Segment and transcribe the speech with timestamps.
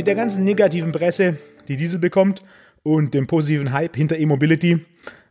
[0.00, 1.36] Mit der ganzen negativen Presse,
[1.68, 2.42] die Diesel bekommt,
[2.82, 4.86] und dem positiven Hype hinter E-Mobility,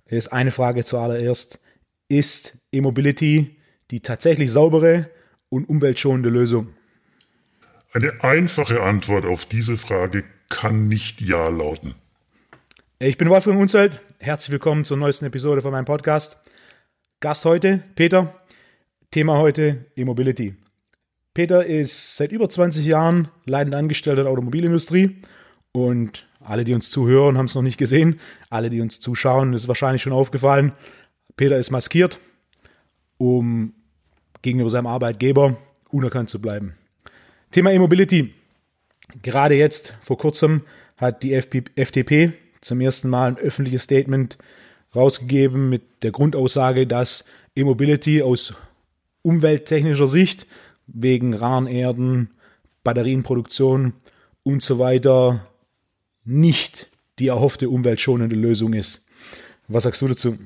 [0.06, 1.60] ist eine Frage zuallererst.
[2.08, 3.58] Ist E-Mobility
[3.90, 5.10] die tatsächlich saubere
[5.50, 6.68] und umweltschonende Lösung?
[7.94, 11.96] Eine einfache Antwort auf diese Frage kann nicht Ja lauten.
[13.00, 14.02] Ich bin Wolfgang Unzelt.
[14.20, 16.44] Herzlich willkommen zur neuesten Episode von meinem Podcast.
[17.22, 18.40] Gast heute, Peter.
[19.10, 20.54] Thema heute E-Mobility.
[21.34, 25.18] Peter ist seit über 20 Jahren leitend Angestellter der Automobilindustrie
[25.72, 28.20] und alle, die uns zuhören, haben es noch nicht gesehen.
[28.50, 30.72] Alle, die uns zuschauen, ist wahrscheinlich schon aufgefallen.
[31.36, 32.20] Peter ist maskiert,
[33.18, 33.74] um
[34.42, 35.58] gegenüber seinem Arbeitgeber
[35.90, 36.76] unerkannt zu bleiben.
[37.52, 38.34] Thema E-Mobility.
[39.22, 40.62] Gerade jetzt, vor kurzem,
[40.98, 44.38] hat die FDP zum ersten Mal ein öffentliches Statement
[44.96, 47.26] rausgegeben mit der Grundaussage, dass
[47.56, 48.54] E-Mobility aus
[49.22, 50.48] umwelttechnischer Sicht
[50.94, 52.32] wegen raren Erden,
[52.84, 53.94] Batterienproduktion
[54.44, 55.48] und so weiter
[56.26, 59.06] nicht die erhoffte umweltschonende Lösung ist.
[59.68, 60.38] Was sagst du dazu?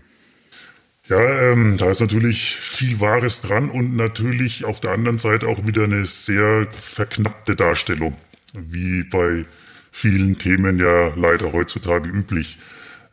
[1.06, 5.66] Ja, ähm, da ist natürlich viel Wahres dran und natürlich auf der anderen Seite auch
[5.68, 8.16] wieder eine sehr verknappte Darstellung,
[8.54, 9.46] wie bei
[9.92, 12.58] vielen Themen ja leider heutzutage üblich.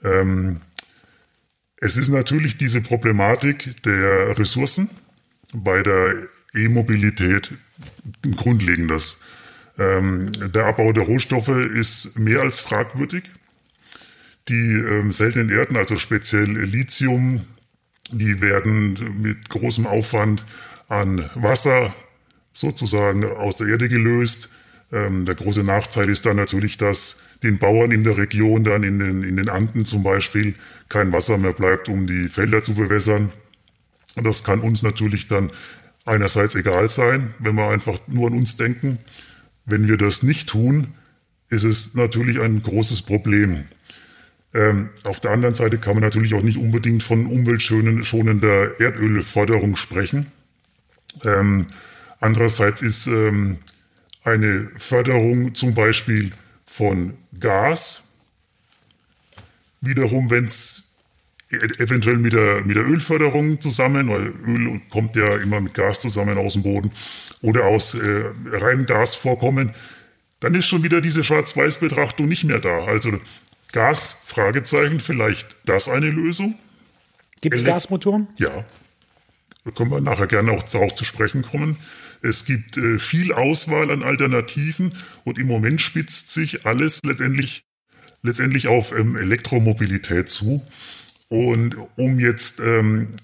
[0.05, 0.61] Ähm,
[1.77, 4.89] es ist natürlich diese Problematik der Ressourcen
[5.53, 7.53] bei der E-Mobilität
[8.25, 9.23] ein grundlegendes.
[9.79, 13.25] Ähm, der Abbau der Rohstoffe ist mehr als fragwürdig.
[14.49, 17.47] Die ähm, seltenen Erden, also speziell Lithium,
[18.11, 20.45] die werden mit großem Aufwand
[20.89, 21.95] an Wasser
[22.53, 24.51] sozusagen aus der Erde gelöst.
[24.93, 28.99] Ähm, der große Nachteil ist dann natürlich, dass den Bauern in der Region, dann in
[28.99, 30.55] den, in den Anden zum Beispiel,
[30.89, 33.33] kein Wasser mehr bleibt, um die Felder zu bewässern.
[34.17, 35.53] Und das kann uns natürlich dann
[36.11, 38.99] einerseits egal sein, wenn wir einfach nur an uns denken.
[39.65, 40.95] Wenn wir das nicht tun,
[41.49, 43.65] ist es natürlich ein großes Problem.
[44.53, 50.33] Ähm, auf der anderen Seite kann man natürlich auch nicht unbedingt von umweltschonender Erdölförderung sprechen.
[51.25, 51.69] Ähm,
[52.21, 53.59] andererseits ist ähm,
[54.25, 56.33] eine Förderung zum Beispiel
[56.67, 58.09] von Gas
[59.81, 60.90] wiederum, wenn es
[61.51, 66.39] eventuell mit der, mit der Ölförderung zusammen, weil Öl kommt ja immer mit Gas zusammen
[66.39, 66.93] aus dem Boden
[67.43, 69.75] oder aus äh, reinem Gasvorkommen,
[70.41, 72.85] dann ist schon wieder diese Schwarz-Weiß-Betrachtung nicht mehr da.
[72.85, 73.13] Also
[73.73, 76.59] Gas, Fragezeichen, vielleicht das eine Lösung?
[77.41, 78.29] Gibt es Gasmotoren?
[78.39, 78.65] Ja.
[79.65, 81.77] Da können wir nachher gerne auch darauf zu sprechen kommen.
[82.23, 84.95] Es gibt äh, viel Auswahl an Alternativen
[85.25, 87.65] und im Moment spitzt sich alles letztendlich,
[88.23, 90.65] letztendlich auf ähm, Elektromobilität zu.
[91.31, 93.15] Und um jetzt ähm,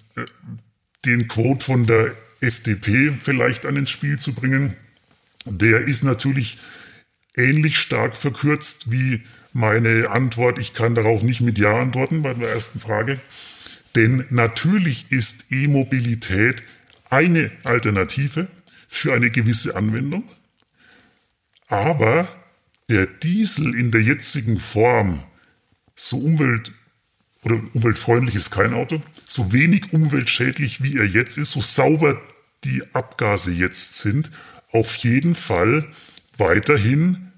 [1.04, 4.76] den Quote von der FDP vielleicht an ins Spiel zu bringen,
[5.44, 6.58] der ist natürlich
[7.36, 9.22] ähnlich stark verkürzt wie
[9.52, 10.58] meine Antwort.
[10.60, 13.20] Ich kann darauf nicht mit Ja antworten bei der ersten Frage.
[13.96, 16.62] Denn natürlich ist E-Mobilität
[17.10, 18.46] eine Alternative
[18.86, 20.22] für eine gewisse Anwendung.
[21.66, 22.28] Aber
[22.88, 25.24] der Diesel in der jetzigen Form
[25.96, 26.72] so umwelt-
[27.46, 32.20] oder umweltfreundlich ist kein Auto, so wenig umweltschädlich wie er jetzt ist, so sauber
[32.64, 34.32] die Abgase jetzt sind,
[34.72, 35.86] auf jeden Fall
[36.36, 37.30] weiterhin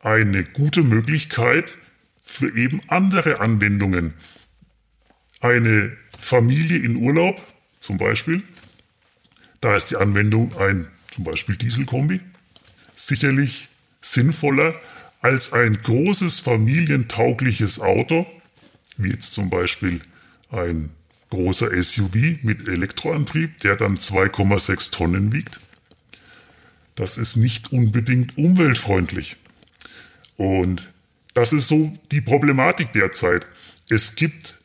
[0.00, 1.76] eine gute Möglichkeit
[2.22, 4.14] für eben andere Anwendungen.
[5.40, 7.40] Eine Familie in Urlaub
[7.80, 8.42] zum Beispiel,
[9.60, 12.20] da ist die Anwendung ein zum Beispiel Dieselkombi
[12.96, 13.68] sicherlich
[14.00, 14.74] sinnvoller
[15.20, 18.26] als ein großes familientaugliches Auto,
[18.96, 20.00] wie jetzt zum Beispiel
[20.50, 20.90] ein
[21.30, 25.60] großer SUV mit Elektroantrieb, der dann 2,6 Tonnen wiegt.
[26.94, 29.36] Das ist nicht unbedingt umweltfreundlich.
[30.36, 30.92] Und
[31.34, 33.46] das ist so die Problematik derzeit.
[33.90, 34.58] Es gibt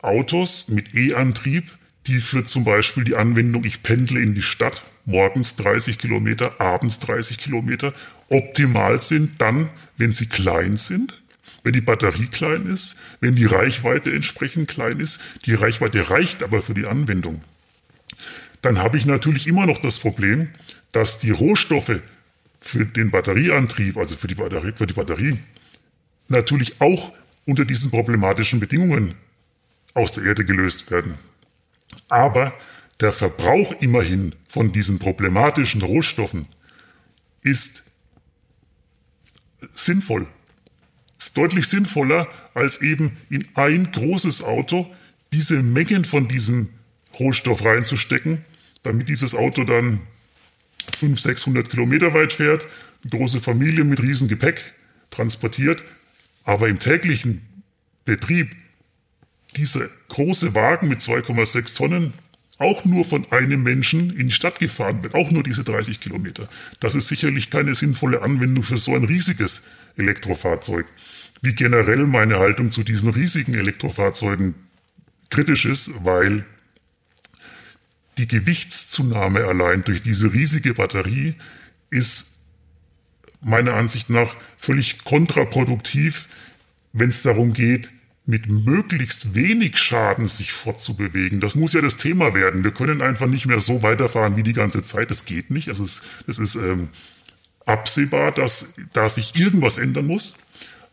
[0.00, 5.56] Autos mit E-Antrieb, die für zum Beispiel die Anwendung, ich pendle in die Stadt, morgens
[5.56, 7.94] 30 Kilometer, abends 30 Kilometer,
[8.28, 11.22] optimal sind dann, wenn sie klein sind
[11.64, 16.62] wenn die Batterie klein ist, wenn die Reichweite entsprechend klein ist, die Reichweite reicht aber
[16.62, 17.42] für die Anwendung,
[18.62, 20.50] dann habe ich natürlich immer noch das Problem,
[20.92, 22.00] dass die Rohstoffe
[22.60, 25.38] für den Batterieantrieb, also für die Batterie, für die Batterie,
[26.28, 27.12] natürlich auch
[27.44, 29.14] unter diesen problematischen Bedingungen
[29.94, 31.14] aus der Erde gelöst werden.
[32.08, 32.52] Aber
[33.00, 36.46] der Verbrauch immerhin von diesen problematischen Rohstoffen
[37.42, 37.84] ist
[39.72, 40.26] sinnvoll
[41.18, 44.90] ist deutlich sinnvoller, als eben in ein großes Auto
[45.32, 46.70] diese Mengen von diesem
[47.18, 48.44] Rohstoff reinzustecken,
[48.82, 50.00] damit dieses Auto dann
[50.96, 52.64] 500, 600 Kilometer weit fährt,
[53.08, 54.74] große Familie mit riesen Gepäck
[55.10, 55.82] transportiert,
[56.44, 57.46] aber im täglichen
[58.04, 58.54] Betrieb
[59.56, 62.14] dieser große Wagen mit 2,6 Tonnen
[62.58, 66.48] auch nur von einem Menschen in die Stadt gefahren wird, auch nur diese 30 Kilometer.
[66.80, 69.66] Das ist sicherlich keine sinnvolle Anwendung für so ein riesiges
[69.96, 70.86] Elektrofahrzeug.
[71.40, 74.54] Wie generell meine Haltung zu diesen riesigen Elektrofahrzeugen
[75.30, 76.44] kritisch ist, weil
[78.18, 81.36] die Gewichtszunahme allein durch diese riesige Batterie
[81.90, 82.40] ist
[83.40, 86.28] meiner Ansicht nach völlig kontraproduktiv,
[86.92, 87.88] wenn es darum geht,
[88.28, 91.40] mit möglichst wenig Schaden sich fortzubewegen.
[91.40, 92.62] Das muss ja das Thema werden.
[92.62, 95.10] Wir können einfach nicht mehr so weiterfahren wie die ganze Zeit.
[95.10, 95.70] Das geht nicht.
[95.70, 96.90] Also es, es ist ähm,
[97.64, 100.36] absehbar, dass da sich irgendwas ändern muss.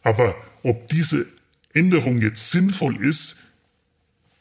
[0.02, 0.34] Aber
[0.64, 1.26] ob diese
[1.74, 3.44] Änderung jetzt sinnvoll ist,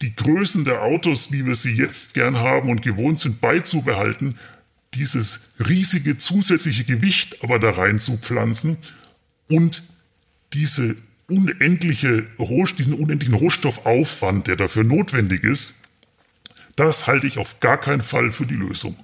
[0.00, 4.38] die Größen der Autos, wie wir sie jetzt gern haben und gewohnt sind, beizubehalten,
[4.94, 8.76] dieses riesige zusätzliche Gewicht aber da rein zu pflanzen
[9.48, 9.82] und
[10.52, 10.94] diese
[11.28, 12.26] unendliche
[12.78, 15.76] diesen unendlichen Rohstoffaufwand, der dafür notwendig ist,
[16.76, 18.96] das halte ich auf gar keinen Fall für die Lösung.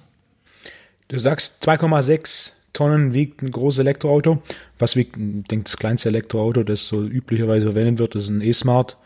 [1.07, 4.41] Du sagst 2,6 Tonnen wiegt ein großes Elektroauto.
[4.79, 8.97] Was wiegt, ich denke, das kleinste Elektroauto, das so üblicherweise verwendet wird, ist ein E-Smart.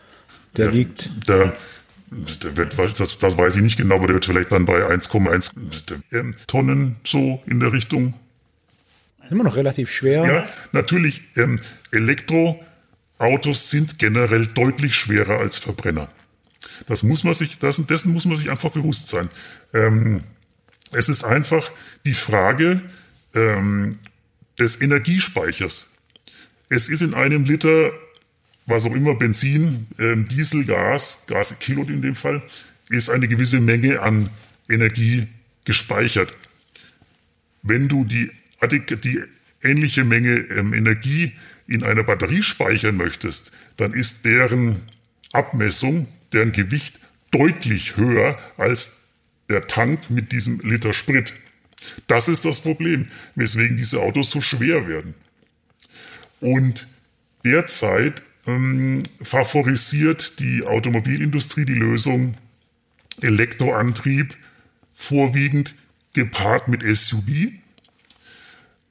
[0.55, 1.09] Der ja, wiegt.
[1.27, 1.53] Der,
[2.11, 6.33] der wird, das, das weiß ich nicht genau, aber der wird vielleicht dann bei 1,1
[6.47, 8.13] Tonnen so in der Richtung.
[9.29, 10.23] Immer noch relativ schwer.
[10.23, 11.23] Ja, natürlich.
[11.35, 11.59] Ähm,
[13.17, 16.09] Elektroautos sind generell deutlich schwerer als Verbrenner.
[16.87, 19.29] Das muss man sich, dessen muss man sich einfach bewusst sein.
[19.73, 20.23] Ähm,
[20.91, 21.71] es ist einfach
[22.05, 22.81] die Frage
[23.33, 23.99] ähm,
[24.59, 25.97] des Energiespeichers.
[26.69, 27.91] Es ist in einem Liter
[28.65, 32.41] was auch immer, Benzin, ähm, Diesel, Gas, Gas Kilo in dem Fall,
[32.89, 34.29] ist eine gewisse Menge an
[34.69, 35.27] Energie
[35.65, 36.33] gespeichert.
[37.61, 38.31] Wenn du die,
[38.69, 39.23] die
[39.63, 41.33] ähnliche Menge ähm, Energie
[41.67, 44.83] in einer Batterie speichern möchtest, dann ist deren
[45.33, 46.99] Abmessung, deren Gewicht
[47.31, 49.01] deutlich höher als
[49.49, 51.33] der Tank mit diesem Liter Sprit.
[52.07, 55.13] Das ist das Problem, weswegen diese Autos so schwer werden.
[56.39, 56.87] Und
[57.43, 62.35] derzeit ähm, favorisiert die Automobilindustrie die Lösung
[63.21, 64.35] Elektroantrieb
[64.93, 65.73] vorwiegend
[66.13, 67.51] gepaart mit SUV,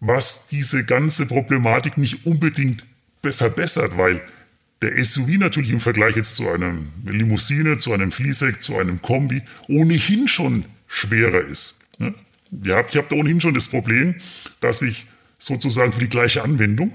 [0.07, 2.85] was diese ganze Problematik nicht unbedingt
[3.23, 4.21] verbessert, weil
[4.83, 9.43] der SUV natürlich im Vergleich jetzt zu einem Limousine, zu einem Fließheck, zu einem Kombi
[9.67, 11.77] ohnehin schon schwerer ist.
[11.99, 12.15] Ne?
[12.63, 14.17] Ich habe da ohnehin schon das Problem,
[14.61, 15.07] dass ich
[15.39, 16.93] sozusagen für die gleiche Anwendung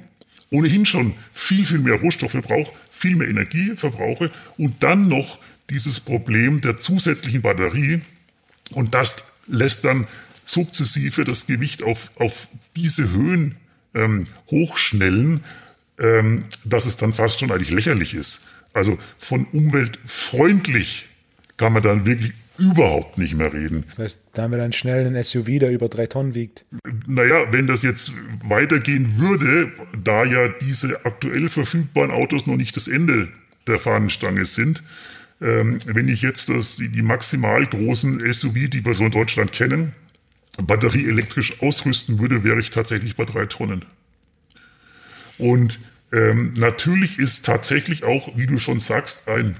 [0.52, 5.40] ohnehin schon viel, viel mehr Rohstoffe brauche, viel mehr Energie verbrauche und dann noch
[5.72, 8.02] dieses Problem der zusätzlichen Batterie
[8.72, 10.08] und das lässt dann
[10.50, 13.56] sukzessive das Gewicht auf, auf diese Höhen
[13.94, 15.44] ähm, hochschnellen,
[16.00, 18.42] ähm, dass es dann fast schon eigentlich lächerlich ist.
[18.74, 21.06] Also von umweltfreundlich
[21.58, 23.86] kann man dann wirklich überhaupt nicht mehr reden.
[23.92, 26.66] Das heißt, da haben wir dann schnell einen SUV, der über drei Tonnen wiegt.
[27.08, 28.12] Naja, wenn das jetzt
[28.44, 29.72] weitergehen würde,
[30.04, 33.30] da ja diese aktuell verfügbaren Autos noch nicht das Ende
[33.68, 34.84] der Fahnenstange sind,
[35.42, 39.54] ähm, wenn ich jetzt das, die, die maximal großen SUV, die wir so in Deutschland
[39.54, 39.94] kennen,
[40.62, 43.86] batterieelektrisch ausrüsten würde, wäre ich tatsächlich bei drei Tonnen.
[45.38, 45.80] Und
[46.12, 49.58] ähm, natürlich ist tatsächlich auch, wie du schon sagst, ein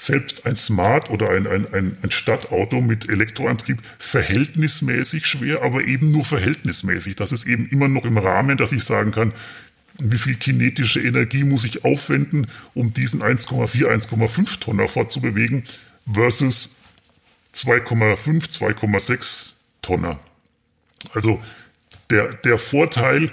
[0.00, 6.10] selbst ein Smart oder ein, ein, ein, ein Stadtauto mit Elektroantrieb verhältnismäßig schwer, aber eben
[6.10, 7.16] nur verhältnismäßig.
[7.16, 9.34] Das ist eben immer noch im Rahmen, dass ich sagen kann,
[9.98, 15.64] wie viel kinetische Energie muss ich aufwenden, um diesen 1,4, 1,5 Tonner fortzubewegen
[16.10, 16.80] versus
[17.54, 19.50] 2,5, 2,6
[19.82, 20.18] Tonner.
[21.14, 21.42] Also
[22.10, 23.30] der, der Vorteil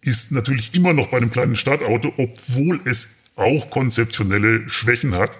[0.00, 5.30] ist natürlich immer noch bei einem kleinen Stadtauto, obwohl es auch konzeptionelle Schwächen hat,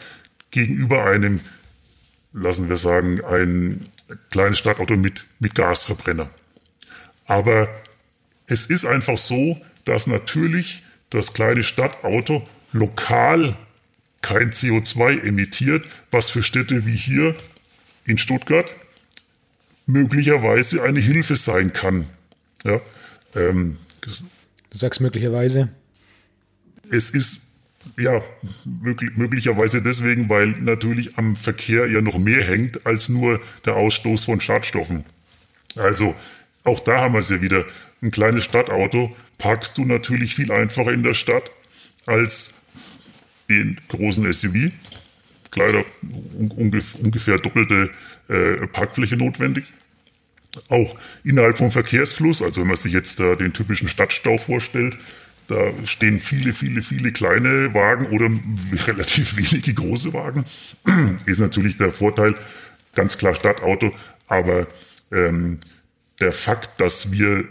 [0.51, 1.41] gegenüber einem,
[2.33, 3.89] lassen wir sagen, ein
[4.31, 6.31] kleines Stadtauto mit, mit Gasverbrenner.
[7.27, 7.69] Aber
[8.47, 13.57] es ist einfach so, dass natürlich das kleine Stadtauto lokal
[14.21, 17.35] kein CO2 emittiert, was für Städte wie hier
[18.05, 18.71] in Stuttgart
[19.87, 22.07] möglicherweise eine Hilfe sein kann.
[22.65, 22.81] Ja,
[23.35, 25.71] ähm, du sagst möglicherweise.
[26.91, 27.53] Es ist
[27.97, 28.23] ja,
[28.65, 34.25] möglich, möglicherweise deswegen, weil natürlich am Verkehr ja noch mehr hängt als nur der Ausstoß
[34.27, 35.05] von Schadstoffen.
[35.77, 36.15] Also
[36.65, 37.65] auch da haben wir es ja wieder.
[38.03, 41.51] Ein kleines Stadtauto parkst du natürlich viel einfacher in der Stadt
[42.07, 42.55] als
[43.49, 44.71] den großen SUV.
[45.55, 45.85] Leider
[46.57, 47.91] ungefähr doppelte
[48.29, 49.64] äh, Parkfläche notwendig.
[50.69, 54.99] auch innerhalb vom Verkehrsfluss, also wenn man sich jetzt da den typischen Stadtstau vorstellt,
[55.49, 58.31] da stehen viele, viele, viele kleine Wagen oder
[58.87, 60.45] relativ wenige große Wagen.
[61.26, 62.35] Ist natürlich der Vorteil,
[62.95, 63.95] ganz klar Stadtauto,
[64.29, 64.67] aber
[65.11, 65.59] ähm,
[66.21, 67.45] der Fakt, dass wir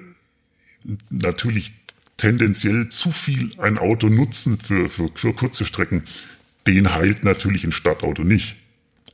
[1.10, 1.74] natürlich
[2.18, 6.04] tendenziell zu viel ein Auto nutzen für, für, für kurze Strecken,
[6.68, 8.56] den heilt natürlich ein Stadtauto nicht.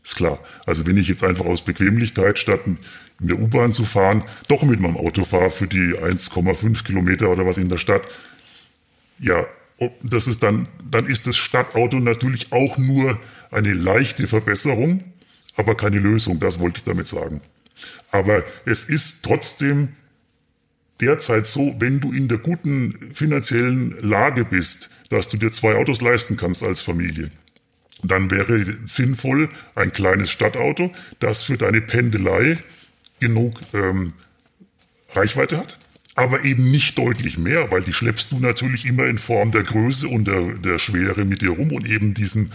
[0.07, 0.39] Ist klar.
[0.65, 2.77] Also wenn ich jetzt einfach aus Bequemlichkeit statt in
[3.19, 7.57] der U-Bahn zu fahren, doch mit meinem Auto fahre für die 1,5 Kilometer oder was
[7.57, 8.07] in der Stadt,
[9.19, 9.45] ja,
[10.01, 13.19] das ist dann, dann ist das Stadtauto natürlich auch nur
[13.51, 15.03] eine leichte Verbesserung,
[15.57, 16.39] aber keine Lösung.
[16.39, 17.41] Das wollte ich damit sagen.
[18.09, 19.89] Aber es ist trotzdem
[21.01, 25.99] derzeit so, wenn du in der guten finanziellen Lage bist, dass du dir zwei Autos
[25.99, 27.29] leisten kannst als Familie,
[28.03, 32.57] dann wäre sinnvoll ein kleines Stadtauto, das für deine Pendelei
[33.19, 34.13] genug ähm,
[35.13, 35.79] Reichweite hat,
[36.15, 40.07] aber eben nicht deutlich mehr, weil die schleppst du natürlich immer in Form der Größe
[40.07, 42.51] und der, der Schwere mit dir rum und eben diesen,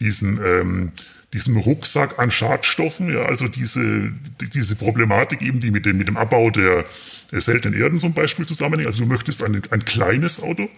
[0.00, 0.92] diesen, ähm,
[1.32, 4.12] diesem Rucksack an Schadstoffen, ja, also diese,
[4.54, 6.84] diese Problematik eben, die mit dem, mit dem Abbau der,
[7.32, 8.86] der seltenen Erden zum Beispiel zusammenhängt.
[8.86, 10.68] Also du möchtest ein, ein kleines Auto,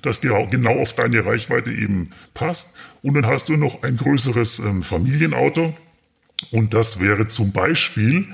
[0.00, 2.74] das genau auf deine Reichweite eben passt.
[3.02, 5.76] Und dann hast du noch ein größeres ähm, Familienauto.
[6.50, 8.26] Und das wäre zum Beispiel,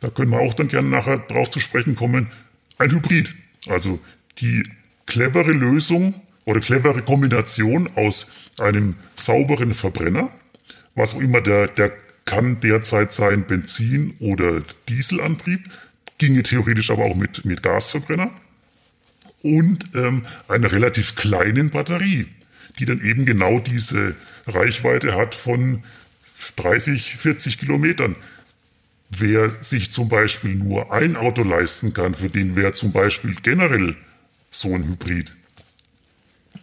[0.00, 2.30] da können wir auch dann gerne nachher drauf zu sprechen kommen,
[2.78, 3.34] ein Hybrid.
[3.68, 3.98] Also
[4.38, 4.62] die
[5.06, 10.30] clevere Lösung oder clevere Kombination aus einem sauberen Verbrenner,
[10.94, 11.92] was auch immer der, der
[12.24, 15.68] kann derzeit sein Benzin- oder Dieselantrieb,
[16.18, 18.30] ginge theoretisch aber auch mit, mit Gasverbrenner
[19.42, 22.26] und ähm, einer relativ kleinen Batterie,
[22.78, 24.16] die dann eben genau diese
[24.46, 25.84] Reichweite hat von
[26.56, 28.16] 30, 40 Kilometern.
[29.10, 33.96] Wer sich zum Beispiel nur ein Auto leisten kann, für den wäre zum Beispiel generell
[34.50, 35.32] so ein Hybrid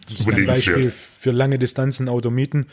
[0.08, 2.66] das ein Beispiel für lange Distanzen Auto mieten.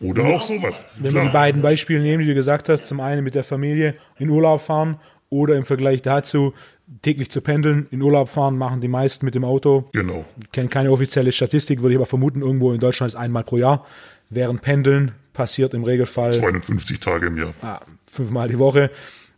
[0.00, 0.90] Oder auch sowas.
[0.96, 1.24] Wenn Klar.
[1.24, 4.28] wir die beiden Beispiele nehmen, die du gesagt hast, zum einen mit der Familie in
[4.28, 6.54] Urlaub fahren oder im Vergleich dazu
[7.02, 9.88] täglich zu pendeln, in Urlaub fahren, machen die meisten mit dem Auto.
[9.92, 10.24] Genau.
[10.40, 13.56] Ich kenne keine offizielle Statistik, würde ich aber vermuten, irgendwo in Deutschland ist einmal pro
[13.56, 13.84] Jahr.
[14.30, 17.54] Während Pendeln passiert im Regelfall 250 Tage im Jahr.
[17.62, 18.90] Ah, fünfmal die Woche.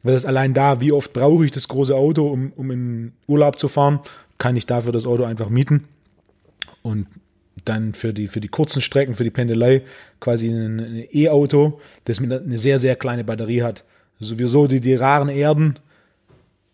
[0.03, 3.59] Das ist allein da, wie oft brauche ich das große Auto, um, um in Urlaub
[3.59, 4.01] zu fahren,
[4.39, 5.85] kann ich dafür das Auto einfach mieten.
[6.83, 7.07] Und
[7.65, 9.83] dann für die, für die kurzen Strecken, für die Pendelei
[10.21, 13.85] quasi ein E-Auto, das mit eine sehr, sehr kleine Batterie hat.
[14.21, 15.79] Sowieso die, die raren Erden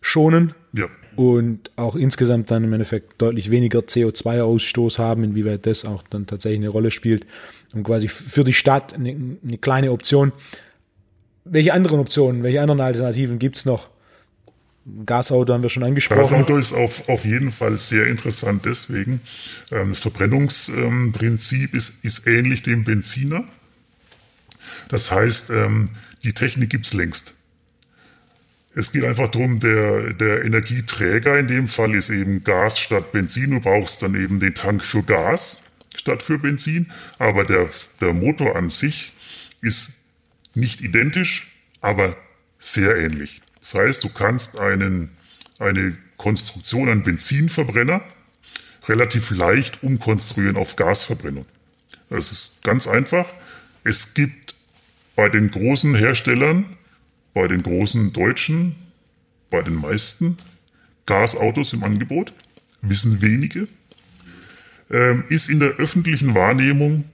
[0.00, 0.54] schonen.
[0.74, 0.86] Ja.
[1.16, 6.60] Und auch insgesamt dann im Endeffekt deutlich weniger CO2-Ausstoß haben, inwieweit das auch dann tatsächlich
[6.60, 7.24] eine Rolle spielt.
[7.72, 10.32] Und quasi für die Stadt eine, eine kleine Option.
[11.44, 13.90] Welche anderen Optionen, welche anderen Alternativen gibt es noch?
[15.06, 16.18] Gasauto haben wir schon angesprochen.
[16.18, 19.20] Gasauto ist auf, auf jeden Fall sehr interessant deswegen.
[19.70, 23.44] Ähm, das Verbrennungsprinzip ist, ist ähnlich dem Benziner.
[24.88, 25.90] Das heißt, ähm,
[26.22, 27.34] die Technik gibt es längst.
[28.76, 33.52] Es geht einfach darum, der, der Energieträger in dem Fall ist eben Gas statt Benzin.
[33.52, 35.62] Du brauchst dann eben den Tank für Gas
[35.96, 36.90] statt für Benzin.
[37.18, 37.68] Aber der,
[38.00, 39.12] der Motor an sich
[39.60, 39.92] ist
[40.54, 41.50] nicht identisch,
[41.80, 42.16] aber
[42.58, 43.42] sehr ähnlich.
[43.60, 45.10] Das heißt, du kannst einen,
[45.60, 48.02] eine Konstruktion, einen Benzinverbrenner
[48.88, 51.46] relativ leicht umkonstruieren auf Gasverbrennung.
[52.10, 53.26] Das ist ganz einfach.
[53.84, 54.54] Es gibt
[55.16, 56.76] bei den großen Herstellern,
[57.34, 58.76] bei den großen Deutschen,
[59.50, 60.38] bei den meisten
[61.04, 62.32] Gasautos im Angebot,
[62.80, 63.68] wissen wenige,
[64.90, 67.04] ähm, ist in der öffentlichen Wahrnehmung,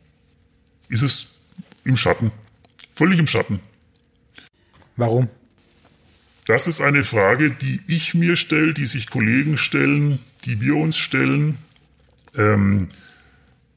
[0.88, 1.40] ist es
[1.84, 2.30] im Schatten,
[2.94, 3.60] völlig im Schatten.
[4.96, 5.28] Warum?
[6.46, 10.96] Das ist eine Frage, die ich mir stelle, die sich Kollegen stellen, die wir uns
[10.96, 11.58] stellen.
[12.36, 12.88] Ähm,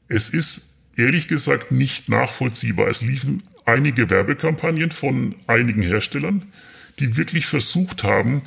[0.08, 2.88] es ist ehrlich gesagt nicht nachvollziehbar.
[2.88, 6.52] Es liefen einige Werbekampagnen von einigen Herstellern,
[6.98, 8.42] die wirklich versucht haben,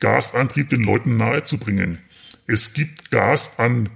[0.00, 1.98] Gasantrieb den Leuten nahezubringen.
[2.46, 3.88] Es gibt Gas an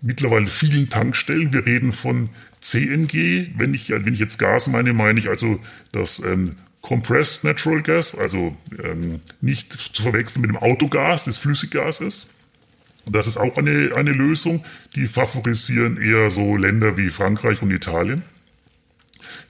[0.00, 1.52] mittlerweile vielen Tankstellen.
[1.52, 3.50] Wir reden von CNG.
[3.56, 5.60] Wenn ich, wenn ich jetzt Gas meine, meine ich also
[5.92, 12.00] das ähm, Compressed Natural Gas, also ähm, nicht zu verwechseln mit dem Autogas, das Flüssiggas
[12.00, 12.34] ist.
[13.06, 14.64] Das ist auch eine, eine Lösung.
[14.94, 18.22] Die favorisieren eher so Länder wie Frankreich und Italien.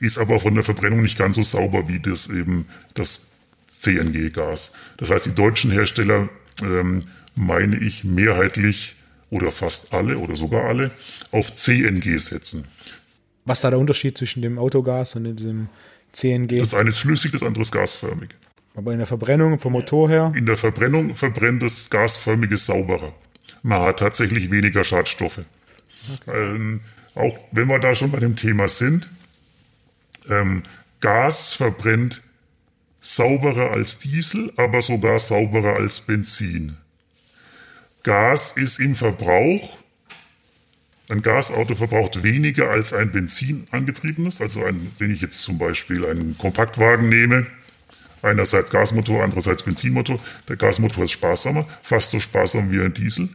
[0.01, 3.33] Ist aber von der Verbrennung nicht ganz so sauber wie das eben das
[3.67, 4.73] CNG-Gas.
[4.97, 6.29] Das heißt, die deutschen Hersteller,
[6.63, 8.97] ähm, meine ich, mehrheitlich
[9.31, 10.91] oder fast alle oder sogar alle
[11.33, 12.65] auf CNG setzen.
[13.45, 15.69] Was ist da der Unterschied zwischen dem Autogas und diesem
[16.13, 16.59] CNG.
[16.59, 18.31] Das eine ist flüssig, das andere ist gasförmig.
[18.75, 20.33] Aber in der Verbrennung vom Motor her?
[20.37, 23.13] In der Verbrennung verbrennt das gasförmige sauberer.
[23.63, 25.43] Man hat tatsächlich weniger Schadstoffe.
[26.15, 26.55] Okay.
[26.55, 26.81] Ähm,
[27.15, 29.09] auch wenn wir da schon bei dem Thema sind,
[30.29, 30.63] ähm,
[31.01, 32.23] Gas verbrennt
[33.01, 36.77] sauberer als Diesel, aber sogar sauberer als Benzin.
[38.03, 39.79] Gas ist im Verbrauch,
[41.09, 44.43] ein Gasauto verbraucht weniger als ein Benzin angetriebenes.
[44.43, 47.47] Also ein, wenn ich jetzt zum Beispiel einen Kompaktwagen nehme,
[48.21, 50.19] einerseits Gasmotor, andererseits Benzinmotor,
[50.49, 53.31] der Gasmotor ist sparsamer, fast so sparsam wie ein Diesel,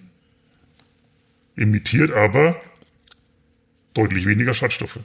[1.55, 2.61] emittiert aber
[3.93, 4.99] deutlich weniger Schadstoffe.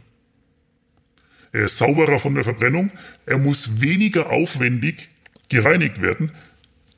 [1.52, 2.90] Er ist sauberer von der Verbrennung,
[3.26, 5.08] er muss weniger aufwendig
[5.48, 6.32] gereinigt werden.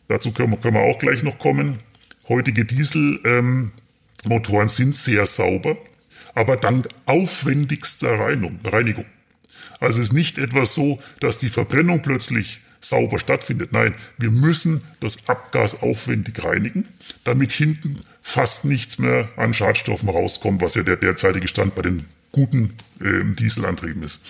[0.09, 1.78] Dazu können wir, können wir auch gleich noch kommen.
[2.28, 3.73] Heutige Dieselmotoren
[4.25, 5.76] ähm, sind sehr sauber,
[6.35, 9.07] aber dank aufwendigster Reinigung.
[9.78, 13.73] Also es ist nicht etwas so, dass die Verbrennung plötzlich sauber stattfindet.
[13.73, 16.88] Nein, wir müssen das Abgas aufwendig reinigen,
[17.25, 22.07] damit hinten fast nichts mehr an Schadstoffen rauskommt, was ja der derzeitige Stand bei den
[22.32, 24.22] guten äh, Dieselantrieben ist.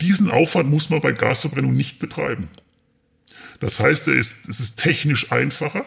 [0.00, 2.48] Diesen Aufwand muss man bei Gasverbrennung nicht betreiben.
[3.60, 5.84] Das heißt, es ist, es ist technisch einfacher,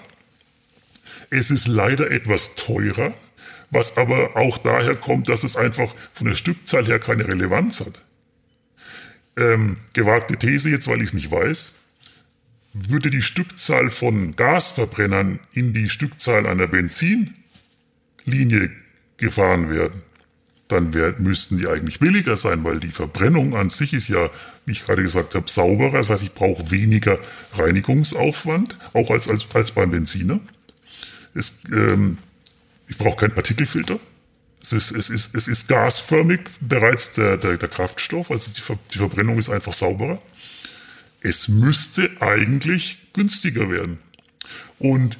[1.31, 3.13] es ist leider etwas teurer,
[3.71, 7.99] was aber auch daher kommt, dass es einfach von der Stückzahl her keine Relevanz hat.
[9.35, 11.79] Ähm, gewagte These jetzt, weil ich es nicht weiß.
[12.73, 17.33] Würde die Stückzahl von Gasverbrennern in die Stückzahl einer Benzinlinie
[19.17, 20.03] gefahren werden,
[20.73, 24.29] dann wär, müssten die eigentlich billiger sein, weil die Verbrennung an sich ist ja,
[24.65, 25.99] wie ich gerade gesagt habe, sauberer.
[25.99, 27.19] Das heißt, ich brauche weniger
[27.53, 30.39] Reinigungsaufwand, auch als, als, als beim Benziner.
[31.33, 32.17] Es, ähm,
[32.87, 33.99] ich brauche keinen Partikelfilter.
[34.61, 38.79] Es ist, es, ist, es ist gasförmig bereits der, der, der Kraftstoff, also die, Ver,
[38.93, 40.21] die Verbrennung ist einfach sauberer.
[41.21, 43.99] Es müsste eigentlich günstiger werden.
[44.79, 45.17] Und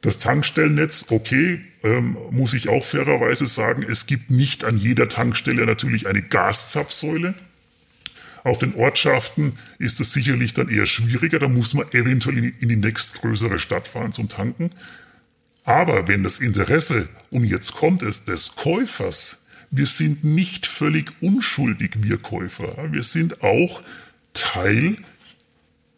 [0.00, 5.66] das Tankstellennetz, okay, ähm, muss ich auch fairerweise sagen, es gibt nicht an jeder Tankstelle
[5.66, 7.34] natürlich eine Gaszapfsäule.
[8.42, 12.68] Auf den Ortschaften ist es sicherlich dann eher schwieriger, da muss man eventuell in, in
[12.70, 14.70] die nächstgrößere Stadt fahren zum Tanken.
[15.64, 21.92] Aber wenn das Interesse, und jetzt kommt es, des Käufers, wir sind nicht völlig unschuldig,
[21.98, 22.92] wir Käufer.
[22.92, 23.82] Wir sind auch
[24.32, 24.98] Teil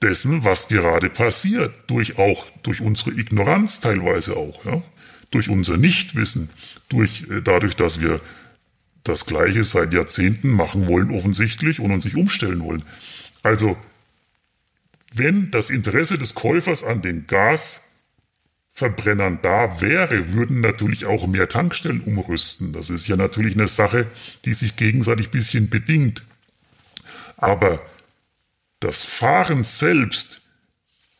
[0.02, 4.82] dessen, was gerade passiert, durch auch durch unsere Ignoranz teilweise auch, ja?
[5.36, 6.48] Durch unser Nichtwissen,
[6.88, 8.22] durch äh, dadurch, dass wir
[9.04, 12.82] das Gleiche seit Jahrzehnten machen wollen offensichtlich und uns sich umstellen wollen.
[13.42, 13.76] Also
[15.12, 22.00] wenn das Interesse des Käufers an den Gasverbrennern da wäre, würden natürlich auch mehr Tankstellen
[22.00, 22.72] umrüsten.
[22.72, 24.06] Das ist ja natürlich eine Sache,
[24.46, 26.24] die sich gegenseitig ein bisschen bedingt.
[27.36, 27.84] Aber
[28.80, 30.40] das Fahren selbst,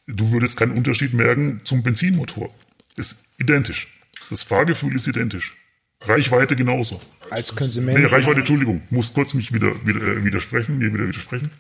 [0.07, 2.49] du würdest keinen Unterschied merken zum Benzinmotor.
[2.97, 3.89] Ist identisch.
[4.31, 5.57] Das Fahrgefühl ist identisch.
[6.03, 7.01] Reichweite genauso.
[7.31, 7.99] Als Konsument.
[7.99, 11.51] Nee, Reichweite, Entschuldigung, muss kurz mich wieder, wieder äh, widersprechen, mir wieder widersprechen.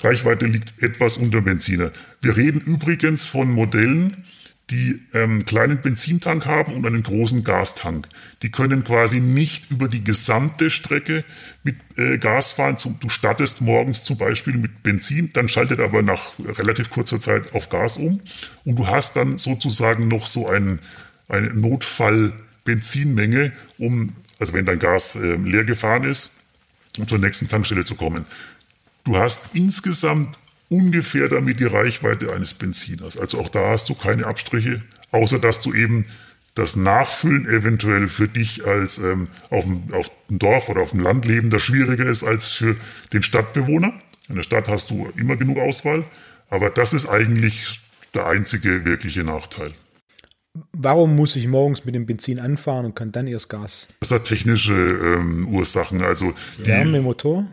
[0.00, 1.90] Reichweite liegt etwas unter Benziner.
[2.20, 4.24] Wir reden übrigens von Modellen,
[4.70, 8.08] die ähm, kleinen Benzintank haben und einen großen Gastank.
[8.42, 11.24] Die können quasi nicht über die gesamte Strecke
[11.62, 12.76] mit äh, Gas fahren.
[13.00, 17.68] Du startest morgens zum Beispiel mit Benzin, dann schaltet aber nach relativ kurzer Zeit auf
[17.68, 18.20] Gas um
[18.64, 20.80] und du hast dann sozusagen noch so einen,
[21.28, 26.40] eine Notfall-Benzinmenge, um, also wenn dein Gas äh, leer gefahren ist,
[26.98, 28.24] um zur nächsten Tankstelle zu kommen.
[29.04, 33.16] Du hast insgesamt ungefähr damit die Reichweite eines Benziners.
[33.16, 36.04] Also auch da hast du keine Abstriche, außer dass du eben
[36.54, 41.00] das Nachfüllen eventuell für dich als ähm, auf, dem, auf dem Dorf oder auf dem
[41.00, 42.76] Land lebender schwieriger ist als für
[43.12, 43.92] den Stadtbewohner.
[44.28, 46.04] In der Stadt hast du immer genug Auswahl,
[46.48, 47.80] aber das ist eigentlich
[48.14, 49.72] der einzige wirkliche Nachteil.
[50.72, 53.88] Warum muss ich morgens mit dem Benzin anfahren und kann dann erst Gas?
[54.00, 56.02] Das hat technische ähm, Ursachen.
[56.02, 57.46] Also die, Wärme im Motor?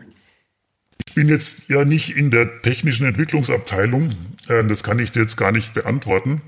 [1.06, 4.12] Ich bin jetzt ja nicht in der technischen Entwicklungsabteilung.
[4.48, 6.42] Äh, das kann ich dir jetzt gar nicht beantworten.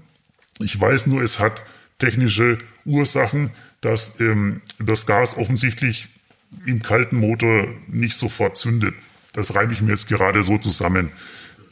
[0.58, 1.62] Ich weiß nur, es hat
[1.98, 6.08] technische Ursachen, dass ähm, das Gas offensichtlich
[6.66, 8.94] im kalten Motor nicht sofort zündet.
[9.32, 11.10] Das reibe ich mir jetzt gerade so zusammen.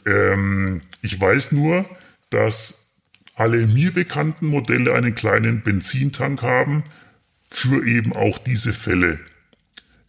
[0.05, 1.85] Ähm, ich weiß nur,
[2.29, 2.84] dass
[3.35, 6.83] alle mir bekannten Modelle einen kleinen Benzintank haben
[7.49, 9.19] für eben auch diese Fälle.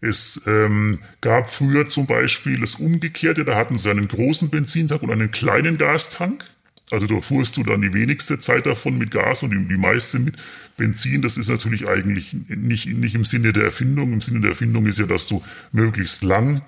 [0.00, 5.10] Es ähm, gab früher zum Beispiel das Umgekehrte, da hatten sie einen großen Benzintank und
[5.10, 6.44] einen kleinen Gastank.
[6.92, 10.36] Also da fuhrst du dann die wenigste Zeit davon mit Gas und die, meiste mit
[10.76, 11.20] Benzin.
[11.20, 14.12] Das ist natürlich eigentlich nicht, nicht im Sinne der Erfindung.
[14.12, 16.62] Im Sinne der Erfindung ist ja, dass du möglichst lang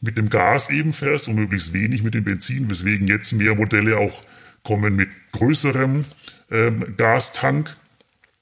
[0.00, 3.98] mit dem Gas eben fährst und möglichst wenig mit dem Benzin, weswegen jetzt mehr Modelle
[3.98, 4.22] auch
[4.62, 6.04] kommen mit größerem
[6.50, 7.76] ähm, Gastank.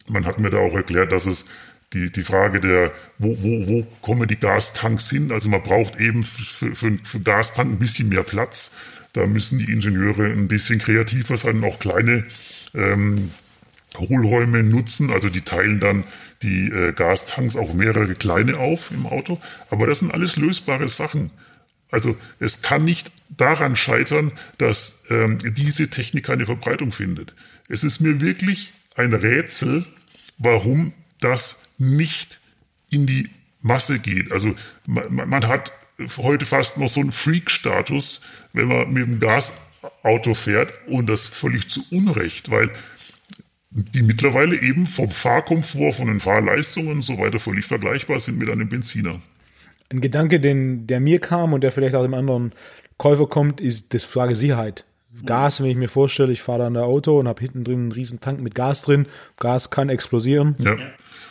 [0.09, 1.46] Man hat mir da auch erklärt, dass es
[1.92, 5.33] die, die Frage der, wo, wo, wo kommen die Gastanks hin?
[5.33, 8.72] Also man braucht eben für, für, für Gastank ein bisschen mehr Platz.
[9.12, 12.25] Da müssen die Ingenieure ein bisschen kreativer sein auch kleine
[12.75, 13.31] ähm,
[13.96, 15.11] Hohlräume nutzen.
[15.11, 16.05] Also die teilen dann
[16.42, 19.40] die äh, Gastanks auf mehrere kleine auf im Auto.
[19.70, 21.31] Aber das sind alles lösbare Sachen.
[21.90, 27.35] Also es kann nicht daran scheitern, dass ähm, diese Technik keine Verbreitung findet.
[27.68, 29.85] Es ist mir wirklich ein Rätsel,
[30.38, 32.40] warum das nicht
[32.90, 34.33] in die Masse geht.
[34.33, 34.55] Also
[34.87, 35.72] man, man hat
[36.16, 38.22] heute fast noch so einen Freak-Status,
[38.53, 42.70] wenn man mit dem Gasauto fährt und das völlig zu Unrecht, weil
[43.70, 48.49] die mittlerweile eben vom Fahrkomfort, von den Fahrleistungen und so weiter völlig vergleichbar sind mit
[48.49, 49.20] einem Benziner.
[49.88, 52.53] Ein Gedanke, den, der mir kam und der vielleicht auch dem anderen
[52.99, 54.85] Käufer kommt, ist die Frage Sicherheit.
[55.25, 57.92] Gas, wenn ich mir vorstelle, ich fahre da ein Auto und habe hinten drin einen
[57.92, 59.07] riesen Tank mit Gas drin.
[59.38, 60.57] Gas kann explodieren.
[60.59, 60.77] Ja.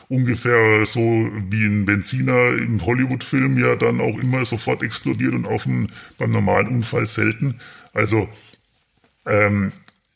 [0.08, 5.64] Ungefähr so wie ein Benziner im Hollywood-Film ja dann auch immer sofort explodiert und auf
[5.64, 5.88] dem,
[6.18, 7.60] beim normalen Unfall selten.
[7.94, 8.30] Also
[9.26, 9.72] ähm,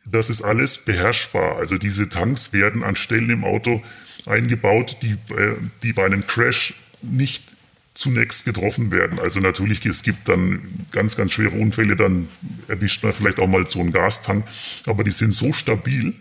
[0.06, 1.58] das ist alles beherrschbar.
[1.58, 3.82] Also diese Tanks werden an Stellen im Auto
[4.26, 7.56] eingebaut, die, äh, die bei einem Crash nicht
[8.00, 9.20] zunächst getroffen werden.
[9.20, 12.30] Also natürlich, es gibt dann ganz, ganz schwere Unfälle, dann
[12.70, 14.46] erwischt man vielleicht auch mal so einen Gastank,
[14.86, 16.16] aber die sind so stabil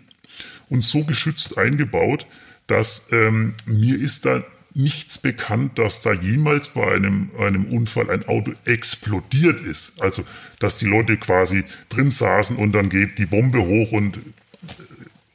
[0.67, 2.27] und so geschützt eingebaut,
[2.67, 8.27] dass ähm, mir ist da nichts bekannt, dass da jemals bei einem, einem Unfall ein
[8.27, 10.01] Auto explodiert ist.
[10.01, 10.25] Also,
[10.59, 14.19] dass die Leute quasi drin saßen und dann geht die Bombe hoch und,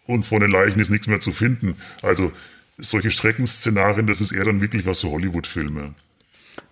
[0.07, 1.77] und von den Leichen ist nichts mehr zu finden.
[2.03, 2.33] Also,
[2.77, 5.95] solche Streckenszenarien, das ist eher dann wirklich was für Hollywood-Filme.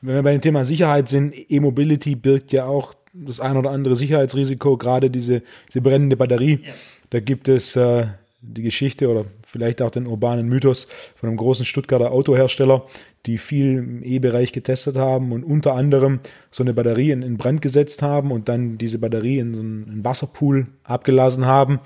[0.01, 3.97] Wenn wir bei dem Thema Sicherheit sind, E-Mobility birgt ja auch das ein oder andere
[3.97, 6.61] Sicherheitsrisiko, gerade diese, diese brennende Batterie.
[6.64, 6.73] Ja.
[7.11, 8.07] Da gibt es äh,
[8.40, 12.87] die Geschichte oder vielleicht auch den urbanen Mythos von einem großen Stuttgarter Autohersteller,
[13.27, 17.62] die viel im E-Bereich getestet haben und unter anderem so eine Batterie in, in Brand
[17.62, 21.81] gesetzt haben und dann diese Batterie in so einen Wasserpool abgelassen haben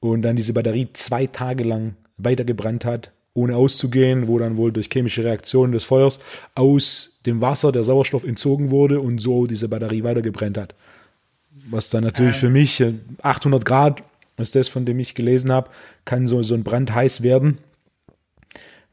[0.00, 4.88] und dann diese Batterie zwei Tage lang weitergebrannt hat, ohne auszugehen, wo dann wohl durch
[4.92, 6.18] chemische Reaktionen des Feuers
[6.54, 10.74] aus dem Wasser der Sauerstoff entzogen wurde und so diese Batterie weitergebrannt hat.
[11.70, 12.40] Was dann natürlich ähm.
[12.40, 12.84] für mich
[13.22, 14.02] 800 Grad
[14.38, 15.70] ist das, von dem ich gelesen habe,
[16.04, 17.58] kann so, so ein Brand heiß werden.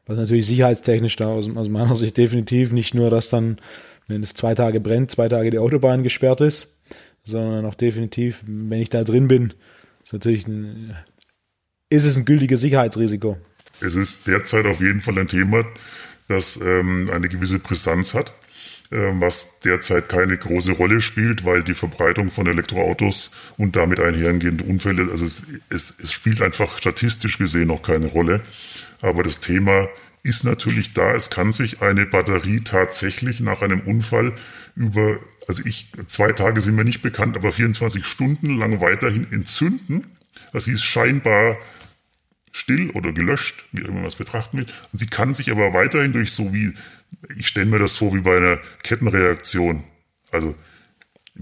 [0.06, 3.58] Was natürlich sicherheitstechnisch da aus, aus meiner Sicht definitiv nicht nur, dass dann,
[4.06, 6.78] wenn es zwei Tage brennt, zwei Tage die Autobahn gesperrt ist,
[7.24, 9.54] sondern auch definitiv, wenn ich da drin bin,
[10.04, 10.96] ist natürlich ein,
[11.90, 13.38] ist es ein gültiges Sicherheitsrisiko.
[13.80, 15.64] Es ist derzeit auf jeden Fall ein Thema,
[16.28, 18.32] das ähm, eine gewisse Brisanz hat.
[18.92, 24.62] Ähm, was derzeit keine große Rolle spielt, weil die Verbreitung von Elektroautos und damit einhergehende
[24.62, 28.42] Unfälle, also es, es, es spielt einfach statistisch gesehen noch keine Rolle.
[29.02, 29.88] Aber das Thema
[30.22, 31.14] ist natürlich da.
[31.14, 34.32] Es kann sich eine Batterie tatsächlich nach einem Unfall
[34.76, 40.06] über, also ich, zwei Tage sind mir nicht bekannt, aber 24 Stunden lang weiterhin entzünden.
[40.52, 41.58] Also sie ist scheinbar
[42.56, 44.66] still oder gelöscht, wie immer man es betrachten will.
[44.92, 46.72] Und sie kann sich aber weiterhin durch so wie
[47.36, 49.84] ich stelle mir das vor wie bei einer Kettenreaktion.
[50.30, 50.54] Also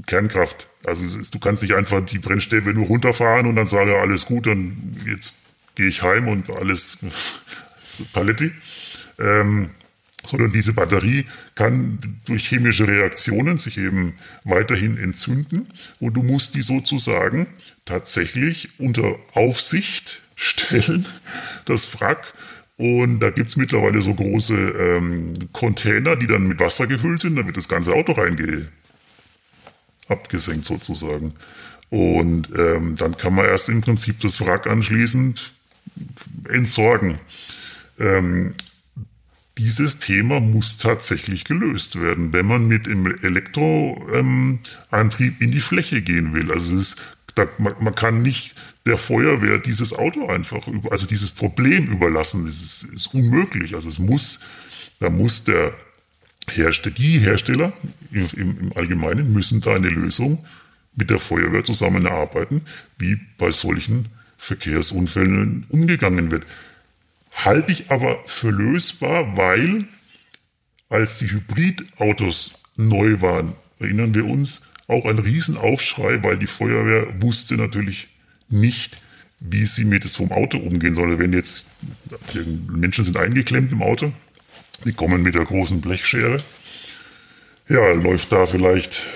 [0.06, 0.68] Kernkraft.
[0.84, 4.46] Also du kannst nicht einfach die Brennstäbe nur runterfahren und dann sagen, ja, alles gut,
[4.46, 5.36] dann jetzt
[5.74, 6.98] gehe ich heim und alles
[8.12, 8.52] Paletti.
[9.18, 9.70] Ähm,
[10.26, 15.68] sondern diese Batterie kann durch chemische Reaktionen sich eben weiterhin entzünden
[16.00, 17.46] und du musst die sozusagen
[17.84, 21.06] tatsächlich unter Aufsicht stellen,
[21.64, 22.34] das Wrack,
[22.76, 27.36] und da gibt's mittlerweile so große ähm, Container, die dann mit Wasser gefüllt sind.
[27.36, 28.66] Da wird das ganze Auto reinge
[30.08, 31.34] abgesenkt sozusagen.
[31.90, 35.54] Und ähm, dann kann man erst im Prinzip das Wrack anschließend
[36.48, 37.20] entsorgen.
[38.00, 38.54] Ähm,
[39.56, 46.34] dieses Thema muss tatsächlich gelöst werden, wenn man mit dem Elektroantrieb in die Fläche gehen
[46.34, 46.50] will.
[46.50, 47.00] Also es ist
[47.34, 48.54] da, man, man, kann nicht
[48.86, 52.46] der Feuerwehr dieses Auto einfach, über, also dieses Problem überlassen.
[52.46, 53.74] Das ist, ist unmöglich.
[53.74, 54.40] Also es muss,
[55.00, 55.74] da muss der
[56.48, 57.72] Hersteller, die Hersteller
[58.12, 60.44] im, im, Allgemeinen müssen da eine Lösung
[60.94, 62.62] mit der Feuerwehr zusammen erarbeiten,
[62.98, 66.46] wie bei solchen Verkehrsunfällen umgegangen wird.
[67.32, 69.88] Halte ich aber für lösbar, weil
[70.88, 77.56] als die Hybridautos neu waren, erinnern wir uns, auch ein Riesenaufschrei, weil die Feuerwehr wusste
[77.56, 78.08] natürlich
[78.48, 78.98] nicht,
[79.40, 81.18] wie sie mit vom Auto umgehen soll.
[81.18, 81.68] Wenn jetzt
[82.68, 84.12] Menschen sind eingeklemmt im Auto,
[84.84, 86.38] die kommen mit der großen Blechschere
[87.68, 89.06] Ja, läuft da vielleicht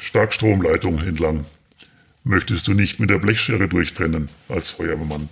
[0.00, 1.46] Starkstromleitung entlang.
[2.24, 5.28] Möchtest du nicht mit der Blechschere durchtrennen als Feuerwehrmann?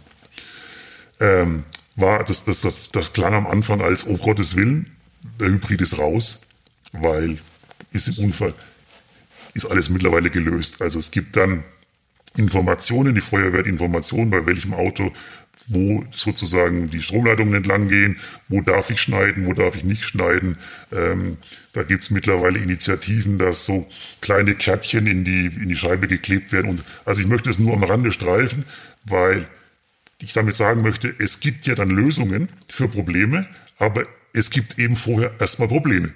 [1.21, 4.91] Ähm, war, das, das, das, das klang am Anfang als, oh Gottes Willen,
[5.41, 6.43] der Hybrid ist raus,
[6.93, 7.39] weil
[7.93, 8.55] ist im Unfall,
[9.57, 10.83] ist alles mittlerweile gelöst.
[10.83, 11.65] Also es gibt dann
[12.37, 15.13] Informationen, die Feuerwehr hat Informationen, bei welchem Auto
[15.69, 20.59] wo sozusagen die Stromleitungen entlang gehen, wo darf ich schneiden, wo darf ich nicht schneiden.
[20.93, 21.39] Ähm,
[21.73, 23.89] da gibt's mittlerweile Initiativen, dass so
[24.21, 26.71] kleine Kärtchen in die, in die Scheibe geklebt werden.
[26.71, 28.65] Und, also ich möchte es nur am Rande streifen,
[29.05, 29.49] weil
[30.23, 34.97] ich damit sagen möchte, es gibt ja dann Lösungen für Probleme, aber es gibt eben
[34.97, 36.13] vorher erstmal Probleme.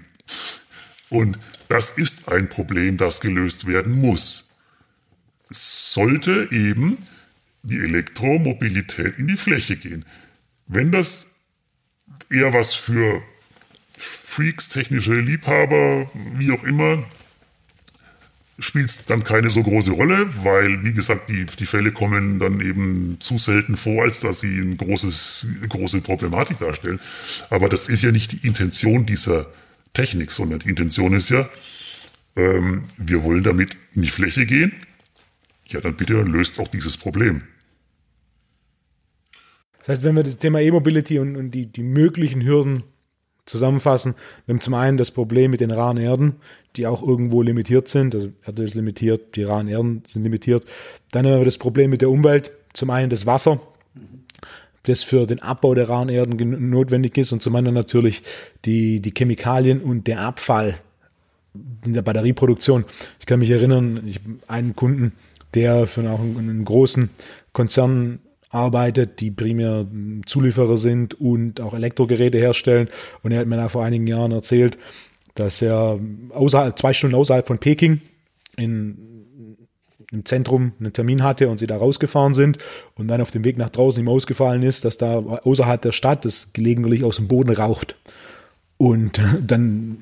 [1.09, 1.39] Und
[1.71, 4.57] das ist ein Problem, das gelöst werden muss.
[5.49, 6.99] Es sollte eben
[7.63, 10.05] die Elektromobilität in die Fläche gehen.
[10.67, 11.37] Wenn das
[12.29, 13.23] eher was für
[13.97, 17.05] Freaks, technische Liebhaber, wie auch immer,
[18.59, 22.61] spielt es dann keine so große Rolle, weil, wie gesagt, die, die Fälle kommen dann
[22.61, 27.01] eben zu selten vor, als dass sie eine großes, große Problematik darstellen.
[27.49, 29.47] Aber das ist ja nicht die Intention dieser
[29.93, 31.49] Technik, sondern die Intention ist ja,
[32.37, 34.73] ähm, wir wollen damit in die Fläche gehen,
[35.69, 37.43] ja, dann bitte löst auch dieses Problem.
[39.79, 42.83] Das heißt, wenn wir das Thema E-Mobility und, und die, die möglichen Hürden
[43.47, 44.15] zusammenfassen,
[44.47, 46.37] wir haben zum einen das Problem mit den raren Erden,
[46.77, 48.15] die auch irgendwo limitiert sind.
[48.15, 50.67] Also Erde ist limitiert, die raren Erden sind limitiert.
[51.13, 52.53] Dann haben wir das Problem mit der Umwelt.
[52.73, 53.61] Zum einen das Wasser,
[54.85, 58.23] das für den Abbau der raren Erden notwendig ist und zum anderen natürlich
[58.65, 60.81] die, die Chemikalien und der Abfall
[61.85, 62.85] in der Batterieproduktion.
[63.19, 65.13] Ich kann mich erinnern, ich einen Kunden,
[65.55, 67.11] der für auch einen großen
[67.53, 69.87] Konzern arbeitet, die primär
[70.27, 72.89] Zulieferer sind und auch Elektrogeräte herstellen.
[73.23, 74.77] Und er hat mir da vor einigen Jahren erzählt,
[75.35, 75.99] dass er
[76.31, 78.01] außerhalb, zwei Stunden außerhalb von Peking
[78.57, 78.99] in,
[80.13, 82.59] im Zentrum einen Termin hatte und sie da rausgefahren sind
[82.95, 86.25] und dann auf dem Weg nach draußen ihm ausgefallen ist, dass da außerhalb der Stadt
[86.25, 87.97] das gelegentlich aus dem Boden raucht.
[88.77, 89.99] Und dann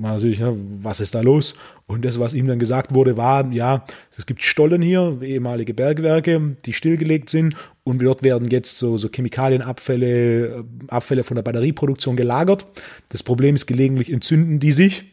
[0.00, 1.54] war natürlich, was ist da los?
[1.86, 3.84] Und das, was ihm dann gesagt wurde, war, ja,
[4.16, 9.08] es gibt Stollen hier, ehemalige Bergwerke, die stillgelegt sind und dort werden jetzt so, so
[9.08, 12.66] Chemikalienabfälle, Abfälle von der Batterieproduktion gelagert.
[13.08, 15.04] Das Problem ist, gelegentlich entzünden die sich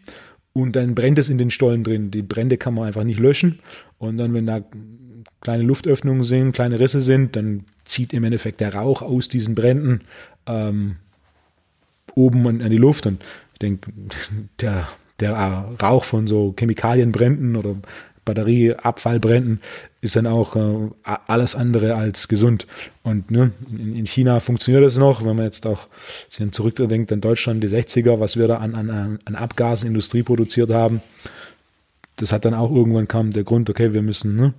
[0.57, 2.11] und dann brennt es in den Stollen drin.
[2.11, 3.59] Die Brände kann man einfach nicht löschen.
[3.97, 4.61] Und dann, wenn da
[5.41, 10.01] kleine Luftöffnungen sind, kleine Risse sind, dann zieht im Endeffekt der Rauch aus diesen Bränden
[10.47, 10.97] ähm,
[12.13, 13.05] oben an, an die Luft.
[13.05, 13.91] Und ich denke,
[14.59, 14.87] der,
[15.19, 15.33] der
[15.81, 17.75] Rauch von so Chemikalienbränden oder
[18.25, 19.61] Batterieabfallbränden
[20.01, 20.89] ist dann auch äh,
[21.27, 22.67] alles andere als gesund.
[23.03, 25.87] Und ne, in, in, China funktioniert das noch, wenn man jetzt auch
[26.51, 31.01] zurückdenkt an Deutschland, die 60er, was wir da an, an, an Abgasen Industrie produziert haben.
[32.17, 34.53] Das hat dann auch irgendwann kam der Grund, okay, wir müssen, ne,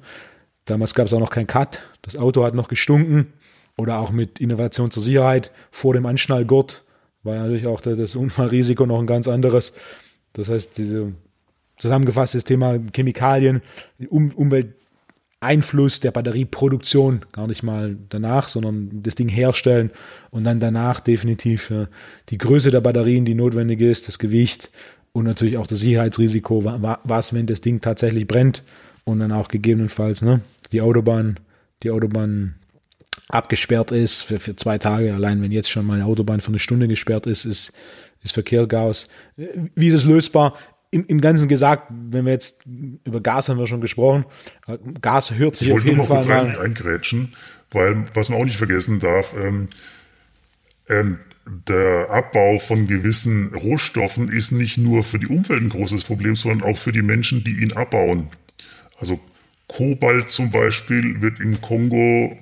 [0.66, 3.33] damals gab es auch noch kein Cut, das Auto hat noch gestunken.
[3.79, 5.51] Oder auch mit Innovation zur Sicherheit.
[5.71, 6.85] Vor dem Anschnallgurt
[7.23, 9.75] war natürlich auch das Unfallrisiko noch ein ganz anderes.
[10.33, 11.12] Das heißt, diese
[11.79, 13.61] zusammengefasst das Thema Chemikalien,
[14.09, 19.90] um, Umwelteinfluss der Batterieproduktion, gar nicht mal danach, sondern das Ding herstellen
[20.31, 21.87] und dann danach definitiv äh,
[22.31, 24.71] die Größe der Batterien, die notwendig ist, das Gewicht
[25.16, 26.62] und natürlich auch das Sicherheitsrisiko,
[27.02, 28.62] was, wenn das Ding tatsächlich brennt
[29.05, 31.40] und dann auch gegebenenfalls ne, die Autobahn,
[31.83, 32.57] die Autobahn
[33.31, 35.14] abgesperrt ist für, für zwei Tage.
[35.14, 37.72] Allein wenn jetzt schon mal eine Autobahn für eine Stunde gesperrt ist, ist,
[38.22, 39.09] ist Verkehrchaos.
[39.74, 40.55] Wie ist es lösbar?
[40.90, 44.26] Im, Im Ganzen gesagt, wenn wir jetzt über Gas haben wir schon gesprochen,
[45.00, 47.35] Gas hört sich ich auf jeden Fall mal rein, eingrätschen,
[47.70, 49.68] weil was man auch nicht vergessen darf, ähm,
[50.90, 56.35] ähm, der Abbau von gewissen Rohstoffen ist nicht nur für die Umwelt ein großes Problem,
[56.35, 58.30] sondern auch für die Menschen, die ihn abbauen.
[58.98, 59.20] Also
[59.68, 62.37] Kobalt zum Beispiel wird im Kongo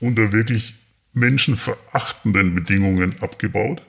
[0.00, 0.74] unter wirklich
[1.12, 3.82] menschenverachtenden Bedingungen abgebaut.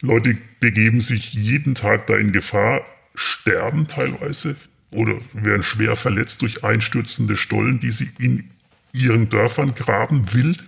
[0.00, 4.56] Leute begeben sich jeden Tag da in Gefahr, sterben teilweise
[4.90, 8.50] oder werden schwer verletzt durch einstürzende Stollen, die sie in
[8.92, 10.64] ihren Dörfern graben, wild,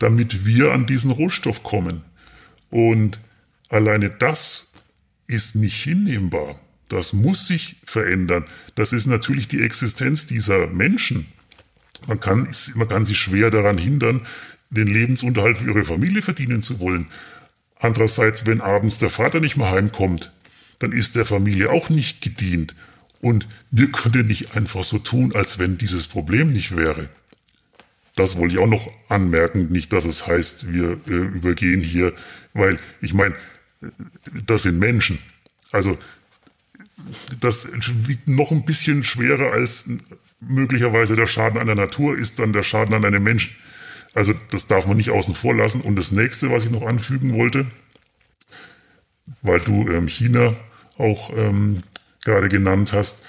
[0.00, 2.02] damit wir an diesen Rohstoff kommen.
[2.70, 3.20] Und
[3.68, 4.72] alleine das
[5.28, 6.58] ist nicht hinnehmbar.
[6.88, 8.44] Das muss sich verändern.
[8.74, 11.26] Das ist natürlich die Existenz dieser Menschen.
[12.08, 14.22] Man kann, man kann sich schwer daran hindern,
[14.70, 17.06] den Lebensunterhalt für ihre Familie verdienen zu wollen.
[17.78, 20.32] Andererseits, wenn abends der Vater nicht mehr heimkommt,
[20.80, 22.74] dann ist der Familie auch nicht gedient.
[23.20, 27.10] Und wir können nicht einfach so tun, als wenn dieses Problem nicht wäre.
[28.16, 32.12] Das wollte ich auch noch anmerken, nicht, dass es heißt, wir äh, übergehen hier,
[32.52, 33.34] weil ich meine,
[34.46, 35.18] das sind Menschen.
[35.72, 35.96] Also
[37.40, 37.68] das
[38.06, 39.88] wiegt noch ein bisschen schwerer als
[40.40, 43.54] möglicherweise der Schaden an der Natur ist dann der Schaden an einem Menschen.
[44.14, 45.80] Also das darf man nicht außen vor lassen.
[45.82, 47.66] Und das nächste, was ich noch anfügen wollte,
[49.42, 50.56] weil du ähm, China
[50.98, 51.82] auch ähm,
[52.24, 53.24] gerade genannt hast,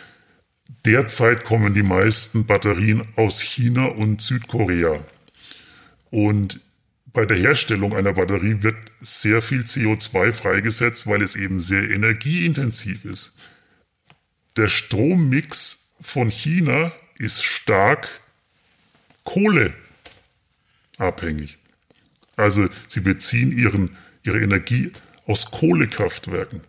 [0.86, 5.04] derzeit kommen die meisten Batterien aus China und Südkorea.
[6.10, 6.62] Und
[7.14, 13.06] bei der Herstellung einer Batterie wird sehr viel CO2 freigesetzt, weil es eben sehr energieintensiv
[13.06, 13.34] ist.
[14.58, 18.22] Der Strommix von China ist stark
[19.24, 21.58] kohleabhängig.
[22.36, 24.92] Also sie beziehen ihren, ihre Energie
[25.26, 26.62] aus Kohlekraftwerken.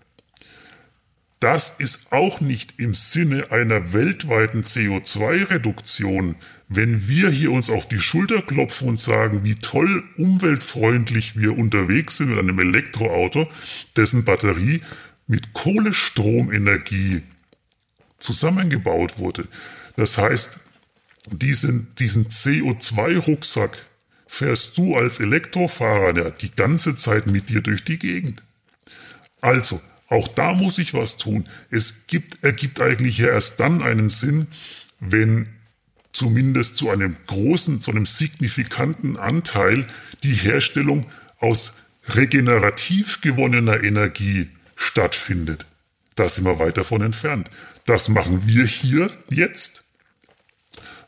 [1.43, 6.37] Das ist auch nicht im Sinne einer weltweiten CO2-Reduktion,
[6.69, 12.19] wenn wir hier uns auf die Schulter klopfen und sagen, wie toll umweltfreundlich wir unterwegs
[12.19, 13.51] sind mit einem Elektroauto,
[13.97, 14.83] dessen Batterie
[15.27, 17.23] mit Kohlestromenergie
[18.21, 19.49] zusammengebaut wurde.
[19.97, 20.61] Das heißt,
[21.33, 23.85] diesen, diesen CO2-Rucksack
[24.29, 28.45] fährst du als Elektrofahrer ja die ganze Zeit mit dir durch die Gegend.
[29.41, 29.81] Also,
[30.13, 31.49] auch da muss ich was tun.
[31.71, 34.47] Es gibt, ergibt eigentlich ja erst dann einen Sinn,
[35.01, 35.49] wenn
[36.13, 39.87] zumindest zu einem großen, zu einem signifikanten Anteil
[40.23, 41.07] die Herstellung
[41.39, 45.65] aus regenerativ gewonnener Energie stattfindet.
[46.15, 47.49] Da sind wir weit davon entfernt.
[47.87, 49.85] Das machen wir hier jetzt.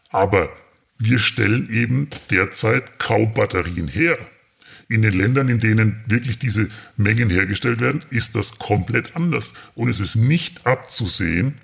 [0.09, 0.49] Aber
[0.97, 4.17] wir stellen eben derzeit kaum Batterien her.
[4.88, 9.55] In den Ländern, in denen wirklich diese Mengen hergestellt werden, ist das komplett anders.
[9.75, 11.59] Und es ist nicht abzusehen,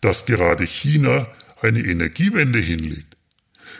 [0.00, 1.28] dass gerade China
[1.60, 3.16] eine Energiewende hinlegt.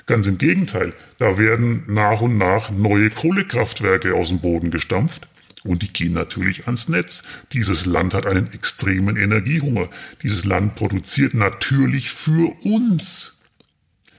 [0.07, 5.29] Ganz im Gegenteil, da werden nach und nach neue Kohlekraftwerke aus dem Boden gestampft
[5.65, 7.25] und die gehen natürlich ans Netz.
[7.53, 9.89] Dieses Land hat einen extremen Energiehunger.
[10.23, 13.43] Dieses Land produziert natürlich für uns.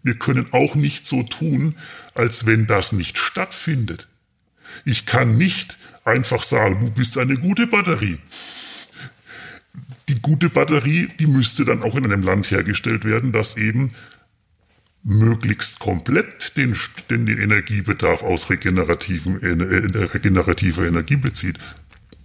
[0.04, 1.76] Wir können auch nicht so tun,
[2.14, 4.09] als wenn das nicht stattfindet.
[4.86, 8.20] Ich kann nicht einfach sagen, du bist eine gute Batterie.
[10.08, 13.94] Die gute Batterie, die müsste dann auch in einem Land hergestellt werden, das eben
[15.04, 16.76] möglichst komplett den,
[17.10, 21.58] den, den Energiebedarf aus regenerativen, äh, regenerativer Energie bezieht.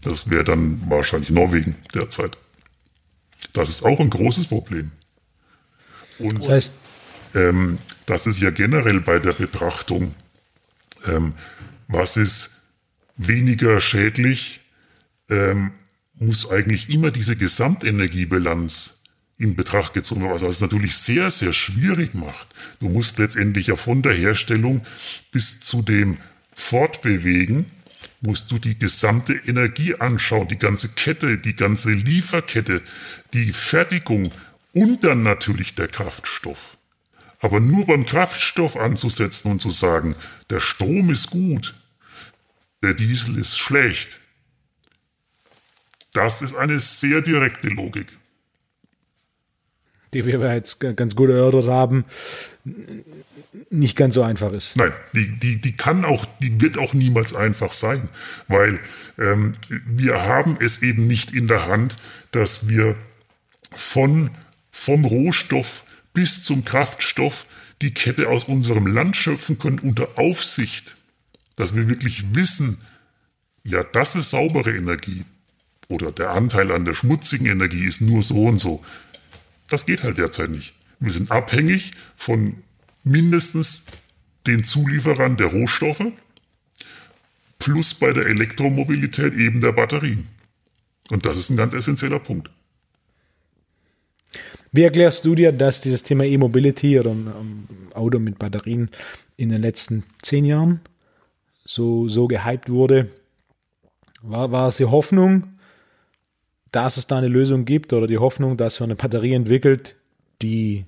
[0.01, 2.37] Das wäre dann wahrscheinlich Norwegen derzeit.
[3.53, 4.91] Das ist auch ein großes Problem.
[6.19, 6.75] Und das, heißt,
[7.35, 10.15] ähm, das ist ja generell bei der Betrachtung,
[11.07, 11.35] ähm,
[11.89, 12.63] was ist
[13.17, 14.61] weniger schädlich,
[15.29, 15.73] ähm,
[16.15, 19.03] muss eigentlich immer diese Gesamtenergiebilanz
[19.37, 22.49] in Betracht gezogen werden, was es natürlich sehr, sehr schwierig macht.
[22.81, 24.87] Du musst letztendlich ja von der Herstellung
[25.33, 26.19] bis zu dem
[26.55, 27.71] Fortbewegen,
[28.21, 32.81] musst du die gesamte Energie anschauen, die ganze Kette, die ganze Lieferkette,
[33.33, 34.33] die Fertigung
[34.73, 36.79] und dann natürlich der Kraftstoff.
[37.45, 40.17] Aber nur beim Kraftstoff anzusetzen und zu sagen,
[40.49, 41.75] der Strom ist gut,
[42.83, 44.19] der Diesel ist schlecht,
[46.15, 48.07] das ist eine sehr direkte Logik
[50.15, 52.05] die wir jetzt ganz gut erörtert haben,
[53.69, 54.77] nicht ganz so einfach ist.
[54.77, 58.09] Nein, die, die, die kann auch, die wird auch niemals einfach sein,
[58.47, 58.79] weil
[59.19, 61.97] ähm, wir haben es eben nicht in der Hand,
[62.31, 62.95] dass wir
[63.73, 64.31] von,
[64.71, 65.84] vom Rohstoff
[66.15, 67.47] bis zum Kraftstoff
[67.83, 70.97] die Kette aus unserem Land schöpfen können unter Aufsicht,
[71.57, 72.79] dass wir wirklich wissen,
[73.65, 75.25] ja, das ist saubere Energie
[75.89, 78.83] oder der Anteil an der schmutzigen Energie ist nur so und so.
[79.69, 80.75] Das geht halt derzeit nicht.
[81.01, 82.63] Wir sind abhängig von
[83.03, 83.87] mindestens
[84.47, 86.13] den Zulieferern der Rohstoffe
[87.59, 90.29] plus bei der Elektromobilität eben der Batterien.
[91.11, 92.51] Und das ist ein ganz essentieller Punkt.
[94.75, 98.91] Wie erklärst du dir, dass dieses Thema E-Mobility oder ein Auto mit Batterien
[99.37, 100.81] in den letzten zehn Jahren
[101.65, 103.09] so, so gehypt wurde?
[104.23, 105.47] War, war es die Hoffnung,
[106.73, 109.95] dass es da eine Lösung gibt oder die Hoffnung, dass man eine Batterie entwickelt,
[110.43, 110.87] die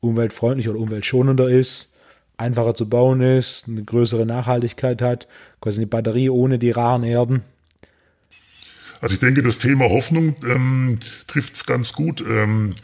[0.00, 1.96] umweltfreundlich oder umweltschonender ist,
[2.36, 5.28] einfacher zu bauen ist, eine größere Nachhaltigkeit hat,
[5.60, 7.42] quasi eine Batterie ohne die raren Erden.
[9.00, 10.98] Also ich denke, das Thema Hoffnung ähm,
[11.28, 12.20] trifft es ganz gut.
[12.28, 12.74] Ähm,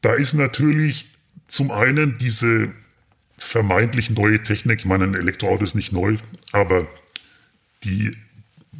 [0.00, 1.10] da ist natürlich
[1.46, 2.72] zum einen diese
[3.38, 6.16] vermeintlich neue Technik, ich meine, ein Elektroauto ist nicht neu,
[6.52, 6.86] aber
[7.84, 8.16] die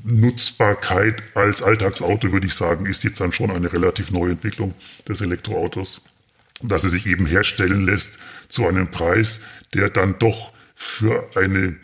[0.05, 4.75] Nutzbarkeit als Alltagsauto, würde ich sagen, ist jetzt dann schon eine relativ neue Entwicklung
[5.09, 6.03] des Elektroautos,
[6.63, 8.19] dass es sich eben herstellen lässt
[8.49, 9.43] zu einem Preis,
[9.75, 11.77] der dann doch für eine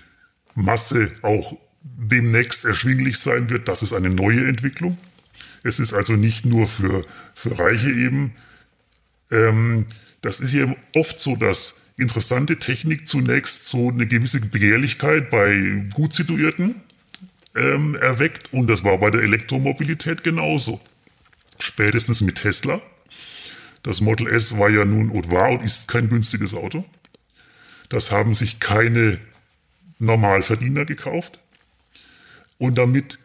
[0.54, 3.68] Masse auch demnächst erschwinglich sein wird.
[3.68, 4.98] Das ist eine neue Entwicklung.
[5.62, 8.32] Es ist also nicht nur für, für Reiche eben.
[9.30, 9.86] Ähm,
[10.22, 16.14] das ist ja oft so, dass interessante Technik zunächst so eine gewisse Begehrlichkeit bei gut
[16.14, 16.82] situierten
[17.54, 20.80] ähm, erweckt und das war bei der Elektromobilität genauso.
[21.58, 22.82] Spätestens mit Tesla.
[23.82, 26.84] Das Model S war ja nun und war und ist kein günstiges Auto.
[27.88, 29.18] Das haben sich keine
[29.98, 31.38] Normalverdiener gekauft.
[32.58, 33.18] Und damit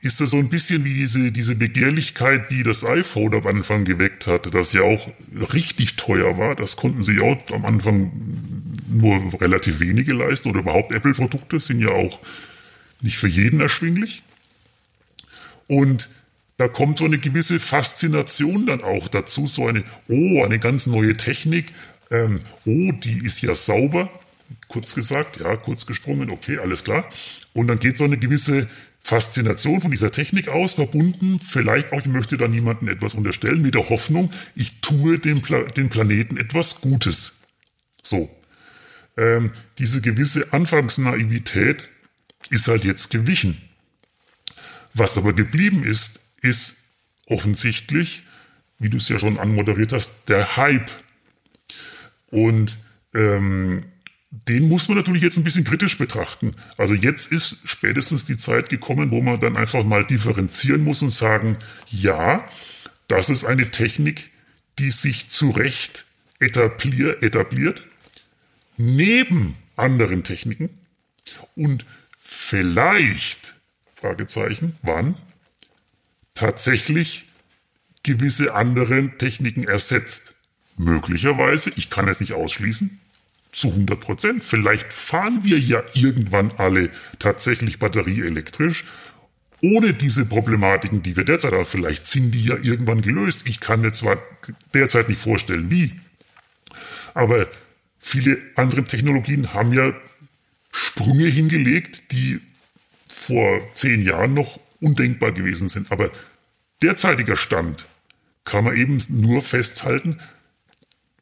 [0.00, 4.26] ist das so ein bisschen wie diese, diese Begehrlichkeit, die das iPhone am Anfang geweckt
[4.28, 5.08] hatte, das ja auch
[5.52, 6.54] richtig teuer war.
[6.54, 8.12] Das konnten sie auch am Anfang
[8.88, 12.20] nur relativ wenige leisten oder überhaupt Apple-Produkte sind ja auch
[13.00, 14.22] nicht für jeden erschwinglich.
[15.66, 16.08] Und
[16.58, 21.16] da kommt so eine gewisse Faszination dann auch dazu, so eine, oh, eine ganz neue
[21.16, 21.72] Technik,
[22.10, 24.10] ähm, oh, die ist ja sauber,
[24.68, 27.08] kurz gesagt, ja, kurz gesprungen, okay, alles klar.
[27.52, 28.68] Und dann geht so eine gewisse
[29.08, 33.74] Faszination von dieser Technik aus, verbunden, vielleicht auch, ich möchte da niemandem etwas unterstellen, mit
[33.74, 37.38] der Hoffnung, ich tue dem, Pla dem Planeten etwas Gutes.
[38.02, 38.28] So.
[39.16, 41.88] Ähm, diese gewisse Anfangsnaivität
[42.50, 43.58] ist halt jetzt gewichen.
[44.92, 46.76] Was aber geblieben ist, ist
[47.24, 48.24] offensichtlich,
[48.78, 50.90] wie du es ja schon anmoderiert hast, der Hype.
[52.26, 52.76] Und
[53.14, 53.86] ähm,
[54.30, 56.54] den muss man natürlich jetzt ein bisschen kritisch betrachten.
[56.76, 61.10] Also jetzt ist spätestens die Zeit gekommen, wo man dann einfach mal differenzieren muss und
[61.10, 61.56] sagen,
[61.86, 62.48] ja,
[63.06, 64.30] das ist eine Technik,
[64.78, 66.04] die sich zu Recht
[66.40, 67.86] etablier, etabliert,
[68.76, 70.70] neben anderen Techniken
[71.56, 73.54] und vielleicht,
[73.94, 75.16] Fragezeichen, wann,
[76.34, 77.28] tatsächlich
[78.02, 80.34] gewisse andere Techniken ersetzt.
[80.76, 83.00] Möglicherweise, ich kann es nicht ausschließen,
[83.52, 84.44] zu 100 Prozent.
[84.44, 88.84] Vielleicht fahren wir ja irgendwann alle tatsächlich batterieelektrisch,
[89.62, 91.66] ohne diese Problematiken, die wir derzeit haben.
[91.66, 93.48] Vielleicht sind die ja irgendwann gelöst.
[93.48, 94.18] Ich kann mir zwar
[94.74, 95.92] derzeit nicht vorstellen, wie.
[97.14, 97.48] Aber
[97.98, 99.92] viele andere Technologien haben ja
[100.70, 102.40] Sprünge hingelegt, die
[103.08, 105.90] vor zehn Jahren noch undenkbar gewesen sind.
[105.90, 106.10] Aber
[106.82, 107.84] derzeitiger Stand
[108.44, 110.20] kann man eben nur festhalten,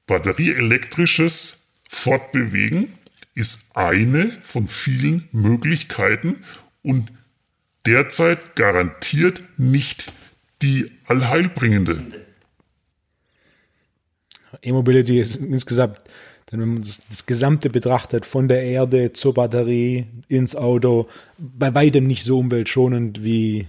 [0.06, 2.94] batterieelektrisches Fortbewegen
[3.34, 6.44] ist eine von vielen Möglichkeiten
[6.82, 7.12] und
[7.84, 10.12] derzeit garantiert nicht
[10.62, 12.26] die allheilbringende.
[14.62, 16.00] E-Mobility ist insgesamt,
[16.50, 21.08] wenn man das, das, Gesamte betrachtet, von der Erde zur Batterie ins Auto,
[21.38, 23.66] bei weitem nicht so umweltschonend wie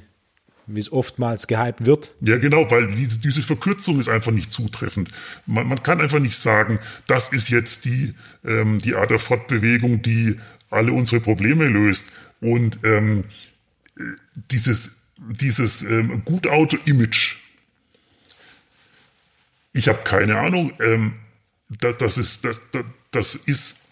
[0.67, 2.13] wie es oftmals gehypt wird.
[2.21, 5.09] Ja, genau, weil diese, diese Verkürzung ist einfach nicht zutreffend.
[5.45, 8.13] Man, man kann einfach nicht sagen, das ist jetzt die,
[8.45, 10.35] ähm, die Art der Fortbewegung, die
[10.69, 12.11] alle unsere Probleme löst.
[12.41, 13.23] Und ähm,
[14.51, 17.37] dieses, dieses ähm, Gutauto-Image,
[19.73, 21.13] ich habe keine Ahnung, ähm,
[21.69, 23.87] das, das, ist, das, das, das ist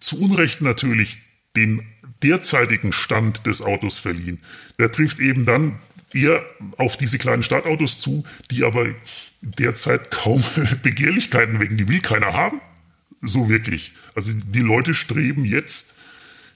[0.00, 1.18] zu Unrecht natürlich
[1.56, 1.86] den
[2.22, 4.40] derzeitigen Stand des Autos verliehen.
[4.78, 5.78] Der trifft eben dann
[6.14, 6.44] eher
[6.76, 8.86] auf diese kleinen Stadtautos zu, die aber
[9.40, 10.42] derzeit kaum
[10.82, 11.76] Begehrlichkeiten wecken.
[11.76, 12.60] Die will keiner haben.
[13.22, 13.92] So wirklich.
[14.14, 15.94] Also die Leute streben jetzt,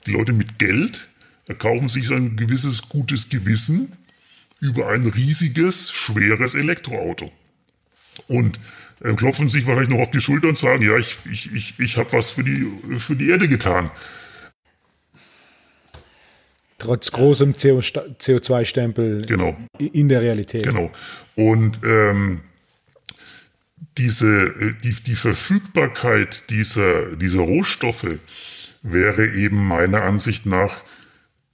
[0.07, 1.09] die Leute mit Geld,
[1.47, 3.93] erkaufen sich ein gewisses gutes Gewissen
[4.61, 7.31] über ein riesiges, schweres Elektroauto.
[8.29, 8.59] Und
[9.03, 11.97] äh, klopfen sich wahrscheinlich noch auf die Schulter und sagen, ja, ich, ich, ich, ich
[11.97, 12.67] habe was für die,
[12.99, 13.91] für die Erde getan.
[16.85, 19.57] Trotz großem CO2-Stempel genau.
[19.79, 20.65] in der Realität.
[20.65, 20.91] Genau.
[21.35, 22.41] Und ähm,
[23.97, 28.19] diese, äh, die, die Verfügbarkeit dieser, dieser Rohstoffe
[28.83, 30.85] wäre eben meiner Ansicht nach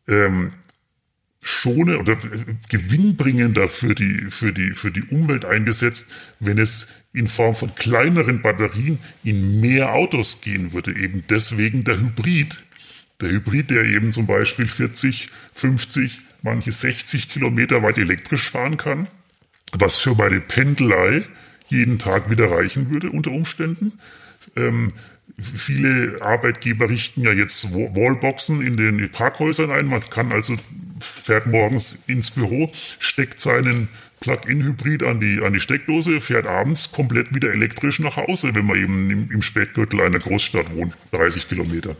[0.09, 0.53] ähm,
[1.41, 2.16] schone oder
[2.68, 6.11] gewinnbringender für die, für, die, für die Umwelt eingesetzt,
[6.41, 10.97] wenn es in Form von kleineren Batterien in mehr Autos gehen würde.
[10.97, 12.57] Eben deswegen der Hybrid.
[13.21, 19.09] Der Hybrid, der eben zum Beispiel 40, 50, manche 60 Kilometer weit elektrisch fahren kann,
[19.73, 21.23] was für meine Pendelei
[21.68, 23.99] jeden Tag wieder reichen würde unter Umständen.
[24.57, 24.93] Ähm,
[25.39, 29.87] viele Arbeitgeber richten ja jetzt Wallboxen in den Parkhäusern ein.
[29.87, 30.57] Man kann also,
[30.99, 33.89] fährt morgens ins Büro, steckt seinen
[34.21, 38.77] Plug-in-Hybrid an die, an die Steckdose, fährt abends komplett wieder elektrisch nach Hause, wenn man
[38.77, 41.97] eben im, im Spätgürtel einer Großstadt wohnt, 30 Kilometer.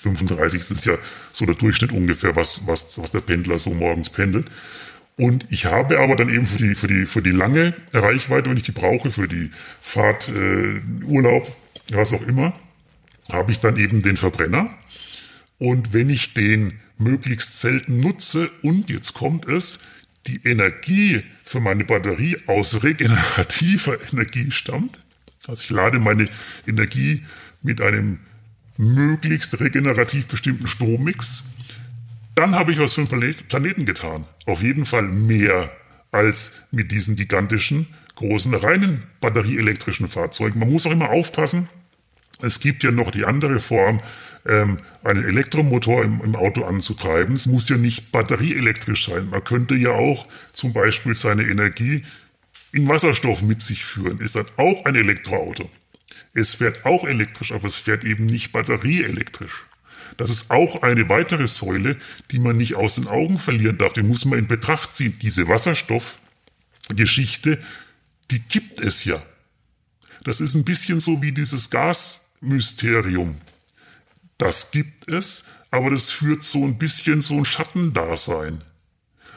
[0.00, 0.96] 35 ist ja
[1.32, 4.46] so der Durchschnitt ungefähr, was, was, was der Pendler so morgens pendelt.
[5.16, 8.56] Und ich habe aber dann eben für die, für die, für die lange Reichweite, wenn
[8.56, 11.54] ich die brauche, für die Fahrt, äh, Urlaub,
[11.92, 12.58] was auch immer,
[13.30, 14.70] habe ich dann eben den Verbrenner.
[15.58, 19.80] Und wenn ich den möglichst selten nutze und jetzt kommt es,
[20.26, 25.04] die Energie für meine Batterie aus regenerativer Energie stammt,
[25.46, 26.28] also ich lade meine
[26.66, 27.24] Energie
[27.62, 28.20] mit einem
[28.80, 31.44] möglichst regenerativ bestimmten Strommix,
[32.34, 34.24] dann habe ich was für den Planeten getan.
[34.46, 35.70] Auf jeden Fall mehr
[36.10, 40.58] als mit diesen gigantischen, großen, reinen batterieelektrischen Fahrzeugen.
[40.58, 41.68] Man muss auch immer aufpassen.
[42.40, 44.00] Es gibt ja noch die andere Form,
[44.46, 47.34] ähm, einen Elektromotor im, im, Auto anzutreiben.
[47.34, 49.28] Es muss ja nicht batterieelektrisch sein.
[49.28, 52.02] Man könnte ja auch zum Beispiel seine Energie
[52.72, 54.20] in Wasserstoff mit sich führen.
[54.20, 55.68] Ist das auch ein Elektroauto?
[56.32, 59.64] Es fährt auch elektrisch, aber es fährt eben nicht batterieelektrisch.
[60.16, 61.96] Das ist auch eine weitere Säule,
[62.30, 63.94] die man nicht aus den Augen verlieren darf.
[63.94, 65.18] Die muss man in Betracht ziehen.
[65.22, 67.58] Diese Wasserstoffgeschichte,
[68.30, 69.22] die gibt es ja.
[70.24, 73.40] Das ist ein bisschen so wie dieses Gasmysterium.
[74.36, 78.62] Das gibt es, aber das führt so ein bisschen so ein Schattendasein.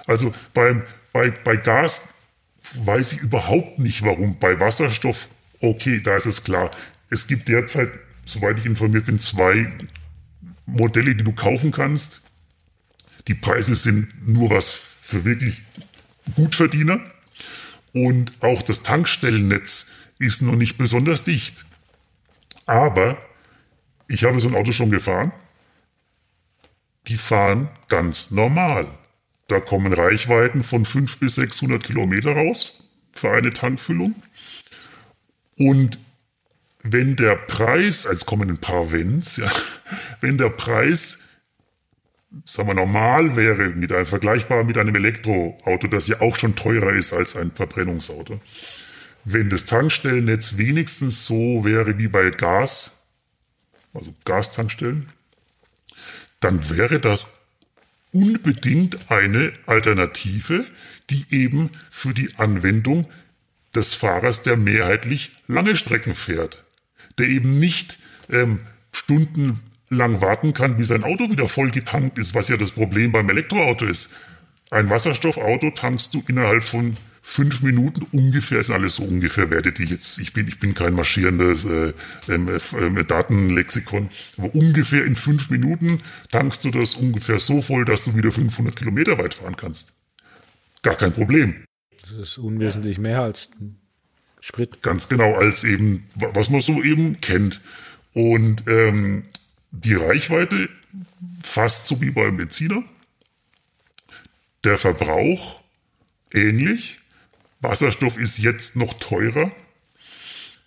[0.05, 0.83] Also beim,
[1.13, 2.09] bei, bei Gas
[2.73, 4.37] weiß ich überhaupt nicht warum.
[4.39, 5.29] Bei Wasserstoff,
[5.63, 6.69] okay, da ist es klar.
[7.09, 7.89] Es gibt derzeit,
[8.25, 9.71] soweit ich informiert bin, zwei
[10.65, 12.21] Modelle, die du kaufen kannst.
[13.27, 15.63] Die Preise sind nur was für wirklich
[16.35, 16.99] Gutverdiener.
[17.93, 21.65] Und auch das Tankstellennetz ist noch nicht besonders dicht.
[22.65, 23.17] Aber
[24.07, 25.31] ich habe so ein Auto schon gefahren.
[27.07, 28.87] Die fahren ganz normal.
[29.47, 34.15] Da kommen Reichweiten von 500 bis 600 Kilometer raus für eine Tankfüllung.
[35.57, 35.99] Und
[36.83, 39.51] wenn der Preis, als kommen ein paar Wenns, ja,
[40.21, 41.19] wenn der Preis,
[42.43, 46.93] sagen wir, normal wäre, mit einem vergleichbar mit einem Elektroauto, das ja auch schon teurer
[46.93, 48.41] ist als ein Verbrennungsauto,
[49.25, 53.07] wenn das Tankstellennetz wenigstens so wäre wie bei Gas,
[53.93, 55.09] also Gastankstellen,
[56.41, 57.43] dann wäre das
[58.11, 60.65] unbedingt eine Alternative,
[61.09, 63.09] die eben für die Anwendung
[63.75, 66.63] des Fahrers, der mehrheitlich lange Strecken fährt,
[67.17, 67.99] der eben nicht
[68.29, 68.59] ähm,
[68.91, 73.29] stundenlang warten kann, bis sein Auto wieder voll getankt ist, was ja das Problem beim
[73.29, 74.11] Elektroauto ist.
[74.69, 79.85] Ein Wasserstoffauto tankst du innerhalb von fünf Minuten ungefähr, sind alles so ungefähr Werte, die
[79.85, 81.93] jetzt, ich bin, ich bin kein marschierendes äh,
[82.27, 86.01] ähm, äh, Datenlexikon, aber ungefähr in fünf Minuten
[86.31, 89.93] tankst du das ungefähr so voll, dass du wieder 500 Kilometer weit fahren kannst.
[90.81, 91.63] Gar kein Problem.
[92.03, 93.49] Das ist unwesentlich mehr als
[94.41, 94.81] Sprit.
[94.81, 97.61] Ganz genau, als eben, was man so eben kennt.
[98.13, 99.23] Und ähm,
[99.71, 100.69] die Reichweite
[101.41, 102.83] fast so wie beim Benziner.
[104.63, 105.61] Der Verbrauch
[106.33, 106.99] ähnlich.
[107.61, 109.51] Wasserstoff ist jetzt noch teurer.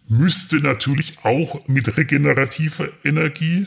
[0.09, 3.67] Müsste natürlich auch mit regenerativer Energie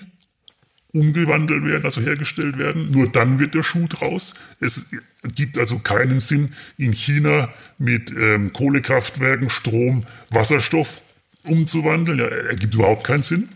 [0.92, 2.92] umgewandelt werden, also hergestellt werden.
[2.92, 4.36] Nur dann wird der Schuh draus.
[4.60, 4.88] Es
[5.36, 11.02] gibt also keinen Sinn, in China mit ähm, Kohlekraftwerken Strom, Wasserstoff
[11.46, 12.20] umzuwandeln.
[12.20, 13.50] Ja, ergibt überhaupt keinen Sinn.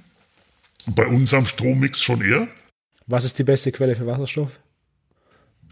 [0.85, 2.47] Bei unserem Strommix schon eher.
[3.07, 4.51] Was ist die beste Quelle für Wasserstoff?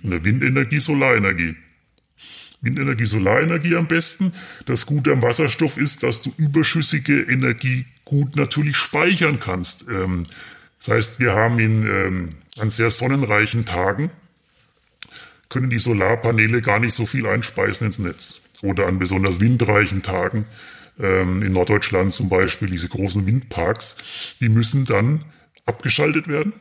[0.04, 1.56] Eine Windenergie, Solarenergie.
[2.62, 4.34] Windenergie, Solarenergie am besten.
[4.66, 9.86] Das Gute am Wasserstoff ist, dass du überschüssige Energie gut natürlich speichern kannst.
[9.90, 10.28] Ähm,
[10.82, 14.10] das heißt, wir haben ihn ähm, an sehr sonnenreichen Tagen,
[15.48, 18.44] können die Solarpaneele gar nicht so viel einspeisen ins Netz.
[18.64, 20.46] Oder an besonders windreichen Tagen,
[21.00, 23.98] ähm, in Norddeutschland zum Beispiel, diese großen Windparks,
[24.40, 25.26] die müssen dann
[25.66, 26.54] abgeschaltet werden,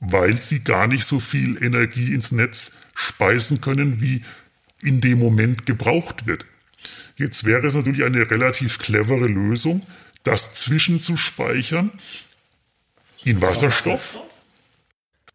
[0.00, 4.22] weil sie gar nicht so viel Energie ins Netz speisen können, wie
[4.82, 6.44] in dem Moment gebraucht wird.
[7.16, 9.86] Jetzt wäre es natürlich eine relativ clevere Lösung,
[10.24, 11.92] das zwischenzuspeichern
[13.24, 14.20] in Wasserstoff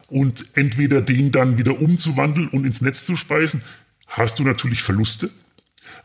[0.08, 3.62] und entweder den dann wieder umzuwandeln und ins Netz zu speisen,
[4.08, 5.30] hast du natürlich Verluste.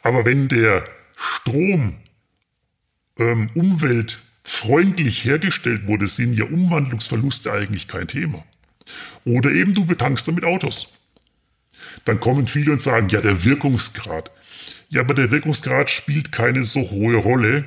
[0.03, 0.85] Aber wenn der
[1.16, 1.97] Strom
[3.18, 8.45] ähm, umweltfreundlich hergestellt wurde, sind ja Umwandlungsverluste eigentlich kein Thema.
[9.24, 10.93] Oder eben du betankst damit Autos.
[12.05, 14.30] Dann kommen viele und sagen, ja, der Wirkungsgrad.
[14.91, 17.64] Ja, aber der Wirkungsgrad spielt keine so hohe Rolle,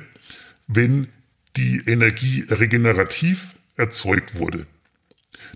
[0.68, 1.08] wenn
[1.56, 4.66] die Energie regenerativ erzeugt wurde.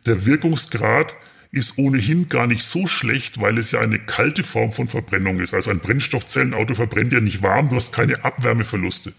[0.07, 1.15] Der Wirkungsgrad
[1.51, 5.53] ist ohnehin gar nicht so schlecht, weil es ja eine kalte Form von Verbrennung ist.
[5.53, 9.13] Also ein Brennstoffzellenauto verbrennt ja nicht warm, du hast keine Abwärmeverluste.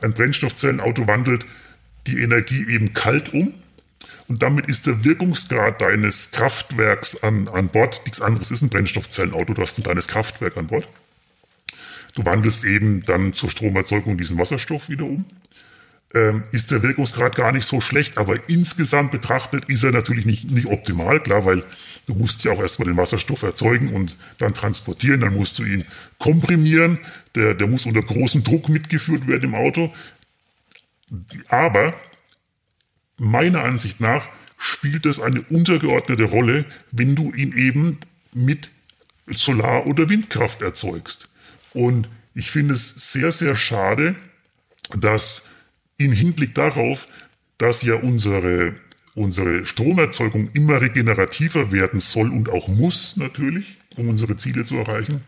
[0.00, 1.44] Ein Brennstoffzellenauto wandelt
[2.06, 3.52] die Energie eben kalt um
[4.28, 9.52] und damit ist der Wirkungsgrad deines Kraftwerks an, an Bord nichts anderes ist ein Brennstoffzellenauto,
[9.52, 10.88] du hast ein kleines Kraftwerk an Bord.
[12.14, 15.26] Du wandelst eben dann zur Stromerzeugung diesen Wasserstoff wieder um
[16.14, 20.50] ähm, ist der Wirkungsgrad gar nicht so schlecht, aber insgesamt betrachtet ist er natürlich nicht,
[20.50, 21.62] nicht optimal, klar, weil
[22.06, 25.84] du musst ja auch erstmal den Wasserstoff erzeugen und dann transportieren, dann musst du ihn
[26.18, 26.98] komprimieren,
[27.34, 29.92] der, der muss unter großem Druck mitgeführt werden im Auto.
[31.48, 31.94] Aber
[33.16, 34.26] meiner Ansicht nach
[34.58, 37.98] spielt das eine untergeordnete Rolle, wenn du ihn eben
[38.32, 38.70] mit
[39.28, 41.28] Solar- oder Windkraft erzeugst.
[41.72, 44.14] Und ich finde es sehr, sehr schade,
[44.96, 45.48] dass
[46.04, 47.06] im Hinblick darauf,
[47.58, 48.74] dass ja unsere,
[49.14, 55.22] unsere Stromerzeugung immer regenerativer werden soll und auch muss natürlich, um unsere Ziele zu erreichen,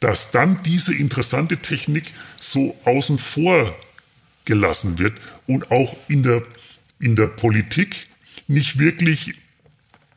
[0.00, 3.74] dass dann diese interessante Technik so außen vor
[4.44, 5.14] gelassen wird
[5.46, 6.42] und auch in der,
[7.00, 8.06] in der Politik
[8.46, 9.34] nicht wirklich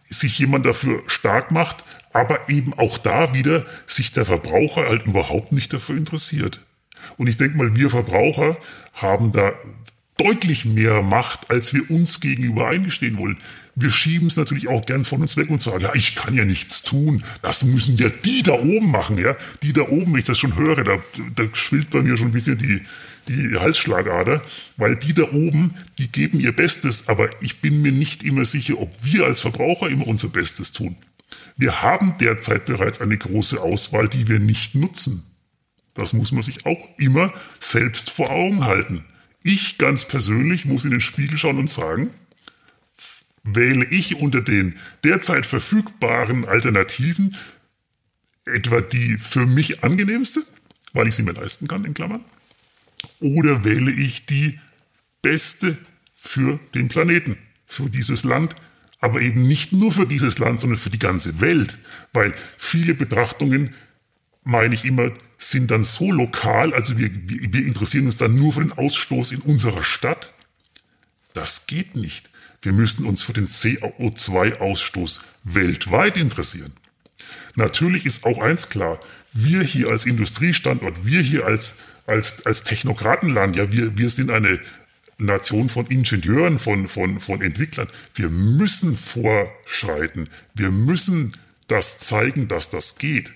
[0.10, 1.84] sich jemand dafür stark macht,
[2.14, 6.60] aber eben auch da wieder sich der Verbraucher halt überhaupt nicht dafür interessiert.
[7.18, 8.58] Und ich denke mal, wir Verbraucher
[8.94, 9.54] haben da
[10.20, 13.38] deutlich mehr Macht, als wir uns gegenüber eingestehen wollen.
[13.76, 16.44] Wir schieben es natürlich auch gern von uns weg und sagen, ja, ich kann ja
[16.44, 17.24] nichts tun.
[17.42, 19.38] Das müssen ja die da oben machen, ja.
[19.64, 20.98] Die da oben, wenn ich das schon höre, da,
[21.36, 22.82] da schwillt bei mir schon ein bisschen die,
[23.30, 24.42] die Halsschlagader,
[24.76, 28.80] weil die da oben, die geben ihr Bestes, aber ich bin mir nicht immer sicher,
[28.80, 30.98] ob wir als Verbraucher immer unser Bestes tun.
[31.56, 35.29] Wir haben derzeit bereits eine große Auswahl, die wir nicht nutzen.
[35.94, 39.06] Das muss man sich auch immer selbst vor Augen halten.
[39.44, 42.12] Ich ganz persönlich muss in den Spiegel schauen und sagen,
[43.44, 47.36] wähle ich unter den derzeit verfügbaren Alternativen
[48.46, 50.44] etwa die für mich angenehmste,
[50.94, 52.24] weil ich sie mir leisten kann, in Klammern,
[53.20, 54.60] oder wähle ich die
[55.22, 55.78] beste
[56.16, 58.56] für den Planeten, für dieses Land,
[59.00, 61.78] aber eben nicht nur für dieses Land, sondern für die ganze Welt,
[62.12, 63.74] weil viele Betrachtungen,
[64.50, 68.62] meine ich immer, sind dann so lokal, also wir, wir interessieren uns dann nur für
[68.62, 70.34] den Ausstoß in unserer Stadt.
[71.34, 72.30] Das geht nicht.
[72.62, 76.74] Wir müssen uns für den CO2-Ausstoß weltweit interessieren.
[77.56, 79.00] Natürlich ist auch eins klar,
[79.32, 81.76] wir hier als Industriestandort, wir hier als,
[82.06, 84.60] als, als Technokratenland, ja, wir, wir sind eine
[85.18, 87.88] Nation von Ingenieuren, von, von, von Entwicklern.
[88.16, 90.30] Wir müssen vorschreiten.
[90.54, 91.34] Wir müssen
[91.68, 93.32] das zeigen, dass das geht.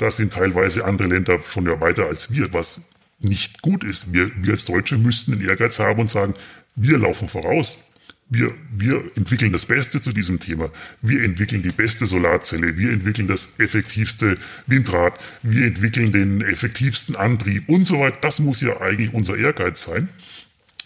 [0.00, 2.80] Da sind teilweise andere Länder schon ja weiter als wir, was
[3.18, 4.14] nicht gut ist.
[4.14, 6.32] Wir, wir als Deutsche müssten den Ehrgeiz haben und sagen,
[6.74, 7.92] wir laufen voraus.
[8.30, 10.70] Wir, wir entwickeln das Beste zu diesem Thema.
[11.02, 12.78] Wir entwickeln die beste Solarzelle.
[12.78, 15.20] Wir entwickeln das effektivste Windrad.
[15.42, 18.16] Wir entwickeln den effektivsten Antrieb und so weiter.
[18.22, 20.08] Das muss ja eigentlich unser Ehrgeiz sein,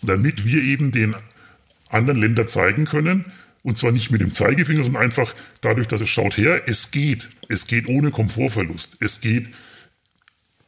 [0.03, 1.15] damit wir eben den
[1.89, 3.27] anderen Ländern zeigen können,
[3.65, 7.31] und zwar nicht mit dem Zeigefinger, sondern einfach dadurch, dass es schaut her, es geht.
[7.49, 8.99] Es geht ohne Komfortverlust.
[9.01, 9.49] Es geht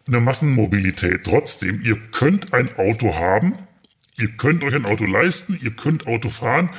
[0.08, 1.24] eine Massenmobilität.
[1.24, 3.58] Trotzdem, ihr könnt ein Auto haben,
[4.16, 6.70] ihr könnt euch ein Auto leisten, ihr könnt Auto fahren,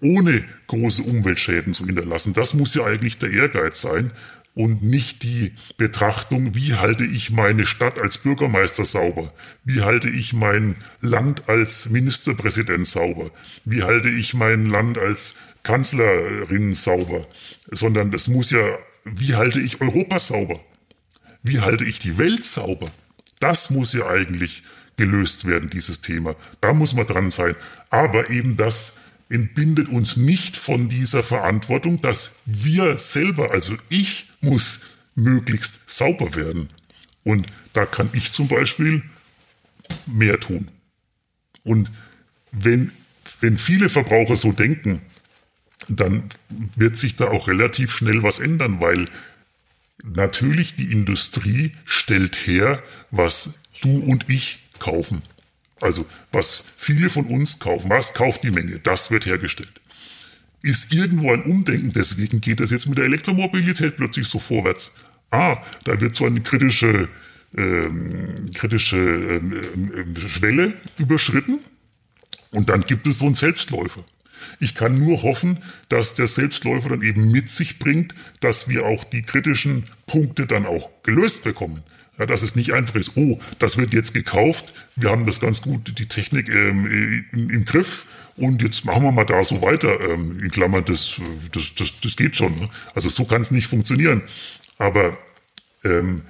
[0.00, 2.34] ohne große Umweltschäden zu hinterlassen.
[2.34, 4.12] Das muss ja eigentlich der Ehrgeiz sein
[4.58, 9.32] und nicht die Betrachtung, wie halte ich meine Stadt als Bürgermeister sauber?
[9.64, 13.30] Wie halte ich mein Land als Ministerpräsident sauber?
[13.64, 17.28] Wie halte ich mein Land als Kanzlerin sauber,
[17.70, 20.58] sondern es muss ja, wie halte ich Europa sauber?
[21.44, 22.90] Wie halte ich die Welt sauber?
[23.38, 24.64] Das muss ja eigentlich
[24.96, 26.34] gelöst werden, dieses Thema.
[26.60, 27.54] Da muss man dran sein.
[27.90, 28.96] Aber eben das
[29.28, 34.80] entbindet uns nicht von dieser Verantwortung, dass wir selber, also ich, muss
[35.14, 36.68] möglichst sauber werden.
[37.24, 39.02] Und da kann ich zum Beispiel
[40.06, 40.68] mehr tun.
[41.64, 41.90] Und
[42.52, 42.92] wenn,
[43.40, 45.02] wenn viele Verbraucher so denken,
[45.88, 49.06] dann wird sich da auch relativ schnell was ändern, weil
[50.02, 55.22] natürlich die Industrie stellt her, was du und ich kaufen.
[55.80, 59.77] Also was viele von uns kaufen, was kauft die Menge, das wird hergestellt.
[60.62, 64.94] Ist irgendwo ein Umdenken, deswegen geht das jetzt mit der Elektromobilität plötzlich so vorwärts.
[65.30, 67.08] Ah, da wird so eine kritische,
[67.56, 69.52] ähm, kritische ähm,
[69.94, 71.60] ähm, Schwelle überschritten
[72.50, 74.04] und dann gibt es so einen Selbstläufer.
[74.60, 79.04] Ich kann nur hoffen, dass der Selbstläufer dann eben mit sich bringt, dass wir auch
[79.04, 81.82] die kritischen Punkte dann auch gelöst bekommen.
[82.18, 85.62] Ja, dass es nicht einfach ist, oh, das wird jetzt gekauft, wir haben das ganz
[85.62, 86.84] gut, die Technik ähm,
[87.32, 88.06] im, im, Griff
[88.38, 90.00] und jetzt machen wir mal da so weiter.
[90.00, 91.20] Ähm, in Klammern, das,
[91.52, 92.54] das, das, das geht schon.
[92.58, 92.68] Ne?
[92.94, 94.22] Also so kann es nicht funktionieren.
[94.78, 95.18] Aber
[95.84, 96.22] ähm,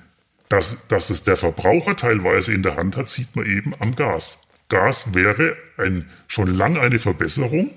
[0.48, 4.48] dass, dass es der Verbraucher teilweise in der Hand hat, sieht man eben am Gas.
[4.68, 7.70] Gas wäre ein, schon lange eine Verbesserung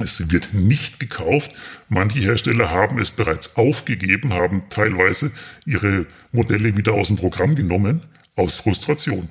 [0.00, 1.52] es wird nicht gekauft.
[1.88, 5.30] Manche Hersteller haben es bereits aufgegeben, haben teilweise
[5.66, 8.02] ihre Modelle wieder aus dem Programm genommen,
[8.36, 9.28] aus Frustration.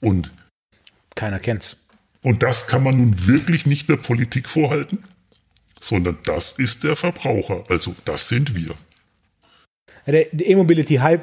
[0.00, 0.30] Und
[1.14, 1.76] keiner kennt's.
[2.22, 5.04] Und das kann man nun wirklich nicht der Politik vorhalten,
[5.80, 7.64] sondern das ist der Verbraucher.
[7.68, 8.74] Also das sind wir.
[10.06, 11.22] Der, E-Mobility-Hype,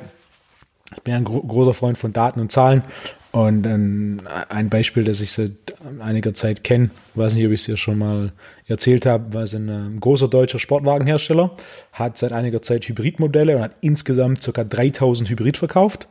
[0.95, 2.83] ich bin ein gro großer Freund von Daten und Zahlen.
[3.31, 5.51] Und ähm, ein Beispiel, das ich seit
[5.99, 8.31] einiger Zeit kenne, weiß nicht, ob ich es dir schon mal
[8.65, 11.55] erzählt habe, war ein, ein ähm, großer deutscher Sportwagenhersteller,
[11.93, 14.63] hat seit einiger Zeit Hybridmodelle und hat insgesamt ca.
[14.63, 16.07] 3000 Hybrid verkauft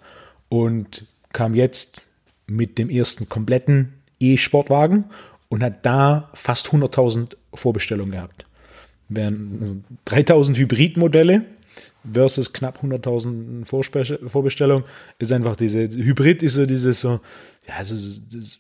[0.48, 2.02] und kam jetzt
[2.46, 5.04] mit dem ersten kompletten E-Sportwagen
[5.48, 8.46] und hat da fast 100.000 Vorbestellungen gehabt.
[9.08, 11.44] Wären 3000 Hybridmodelle
[12.12, 13.64] versus knapp 100.000
[14.28, 14.84] Vorbestellungen
[15.18, 17.20] ist einfach diese Hybrid ist so dieses so
[17.66, 18.58] ja so das,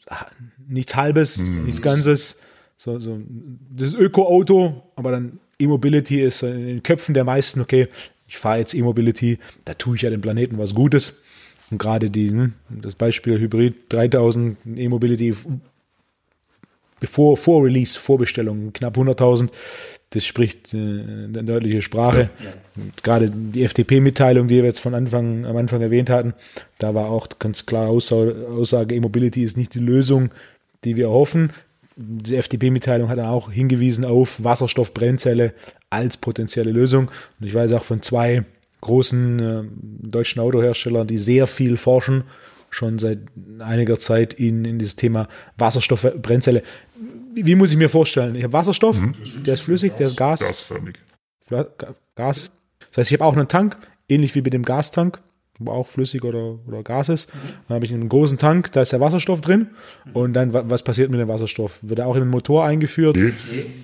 [0.68, 1.64] nichts halbes mm.
[1.64, 2.40] nichts ganzes
[2.76, 3.18] so, so
[3.70, 7.88] das Öko-Auto aber dann E-Mobility ist in den Köpfen der meisten okay
[8.26, 11.22] ich fahre jetzt E-Mobility da tue ich ja dem Planeten was Gutes
[11.70, 15.34] und gerade die hm, das Beispiel Hybrid 3000 E-Mobility
[17.00, 19.50] bevor vor Release Vorbestellungen knapp 100.000
[20.10, 22.30] das spricht äh, eine deutliche Sprache.
[22.42, 22.82] Ja.
[23.02, 26.34] Gerade die FDP-Mitteilung, die wir jetzt von Anfang, am Anfang erwähnt hatten,
[26.78, 30.30] da war auch ganz klar Aussage, Aussage E-Mobility ist nicht die Lösung,
[30.84, 31.52] die wir hoffen.
[31.96, 35.52] Die FDP-Mitteilung hat dann auch hingewiesen auf Wasserstoffbrennzelle
[35.90, 37.10] als potenzielle Lösung.
[37.40, 38.44] Und ich weiß auch von zwei
[38.80, 39.64] großen äh,
[40.08, 42.24] deutschen Autoherstellern, die sehr viel forschen,
[42.70, 43.20] schon seit
[43.60, 46.62] einiger Zeit in, in dieses Thema Wasserstoffbrennzelle
[47.44, 48.34] wie muss ich mir vorstellen?
[48.34, 49.14] Ich habe Wasserstoff, mhm.
[49.44, 50.40] der ist flüssig, der ist Gas.
[50.40, 50.98] Gasförmig.
[52.14, 52.50] Gas.
[52.90, 53.76] Das heißt, ich habe auch einen Tank,
[54.08, 55.20] ähnlich wie mit dem Gastank,
[55.66, 57.30] auch flüssig oder, oder Gas ist.
[57.66, 59.68] Dann habe ich einen großen Tank, da ist der Wasserstoff drin.
[60.12, 61.78] Und dann, was passiert mit dem Wasserstoff?
[61.82, 63.16] Wird er auch in den Motor eingeführt?
[63.16, 63.32] Nee,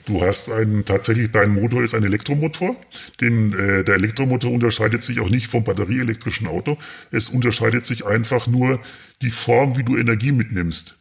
[0.06, 2.76] du hast einen, tatsächlich, dein Motor ist ein Elektromotor.
[3.20, 6.78] Den, äh, der Elektromotor unterscheidet sich auch nicht vom batterieelektrischen Auto.
[7.10, 8.80] Es unterscheidet sich einfach nur
[9.22, 10.96] die Form, wie du Energie mitnimmst.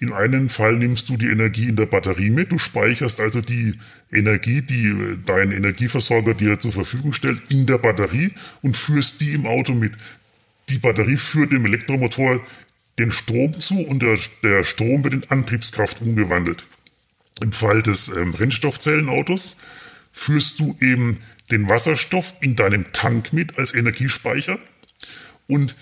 [0.00, 3.74] In einem Fall nimmst du die Energie in der Batterie mit, du speicherst also die
[4.12, 9.32] Energie, die äh, dein Energieversorger dir zur Verfügung stellt, in der Batterie und führst die
[9.32, 9.92] im Auto mit.
[10.68, 12.44] Die Batterie führt dem Elektromotor
[12.98, 16.64] den Strom zu und der, der Strom wird in Antriebskraft umgewandelt.
[17.40, 19.56] Im Fall des ähm, Brennstoffzellenautos
[20.12, 21.18] führst du eben
[21.50, 24.58] den Wasserstoff in deinem Tank mit als Energiespeicher
[25.46, 25.76] und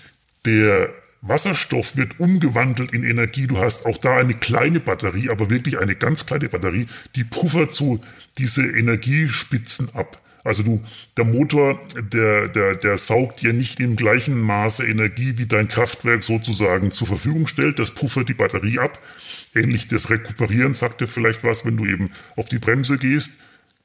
[0.45, 0.93] der
[1.25, 3.47] Wasserstoff wird umgewandelt in Energie.
[3.47, 7.73] Du hast auch da eine kleine Batterie, aber wirklich eine ganz kleine Batterie, die puffert
[7.73, 8.01] so
[8.37, 10.21] diese Energiespitzen ab.
[10.43, 10.83] Also du,
[11.15, 11.79] der Motor,
[12.11, 17.07] der, der, der saugt dir nicht im gleichen Maße Energie, wie dein Kraftwerk sozusagen zur
[17.07, 17.79] Verfügung stellt.
[17.79, 18.99] Das puffert die Batterie ab.
[19.55, 23.39] Ähnlich das Rekuperieren sagt dir vielleicht was, wenn du eben auf die Bremse gehst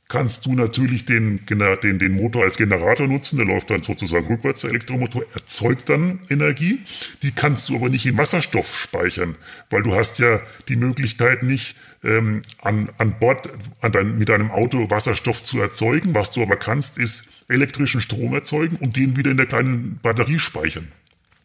[0.08, 3.36] kannst du natürlich den, den, den Motor als Generator nutzen.
[3.36, 6.80] Der läuft dann sozusagen rückwärts, der Elektromotor, erzeugt dann Energie.
[7.22, 9.36] Die kannst du aber nicht in Wasserstoff speichern,
[9.68, 13.50] weil du hast ja die Möglichkeit nicht, ähm, an, an Bord
[13.80, 16.14] an dein, mit deinem Auto Wasserstoff zu erzeugen.
[16.14, 20.38] Was du aber kannst, ist elektrischen Strom erzeugen und den wieder in der kleinen Batterie
[20.38, 20.88] speichern.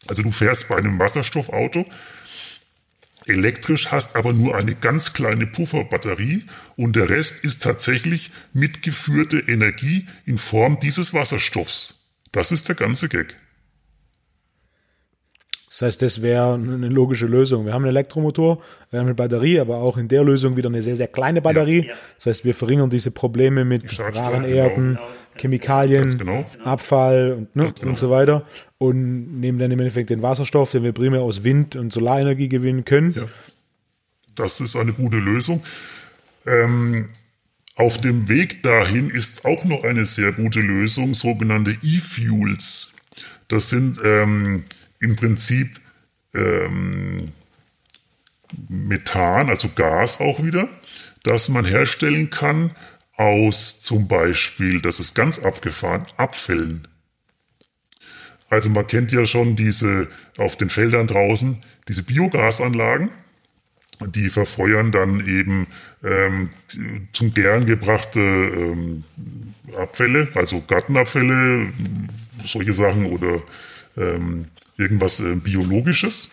[0.06, 1.86] Also du fährst bei einem Wasserstoffauto
[3.26, 6.44] Elektrisch hast aber nur eine ganz kleine Pufferbatterie
[6.76, 11.94] und der Rest ist tatsächlich mitgeführte Energie in Form dieses Wasserstoffs.
[12.32, 13.34] Das ist der ganze Gag.
[15.74, 17.66] Das heißt, das wäre eine logische Lösung.
[17.66, 20.82] Wir haben einen Elektromotor, wir haben eine Batterie, aber auch in der Lösung wieder eine
[20.82, 21.86] sehr, sehr kleine Batterie.
[21.86, 21.94] Ja, ja.
[22.14, 25.08] Das heißt, wir verringern diese Probleme mit raren Erden, genau.
[25.36, 26.46] Chemikalien, genau.
[26.62, 27.90] Abfall und, ne, genau.
[27.90, 28.46] und so weiter
[28.78, 32.84] und nehmen dann im Endeffekt den Wasserstoff, den wir primär aus Wind- und Solarenergie gewinnen
[32.84, 33.10] können.
[33.10, 33.24] Ja.
[34.36, 35.64] Das ist eine gute Lösung.
[36.46, 37.08] Ähm,
[37.74, 42.94] auf dem Weg dahin ist auch noch eine sehr gute Lösung, sogenannte E-Fuels.
[43.48, 44.62] Das sind ähm,
[45.04, 45.80] im Prinzip
[46.34, 47.32] ähm,
[48.68, 50.68] Methan, also Gas auch wieder,
[51.22, 52.72] das man herstellen kann
[53.16, 56.88] aus zum Beispiel, das ist ganz abgefahren, Abfällen.
[58.48, 63.10] Also man kennt ja schon diese auf den Feldern draußen, diese Biogasanlagen.
[64.06, 65.68] Die verfeuern dann eben
[66.02, 66.50] ähm,
[67.12, 69.04] zum Gären gebrachte ähm,
[69.76, 71.72] Abfälle, also Gartenabfälle,
[72.44, 73.40] solche Sachen oder
[73.96, 74.46] ähm,
[74.76, 76.32] irgendwas äh, Biologisches.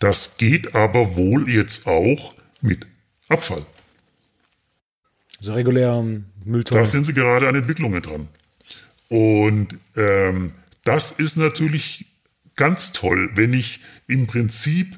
[0.00, 2.86] Das geht aber wohl jetzt auch mit
[3.28, 3.64] Abfall.
[5.38, 6.82] Also regulären Mülltonnen.
[6.82, 8.28] Da sind sie gerade an Entwicklungen dran.
[9.08, 10.52] Und ähm,
[10.84, 12.06] das ist natürlich
[12.56, 14.96] ganz toll, wenn ich im Prinzip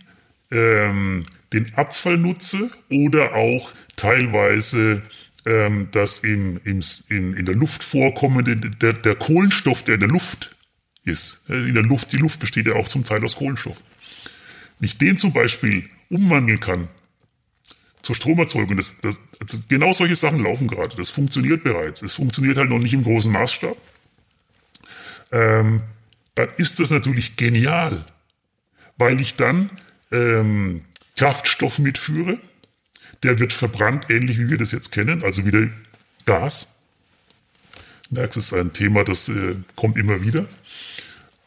[0.51, 5.03] ähm, den Abfall nutze oder auch teilweise
[5.47, 10.09] ähm, das im, im, in, in der Luft vorkommende, der, der Kohlenstoff, der in der
[10.09, 10.56] Luft
[11.07, 11.49] ist.
[11.49, 13.83] In der Luft, die Luft besteht ja auch zum Teil aus Kohlenstoff.
[14.79, 16.89] Wenn ich den zum Beispiel umwandeln kann
[18.07, 18.77] zur Stromerzeugung.
[18.77, 20.95] Das, das, also genau solche Sachen laufen gerade.
[20.97, 22.03] Das funktioniert bereits.
[22.03, 23.77] Es funktioniert halt noch nicht im großen Maßstab.
[25.33, 25.83] Ähm,
[26.37, 28.05] dann ist das natürlich genial,
[28.97, 29.71] weil ich dann
[30.13, 30.85] ähm,
[31.17, 32.39] Kraftstoff mitführe.
[33.25, 35.69] Der wird verbrannt, ähnlich wie wir das jetzt kennen, also wieder
[36.27, 36.69] Gas.
[38.11, 40.47] Merkst, ist ein Thema, das äh, kommt immer wieder.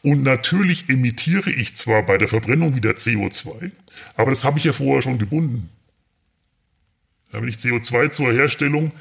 [0.02, 3.70] Und natürlich emittiere ich zwar bei der Verbrennung wieder CO2,
[4.16, 5.68] aber das habe ich ja vorher schon gebunden.
[7.32, 8.92] Wenn ich CO2 zur Herstellung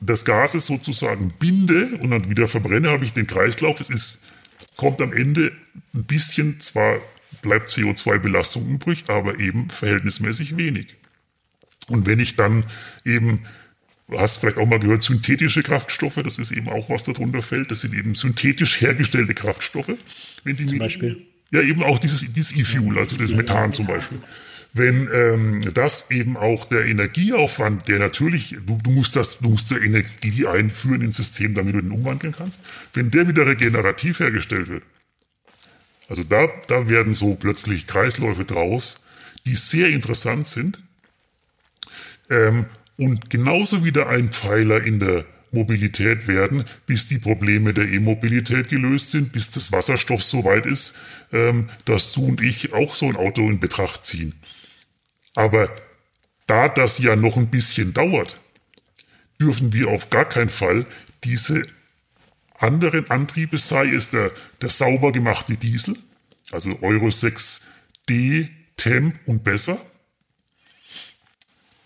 [0.00, 3.80] des Gases sozusagen binde und dann wieder verbrenne, habe ich den Kreislauf.
[3.80, 4.24] Es ist,
[4.76, 5.52] kommt am Ende
[5.94, 7.00] ein bisschen, zwar
[7.42, 10.96] bleibt CO2-Belastung übrig, aber eben verhältnismäßig wenig.
[11.88, 12.64] Und wenn ich dann
[13.04, 13.46] eben,
[14.16, 17.82] hast vielleicht auch mal gehört, synthetische Kraftstoffe, das ist eben auch was darunter fällt, das
[17.82, 19.92] sind eben synthetisch hergestellte Kraftstoffe.
[20.44, 21.26] Wenn die zum Beispiel?
[21.50, 24.20] Ja, eben auch dieses, dieses E-Fuel, also das Methan zum Beispiel
[24.72, 29.70] wenn ähm, das eben auch der Energieaufwand, der natürlich, du, du musst das, du musst
[29.70, 32.62] der Energie einführen ins System, damit du den umwandeln kannst,
[32.94, 34.84] wenn der wieder regenerativ hergestellt wird.
[36.08, 39.02] Also da, da werden so plötzlich Kreisläufe draus,
[39.44, 40.80] die sehr interessant sind
[42.30, 42.66] ähm,
[43.00, 49.12] und genauso wieder ein Pfeiler in der Mobilität werden, bis die Probleme der E-Mobilität gelöst
[49.12, 50.98] sind, bis das Wasserstoff so weit ist,
[51.32, 54.34] ähm, dass du und ich auch so ein Auto in Betracht ziehen.
[55.34, 55.74] Aber
[56.46, 58.38] da das ja noch ein bisschen dauert,
[59.40, 60.84] dürfen wir auf gar keinen Fall
[61.24, 61.66] diese
[62.58, 64.30] anderen Antriebe, sei es der,
[64.60, 65.96] der sauber gemachte Diesel,
[66.52, 69.80] also Euro 6D, Temp und besser,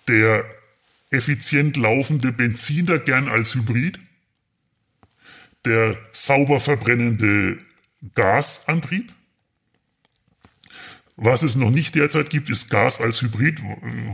[0.08, 0.44] der
[1.14, 3.98] effizient laufende Benziner gern als Hybrid,
[5.64, 7.58] der sauber verbrennende
[8.14, 9.12] Gasantrieb,
[11.16, 13.60] was es noch nicht derzeit gibt, ist Gas als Hybrid.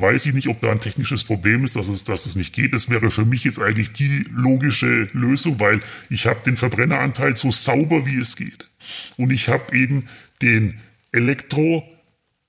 [0.01, 2.75] Weiß ich nicht, ob da ein technisches Problem ist, dass es, dass es nicht geht.
[2.75, 5.81] Das wäre für mich jetzt eigentlich die logische Lösung, weil
[6.11, 8.69] ich habe den Verbrenneranteil so sauber wie es geht.
[9.17, 10.09] Und ich habe eben
[10.43, 10.79] den
[11.13, 11.90] Elektro,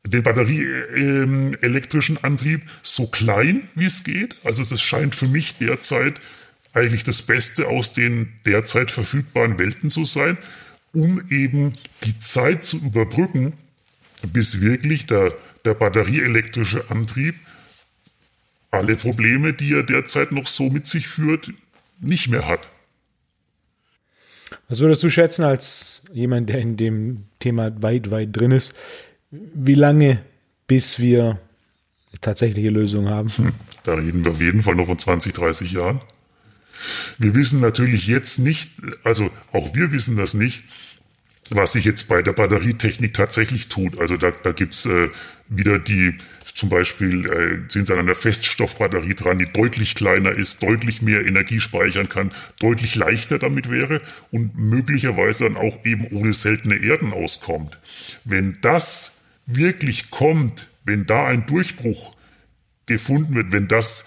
[0.05, 4.35] den batterieelektrischen ähm, Antrieb so klein wie es geht.
[4.43, 6.19] Also das scheint für mich derzeit
[6.73, 10.37] eigentlich das Beste aus den derzeit verfügbaren Welten zu sein,
[10.93, 11.73] um eben
[12.03, 13.53] die Zeit zu überbrücken,
[14.33, 15.33] bis wirklich der,
[15.65, 17.35] der batterieelektrische Antrieb
[18.71, 21.51] alle Probleme, die er derzeit noch so mit sich führt,
[21.99, 22.67] nicht mehr hat.
[24.69, 28.73] Was würdest du schätzen als jemand, der in dem Thema weit, weit drin ist?
[29.31, 30.21] Wie lange,
[30.67, 31.39] bis wir
[32.11, 33.29] eine tatsächliche Lösung haben?
[33.29, 33.53] Hm,
[33.83, 36.01] da reden wir auf jeden Fall noch von 20, 30 Jahren.
[37.17, 38.71] Wir wissen natürlich jetzt nicht,
[39.03, 40.63] also auch wir wissen das nicht,
[41.49, 43.99] was sich jetzt bei der Batterietechnik tatsächlich tut.
[43.99, 45.09] Also da, da gibt's äh,
[45.47, 46.17] wieder die,
[46.55, 51.25] zum Beispiel äh, sind sie an einer Feststoffbatterie dran, die deutlich kleiner ist, deutlich mehr
[51.25, 54.01] Energie speichern kann, deutlich leichter damit wäre
[54.31, 57.77] und möglicherweise dann auch eben ohne seltene Erden auskommt.
[58.23, 59.20] Wenn das
[59.55, 62.15] wirklich kommt, wenn da ein Durchbruch
[62.85, 64.05] gefunden wird, wenn das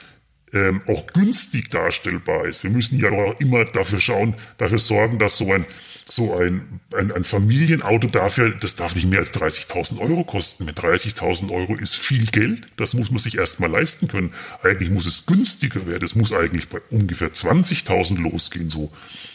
[0.52, 2.62] ähm, auch günstig darstellbar ist.
[2.62, 5.66] Wir müssen ja auch immer dafür schauen, dafür sorgen, dass so ein
[6.08, 10.64] so ein, ein, ein Familienauto dafür, das darf nicht mehr als 30.000 Euro kosten.
[10.64, 12.66] Mit 30.000 Euro ist viel Geld.
[12.76, 14.32] Das muss man sich erstmal leisten können.
[14.62, 16.04] Eigentlich muss es günstiger werden.
[16.04, 18.92] Es muss eigentlich bei ungefähr 20.000 losgehen, so,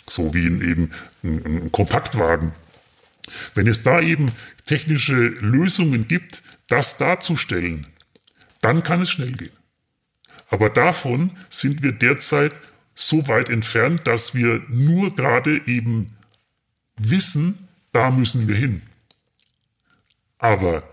[0.07, 0.91] so wie in eben
[1.23, 2.51] ein, ein Kompaktwagen.
[3.55, 4.31] Wenn es da eben
[4.65, 7.87] technische Lösungen gibt, das darzustellen,
[8.61, 9.51] dann kann es schnell gehen.
[10.49, 12.51] Aber davon sind wir derzeit
[12.95, 16.15] so weit entfernt, dass wir nur gerade eben
[16.97, 18.81] wissen, da müssen wir hin.
[20.37, 20.83] Aber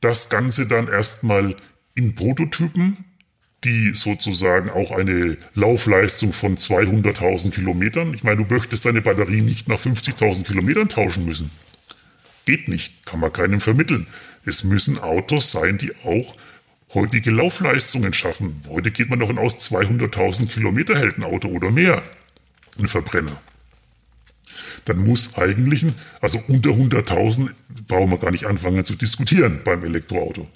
[0.00, 1.56] das Ganze dann erstmal
[1.94, 3.04] in Prototypen,
[3.64, 9.68] die sozusagen auch eine Laufleistung von 200.000 Kilometern, ich meine, du möchtest deine Batterie nicht
[9.68, 11.50] nach 50.000 Kilometern tauschen müssen.
[12.44, 14.06] Geht nicht, kann man keinem vermitteln.
[14.44, 16.36] Es müssen Autos sein, die auch
[16.92, 18.62] heutige Laufleistungen schaffen.
[18.68, 22.02] Heute geht man davon aus, 200.000 Kilometer hält ein Auto oder mehr.
[22.78, 23.40] Ein Verbrenner
[24.84, 25.86] dann muss eigentlich,
[26.20, 27.50] also unter 100.000
[27.86, 30.48] brauchen wir gar nicht anfangen zu diskutieren beim Elektroauto.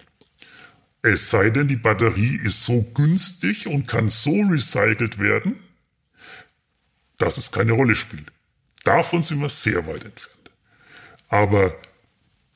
[1.02, 5.56] Es sei denn, die Batterie ist so günstig und kann so recycelt werden,
[7.18, 8.30] dass es keine Rolle spielt.
[8.84, 10.37] Davon sind wir sehr weit entfernt.
[11.28, 11.74] Aber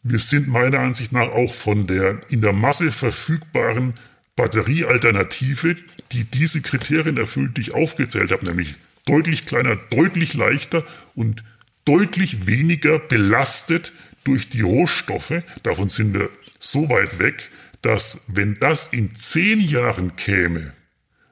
[0.02, 3.94] wir sind meiner Ansicht nach auch von der in der Masse verfügbaren
[4.36, 5.76] Batteriealternative,
[6.12, 11.44] die diese Kriterien erfüllt, die ich aufgezählt habe, nämlich deutlich kleiner, deutlich leichter und
[11.84, 13.92] deutlich weniger belastet
[14.24, 15.42] durch die Rohstoffe.
[15.62, 17.50] Davon sind wir so weit weg,
[17.82, 20.72] dass wenn das in zehn Jahren käme,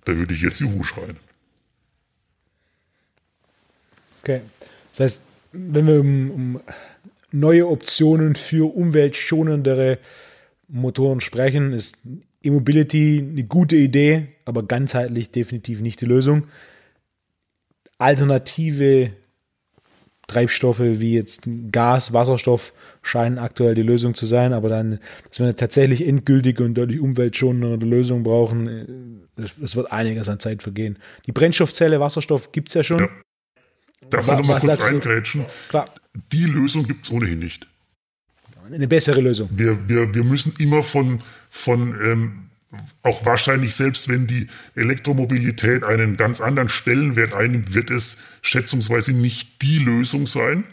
[0.04, 1.16] da würde ich jetzt Juhu schreien.
[4.22, 4.42] Okay.
[4.92, 5.20] Das heißt,
[5.52, 6.60] wenn wir um, um
[7.32, 9.98] neue Optionen für umweltschonendere
[10.68, 11.98] Motoren sprechen, ist
[12.42, 16.46] E-Mobility eine gute Idee, aber ganzheitlich definitiv nicht die Lösung.
[17.98, 19.10] Alternative
[20.26, 22.72] Treibstoffe wie jetzt Gas, Wasserstoff
[23.02, 27.00] scheinen aktuell die Lösung zu sein, aber dann, dass wir eine tatsächlich endgültige und deutlich
[27.00, 30.98] umweltschonende Lösung brauchen, es wird einiges an Zeit vergehen.
[31.26, 33.00] Die Brennstoffzelle Wasserstoff gibt es ja schon.
[33.00, 33.08] Ja.
[34.08, 35.46] Darf ich nochmal kurz eingrätschen?
[35.68, 35.92] Klar.
[36.32, 37.66] Die Lösung gibt es ohnehin nicht.
[38.72, 39.48] Eine bessere Lösung.
[39.52, 42.50] Wir, wir, wir müssen immer von, von ähm,
[43.02, 44.46] auch wahrscheinlich selbst wenn die
[44.76, 50.64] Elektromobilität einen ganz anderen Stellenwert einnimmt, wird es schätzungsweise nicht die Lösung sein,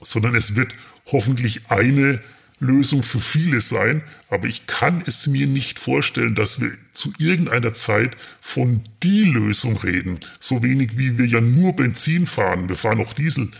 [0.00, 0.72] sondern es wird
[1.12, 2.20] hoffentlich eine
[2.58, 4.02] Lösung für viele sein.
[4.28, 9.76] Aber ich kann es mir nicht vorstellen, dass wir zu irgendeiner Zeit von die Lösung
[9.76, 10.20] reden.
[10.40, 12.68] So wenig wie wir ja nur Benzin fahren.
[12.68, 13.50] Wir fahren auch Diesel.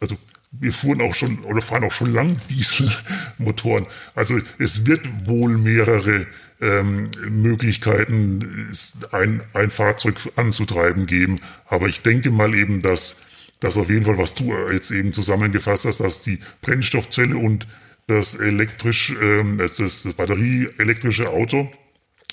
[0.00, 0.16] Also
[0.50, 3.86] wir fuhren auch schon oder fahren auch schon lang Dieselmotoren.
[4.14, 6.26] Also es wird wohl mehrere
[6.60, 8.72] ähm, Möglichkeiten,
[9.12, 11.40] ein, ein Fahrzeug anzutreiben geben.
[11.66, 13.16] Aber ich denke mal eben, dass
[13.60, 17.66] das auf jeden Fall, was du jetzt eben zusammengefasst hast, dass die Brennstoffzelle und
[18.06, 21.70] das elektrisch, ähm, das, das batterieelektrische Auto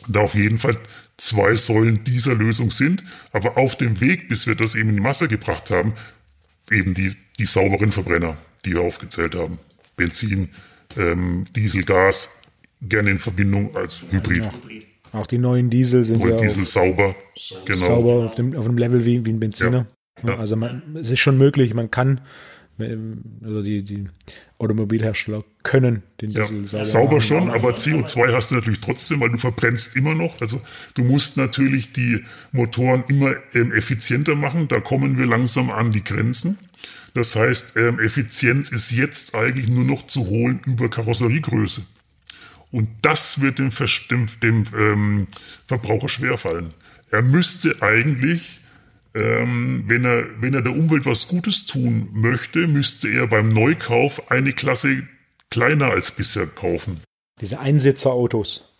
[0.07, 0.77] da auf jeden Fall
[1.17, 3.03] zwei Säulen dieser Lösung sind.
[3.31, 5.93] Aber auf dem Weg, bis wir das eben in die Masse gebracht haben,
[6.71, 9.59] eben die, die sauberen Verbrenner, die wir aufgezählt haben.
[9.95, 10.49] Benzin,
[10.97, 12.41] ähm, Diesel, Gas,
[12.81, 14.43] gerne in Verbindung als Hybrid.
[14.43, 14.53] Ja.
[15.11, 17.15] Auch die neuen Diesel sind Neue ja Diesel sauber,
[17.65, 17.85] genau.
[17.85, 19.87] sauber auf dem, auf dem Level wie, wie ein Benziner.
[20.23, 20.29] Ja.
[20.29, 20.37] Ja.
[20.37, 22.21] Also man, es ist schon möglich, man kann,
[22.77, 24.07] also die, die
[24.57, 27.21] Automobilhersteller können den Diesel sauber Sauber machen.
[27.21, 30.41] schon, aber CO2 hast du natürlich trotzdem, weil du verbrennst immer noch.
[30.41, 30.61] Also
[30.93, 34.67] du musst natürlich die Motoren immer ähm, effizienter machen.
[34.67, 36.57] Da kommen wir langsam an die Grenzen.
[37.15, 41.81] Das heißt, ähm, Effizienz ist jetzt eigentlich nur noch zu holen über Karosseriegröße.
[42.71, 43.69] Und das wird dem,
[44.11, 45.27] dem, dem ähm,
[45.65, 46.73] Verbraucher schwerfallen.
[47.11, 48.59] Er müsste eigentlich,
[49.13, 54.29] ähm, wenn, er, wenn er der Umwelt was Gutes tun möchte, müsste er beim Neukauf
[54.29, 55.07] eine Klasse
[55.49, 56.99] kleiner als bisher kaufen.
[57.39, 58.73] Diese Einsitzerautos.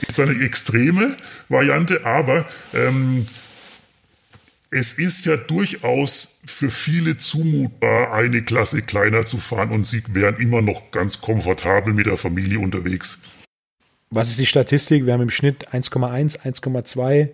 [0.00, 1.16] Das ist eine extreme
[1.48, 3.26] Variante, aber ähm,
[4.70, 10.36] es ist ja durchaus für viele zumutbar, eine Klasse kleiner zu fahren und sie wären
[10.36, 13.20] immer noch ganz komfortabel mit der Familie unterwegs.
[14.10, 15.06] Was ist die Statistik?
[15.06, 17.28] Wir haben im Schnitt 1,1, 1,2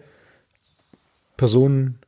[1.36, 1.98] Personen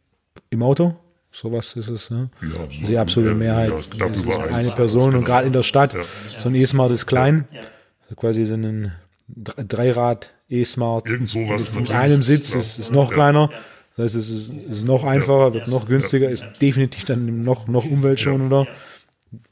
[0.51, 0.97] im Auto.
[1.31, 2.11] Sowas ist es.
[2.11, 2.31] Ne?
[2.43, 3.71] Ja, so die absolute ja, Mehrheit.
[3.71, 5.93] Ja, knapp über eine Person und gerade in der Stadt.
[5.93, 6.01] Ja.
[6.27, 7.45] So ein E-Smart ist klein.
[8.09, 8.93] So quasi so ein
[9.29, 11.09] Dreirad E-Smart.
[11.09, 11.73] Irgend sowas.
[11.75, 13.51] Mit einem Sitz ist, ist noch kleiner.
[13.99, 17.85] Das heißt, es ist, ist noch einfacher, wird noch günstiger, ist definitiv dann noch, noch
[17.85, 18.69] umweltschonender.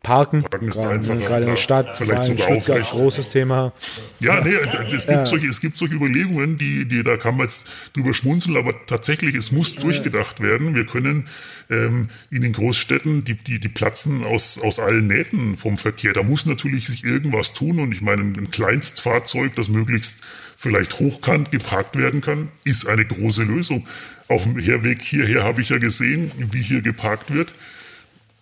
[0.05, 3.73] Parken, Parken ist gerade, einfacher, gerade in der Stadt, vielleicht sogar Stuttgart, großes Thema.
[4.21, 7.37] Ja, nee, es, es, es, gibt solche, es gibt solche Überlegungen, die, die, da kann
[7.37, 10.77] man jetzt drüber schmunzeln, aber tatsächlich, es muss durchgedacht werden.
[10.77, 11.27] Wir können
[11.69, 16.13] ähm, in den Großstädten, die, die, die platzen aus, aus allen Nähten vom Verkehr.
[16.13, 20.21] Da muss natürlich sich irgendwas tun und ich meine, ein Kleinstfahrzeug, das möglichst
[20.57, 23.87] vielleicht hochkant geparkt werden kann, ist eine große Lösung.
[24.29, 27.53] Auf dem Herweg hierher habe ich ja gesehen, wie hier geparkt wird.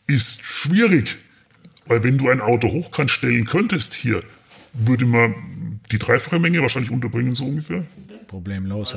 [0.07, 1.17] Ist schwierig,
[1.87, 4.23] weil wenn du ein Auto hochkant stellen könntest hier,
[4.73, 7.85] würde man die dreifache Menge wahrscheinlich unterbringen, so ungefähr.
[8.29, 8.95] Problemlos.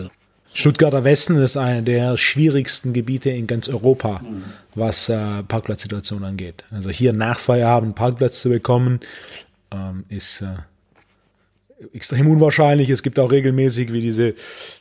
[0.54, 4.22] Stuttgarter Westen ist einer der schwierigsten Gebiete in ganz Europa,
[4.74, 6.64] was äh, Parkplatzsituation angeht.
[6.72, 9.00] Also hier nach Feierabend Parkplatz zu bekommen,
[9.72, 10.56] ähm, ist äh,
[11.94, 12.90] extrem unwahrscheinlich.
[12.90, 14.36] Es gibt auch regelmäßig, wie diese,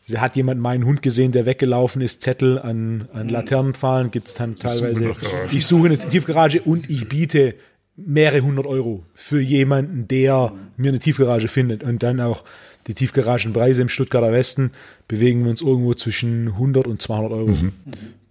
[0.06, 4.34] diese hat jemand meinen Hund gesehen, der weggelaufen ist, Zettel an, an Laternenpfahlen, gibt es
[4.34, 5.14] dann teilweise.
[5.52, 7.54] Ich suche eine Tiefgarage und ich biete
[7.96, 11.82] mehrere hundert Euro für jemanden, der mir eine Tiefgarage findet.
[11.82, 12.44] Und dann auch
[12.86, 14.72] die Tiefgaragenpreise im Stuttgarter Westen
[15.08, 17.72] bewegen wir uns irgendwo zwischen 100 und 200 Euro mhm.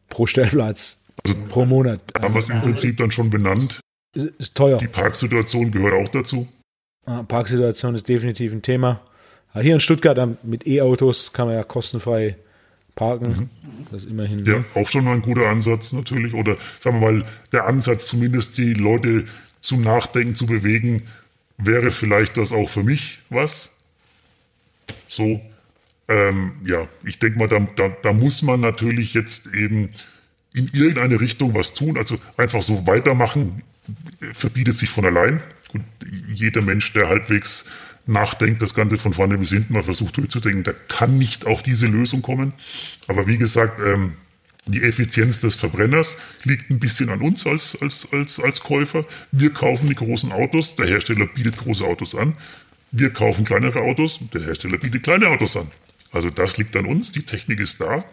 [0.09, 2.01] pro Stellplatz also pro Monat.
[2.22, 3.80] Haben wir es im Prinzip dann schon benannt?
[4.13, 4.78] Ist teuer.
[4.78, 6.47] Die Parksituation gehört auch dazu.
[7.06, 9.01] Parksituation ist definitiv ein Thema.
[9.53, 12.36] Hier in Stuttgart mit E-Autos kann man ja kostenfrei
[12.95, 13.30] parken.
[13.30, 13.49] Mhm.
[13.91, 14.45] Das ist immerhin.
[14.45, 16.34] Ja, auch schon mal ein guter Ansatz natürlich.
[16.34, 19.26] Oder sagen wir mal, der Ansatz zumindest die Leute
[19.62, 21.03] zum Nachdenken zu bewegen,
[21.58, 23.78] wäre vielleicht das auch für mich was.
[25.08, 25.41] So,
[26.08, 29.89] ähm, ja, ich denke mal, da, da, da muss man natürlich jetzt eben
[30.53, 31.97] in irgendeine Richtung was tun.
[31.97, 33.64] Also einfach so weitermachen
[34.32, 35.41] verbietet sich von allein.
[35.76, 35.84] Und
[36.34, 37.65] jeder Mensch, der halbwegs
[38.05, 41.88] nachdenkt, das Ganze von vorne bis hinten mal versucht durchzudenken, der kann nicht auf diese
[41.88, 42.53] Lösung kommen.
[43.07, 44.13] Aber wie gesagt, ähm,
[44.67, 49.05] die Effizienz des Verbrenners liegt ein bisschen an uns als, als, als, als Käufer.
[49.32, 52.36] Wir kaufen die großen Autos, der Hersteller bietet große Autos an.
[52.91, 55.69] Wir kaufen kleinere Autos, der Hersteller bietet kleine Autos an.
[56.11, 58.05] Also das liegt an uns, die Technik ist da.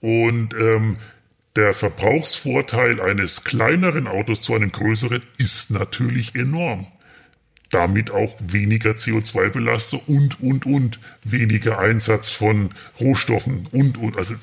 [0.00, 0.96] Und ähm,
[1.56, 6.86] der Verbrauchsvorteil eines kleineren Autos zu einem größeren ist natürlich enorm.
[7.70, 14.16] Damit auch weniger CO2-Belastung und, und, und, weniger Einsatz von Rohstoffen und, und.
[14.16, 14.34] Also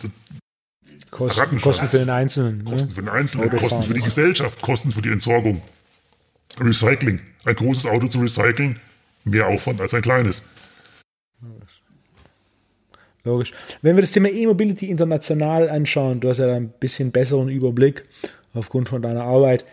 [1.12, 2.64] Kosten, Kosten für den Einzelnen.
[2.64, 2.96] Kosten ne?
[2.96, 5.62] für den Einzelnen, Kosten für die Gesellschaft, Kosten für die Entsorgung.
[6.60, 7.20] Recycling.
[7.46, 8.80] Ein großes Auto zu recyceln,
[9.24, 10.44] mehr Aufwand als ein kleines.
[13.28, 13.52] Logisch.
[13.82, 18.06] Wenn wir das Thema E-Mobility international anschauen, du hast ja ein bisschen besseren Überblick
[18.54, 19.66] aufgrund von deiner Arbeit.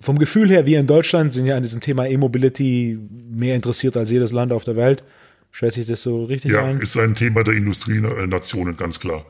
[0.00, 2.98] Vom Gefühl her, wir in Deutschland sind ja an diesem Thema E-Mobility
[3.30, 5.04] mehr interessiert als jedes Land auf der Welt.
[5.50, 6.78] Schätze ich das so richtig ja, ein?
[6.78, 9.24] Ja, ist ein Thema der Industrienationen, ganz klar.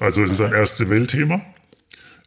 [0.00, 1.40] Also es ist ein erste Weltthema.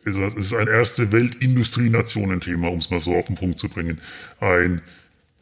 [0.06, 4.00] Es ist ein erste Weltindustrienationen-Thema, um es mal so auf den Punkt zu bringen.
[4.40, 4.82] Ein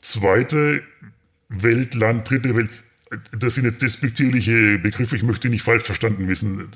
[0.02, 0.82] zweite
[1.50, 2.70] Weltland, dritte Welt.
[3.38, 6.68] Das sind jetzt despektierliche Begriffe, ich möchte nicht falsch verstanden wissen,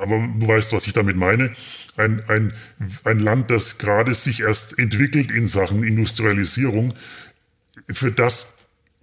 [0.00, 1.54] aber du weißt, was ich damit meine.
[1.96, 2.52] Ein, ein,
[3.04, 6.94] ein Land, das gerade sich erst entwickelt in Sachen Industrialisierung,
[7.88, 8.58] für das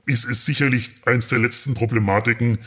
[0.06, 2.60] ist es sicherlich eins der letzten Problematiken,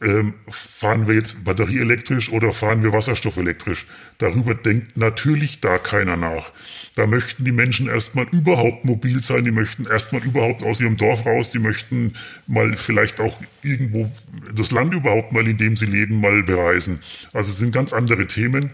[0.00, 3.86] ähm, fahren wir jetzt batterieelektrisch oder fahren wir wasserstoffelektrisch?
[4.18, 6.52] Darüber denkt natürlich da keiner nach.
[6.94, 11.26] Da möchten die Menschen erstmal überhaupt mobil sein, die möchten erstmal überhaupt aus ihrem Dorf
[11.26, 12.14] raus, die möchten
[12.46, 14.10] mal vielleicht auch irgendwo
[14.54, 17.00] das Land überhaupt mal, in dem sie leben, mal bereisen.
[17.32, 18.70] Also es sind ganz andere Themen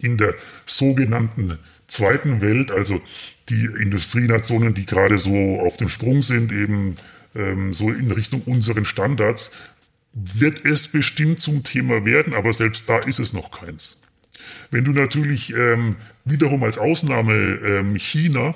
[0.00, 0.34] in der
[0.64, 3.02] sogenannten zweiten Welt, also
[3.50, 6.96] die Industrienationen, die gerade so auf dem Sprung sind, eben
[7.34, 9.52] ähm, so in Richtung unseren Standards,
[10.12, 14.02] wird es bestimmt zum Thema werden, aber selbst da ist es noch keins.
[14.70, 18.54] Wenn du natürlich ähm, wiederum als Ausnahme ähm, China,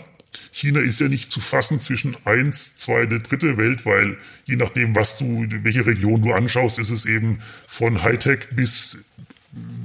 [0.50, 5.18] China ist ja nicht zu fassen zwischen eins, zweite, dritte Welt, weil je nachdem, was
[5.18, 9.04] du, welche Region du anschaust, ist es eben von Hightech bis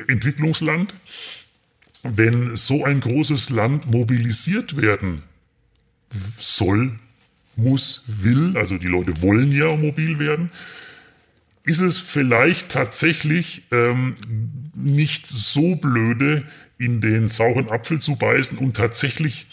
[0.07, 0.93] Entwicklungsland.
[2.03, 5.24] Wenn so ein großes Land mobilisiert werden
[6.38, 6.95] soll,
[7.55, 10.51] muss, will, also die Leute wollen ja mobil werden,
[11.68, 14.15] ist es vielleicht tatsächlich ähm,
[14.74, 16.45] nicht so blöde,
[16.80, 19.47] in den sauren Apfel zu beißen und tatsächlich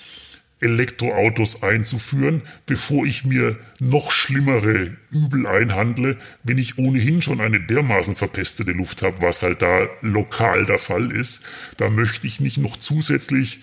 [0.60, 8.14] Elektroautos einzuführen, bevor ich mir noch schlimmere Übel einhandle, wenn ich ohnehin schon eine dermaßen
[8.14, 11.42] verpestete Luft habe, was halt da lokal der Fall ist.
[11.76, 13.60] Da möchte ich nicht noch zusätzlich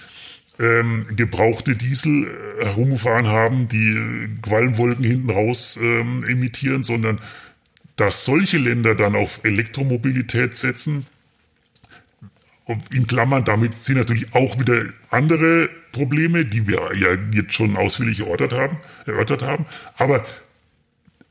[0.60, 7.20] ähm, gebrauchte Diesel äh, herumfahren haben, die Qualmwolken hinten raus ähm, emittieren, sondern
[8.02, 11.06] dass solche Länder dann auf Elektromobilität setzen,
[12.92, 18.22] in Klammern, damit sind natürlich auch wieder andere Probleme, die wir ja jetzt schon ausführlich
[18.22, 19.68] erörtert haben, erörtert haben.
[19.98, 20.26] Aber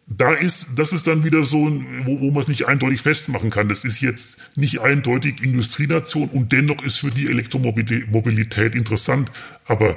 [0.06, 1.58] da ist, das ist dann wieder so,
[2.04, 3.68] wo, wo man es nicht eindeutig festmachen kann.
[3.68, 9.32] Das ist jetzt nicht eindeutig Industrienation und dennoch ist für die Elektromobilität interessant.
[9.64, 9.96] Aber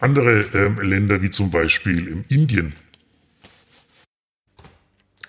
[0.00, 2.74] andere ähm, Länder wie zum Beispiel Indien.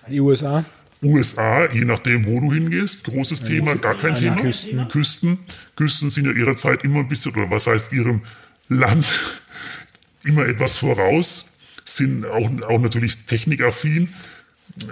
[0.06, 0.66] Die USA?
[1.02, 4.40] USA, je nachdem, wo du hingehst, großes Thema, gar kein Thema.
[4.40, 4.88] Küsten.
[4.88, 5.38] Küsten.
[5.74, 8.22] Küsten sind ja ihrer Zeit immer ein bisschen, oder was heißt ihrem
[8.68, 9.06] Land
[10.24, 14.14] immer etwas voraus, sind auch, auch natürlich technikaffin.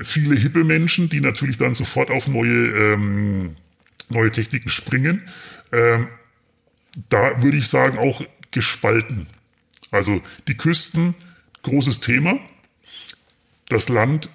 [0.03, 3.57] Viele hippe Menschen, die natürlich dann sofort auf neue, ähm,
[4.09, 5.23] neue Techniken springen.
[5.71, 6.09] Ähm,
[7.09, 8.21] da würde ich sagen, auch
[8.51, 9.29] gespalten.
[9.93, 11.15] Also die Küsten,
[11.63, 12.39] großes Thema.
[13.69, 14.29] Das Land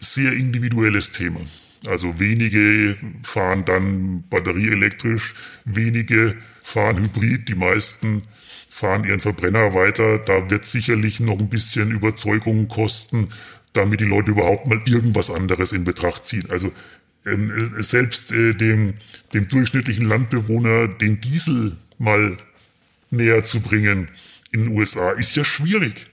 [0.00, 1.40] sehr individuelles Thema.
[1.86, 8.22] Also wenige fahren dann batterieelektrisch, wenige fahren hybrid, die meisten
[8.68, 10.18] fahren ihren Verbrenner weiter.
[10.18, 13.28] Da wird sicherlich noch ein bisschen Überzeugung kosten,
[13.72, 16.46] damit die Leute überhaupt mal irgendwas anderes in Betracht ziehen.
[16.50, 16.72] Also
[17.26, 18.94] ähm, selbst äh, dem,
[19.32, 22.38] dem durchschnittlichen Landbewohner den Diesel mal
[23.10, 24.08] näher zu bringen
[24.52, 26.06] in den USA ist ja schwierig.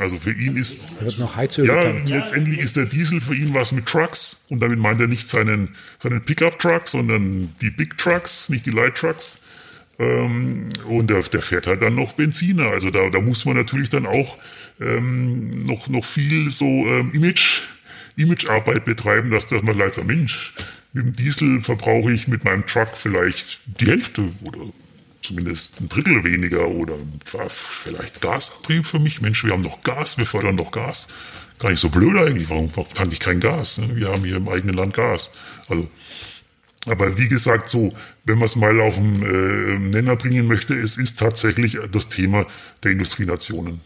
[0.00, 2.08] Also für ihn ist wird noch Heizöl ja bekannt.
[2.08, 5.76] letztendlich ist der Diesel für ihn was mit Trucks und damit meint er nicht seinen
[6.02, 9.44] seinen Pickup Truck, sondern die Big Trucks, nicht die Light Trucks.
[9.98, 12.68] Ähm, und der, der fährt halt dann noch Benziner.
[12.68, 14.38] Also da, da muss man natürlich dann auch
[14.80, 17.62] ähm, noch noch viel so ähm, Image
[18.16, 20.54] Imagearbeit betreiben, dass das mal leider Mensch
[20.92, 24.58] mit dem Diesel verbrauche ich mit meinem Truck vielleicht die Hälfte oder
[25.30, 26.94] zumindest ein Drittel weniger oder
[27.24, 29.20] vielleicht Gasantrieb für mich.
[29.20, 31.06] Mensch, wir haben doch Gas, wir fördern doch Gas.
[31.60, 32.50] Gar nicht so blöd eigentlich.
[32.50, 33.78] Warum tanke ich kein Gas?
[33.78, 33.94] Ne?
[33.94, 35.32] Wir haben hier im eigenen Land Gas.
[35.68, 35.88] Also,
[36.86, 37.92] aber wie gesagt, so,
[38.24, 42.44] wenn man es mal auf den äh, Nenner bringen möchte, es ist tatsächlich das Thema
[42.82, 43.82] der Industrienationen.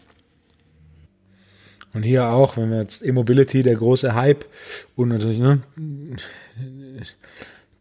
[1.92, 4.46] Und hier auch, wenn wir jetzt E-Mobility, der große Hype
[4.96, 5.60] und natürlich ne,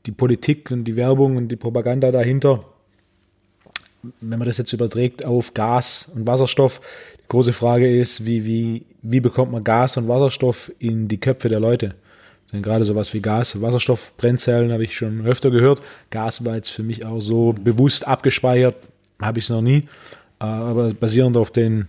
[0.06, 2.73] die Politik und die Werbung und die Propaganda dahinter,
[4.22, 6.82] wenn man das jetzt überträgt auf Gas und Wasserstoff,
[7.20, 11.50] die große Frage ist, wie, wie, wie bekommt man Gas und Wasserstoff in die Köpfe
[11.50, 11.96] der Leute?
[12.52, 15.82] Denn gerade sowas wie Gas, Wasserstoffbrennzellen habe ich schon öfter gehört.
[16.12, 18.76] Gas war jetzt für mich auch so bewusst abgespeichert,
[19.20, 19.84] habe ich es noch nie.
[20.38, 21.88] Aber basierend auf den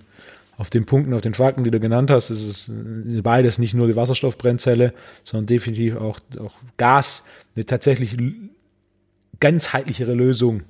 [0.57, 2.73] auf den Punkten, auf den Fakten, die du genannt hast, ist es
[3.23, 7.25] beides nicht nur die Wasserstoffbrennzelle, sondern definitiv auch, auch Gas,
[7.57, 8.17] eine tatsächlich
[9.41, 10.63] ganzheitlichere Lösung.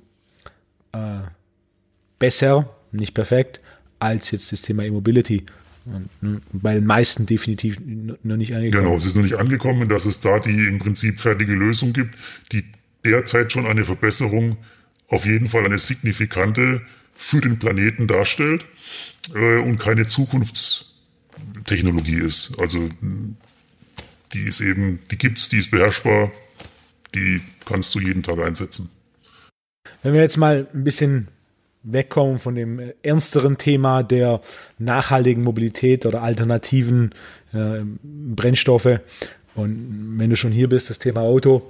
[0.91, 1.19] Äh,
[2.19, 3.61] besser, nicht perfekt,
[3.99, 5.45] als jetzt das Thema E-Mobility.
[6.21, 8.83] Ne, bei den meisten definitiv noch nicht angekommen.
[8.83, 12.17] Genau, es ist noch nicht angekommen, dass es da die im Prinzip fertige Lösung gibt,
[12.51, 12.65] die
[13.03, 14.57] derzeit schon eine Verbesserung,
[15.07, 16.81] auf jeden Fall eine signifikante
[17.13, 18.65] für den Planeten darstellt
[19.35, 22.59] äh, und keine Zukunftstechnologie ist.
[22.59, 22.89] Also
[24.33, 26.31] die ist eben, die gibt's, die ist beherrschbar,
[27.13, 28.89] die kannst du jeden Tag einsetzen.
[30.01, 31.27] Wenn wir jetzt mal ein bisschen
[31.85, 34.41] wegkommen von dem ernsteren Thema der
[34.77, 37.13] nachhaltigen Mobilität oder alternativen
[37.53, 38.99] äh, Brennstoffe.
[39.55, 41.63] Und wenn du schon hier bist, das Thema Auto.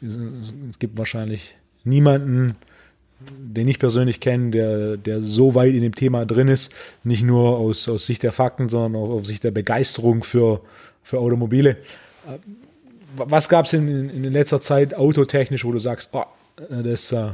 [0.00, 2.56] Es gibt wahrscheinlich niemanden,
[3.20, 6.72] den ich persönlich kenne, der, der so weit in dem Thema drin ist,
[7.02, 10.60] nicht nur aus, aus Sicht der Fakten, sondern auch aus Sicht der Begeisterung für,
[11.02, 11.78] für Automobile.
[13.16, 16.24] Was gab es in, in letzter Zeit autotechnisch, wo du sagst, oh,
[16.56, 17.30] das ist äh,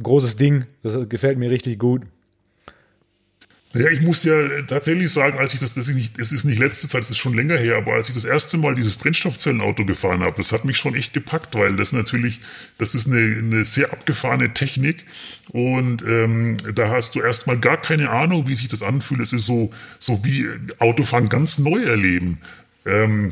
[0.00, 2.02] großes Ding, das gefällt mir richtig gut?
[3.74, 4.34] Naja, ich muss ja
[4.68, 7.16] tatsächlich sagen, als ich das, das ist nicht, es ist nicht letzte Zeit, das ist
[7.16, 10.66] schon länger her, aber als ich das erste Mal dieses Brennstoffzellenauto gefahren habe, das hat
[10.66, 12.40] mich schon echt gepackt, weil das natürlich,
[12.76, 15.06] das ist eine, eine sehr abgefahrene Technik
[15.52, 19.22] und ähm, da hast du erstmal gar keine Ahnung, wie sich das anfühlt.
[19.22, 20.46] Es ist so, so wie
[20.78, 22.40] Autofahren ganz neu erleben.
[22.84, 23.30] Ähm,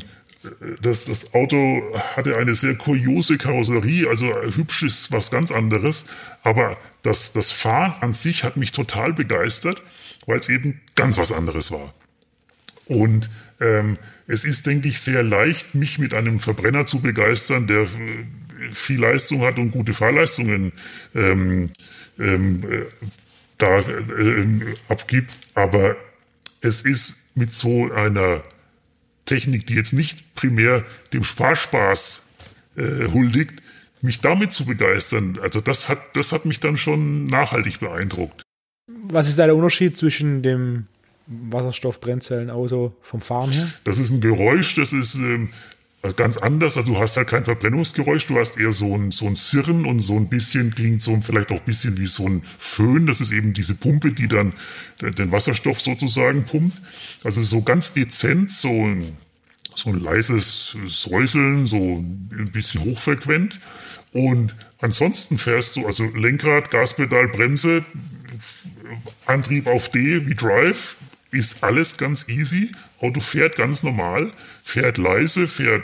[0.81, 1.83] das, das Auto
[2.15, 6.05] hatte eine sehr kuriose Karosserie, also hübsch ist was ganz anderes,
[6.43, 9.81] aber das, das Fahren an sich hat mich total begeistert
[10.25, 11.93] weil es eben ganz was anderes war.
[12.85, 13.97] Und ähm,
[14.27, 17.87] es ist, denke ich, sehr leicht, mich mit einem Verbrenner zu begeistern, der äh,
[18.71, 20.71] viel Leistung hat und gute Fahrleistungen
[21.15, 21.69] ähm,
[22.19, 22.85] ähm, äh,
[23.57, 25.37] da äh, abgibt.
[25.53, 25.95] Aber
[26.61, 28.43] es ist mit so einer
[29.31, 30.83] Technik, die jetzt nicht primär
[31.13, 32.27] dem Sparspaß
[32.75, 33.61] äh, huldigt,
[34.01, 38.41] mich damit zu begeistern, also das hat, das hat mich dann schon nachhaltig beeindruckt.
[38.87, 40.87] Was ist da der Unterschied zwischen dem
[41.27, 43.69] Wasserstoffbrennzellenauto vom Fahren her?
[43.85, 45.49] Das ist ein Geräusch, das ist ähm,
[46.15, 46.77] ganz anders.
[46.77, 49.99] Also du hast halt kein Verbrennungsgeräusch, du hast eher so ein, so ein Sirren und
[49.99, 53.05] so ein bisschen klingt so vielleicht auch ein bisschen wie so ein Föhn.
[53.05, 54.53] Das ist eben diese Pumpe, die dann
[55.01, 56.81] den Wasserstoff sozusagen pumpt.
[57.23, 59.17] Also so ganz dezent, so ein,
[59.75, 63.59] so ein leises Säuseln, so ein bisschen hochfrequent.
[64.11, 67.85] Und ansonsten fährst du, also Lenkrad, Gaspedal, Bremse,
[69.25, 70.97] Antrieb auf D wie Drive
[71.31, 72.71] ist alles ganz easy.
[73.01, 75.83] Auto fährt ganz normal, fährt leise, fährt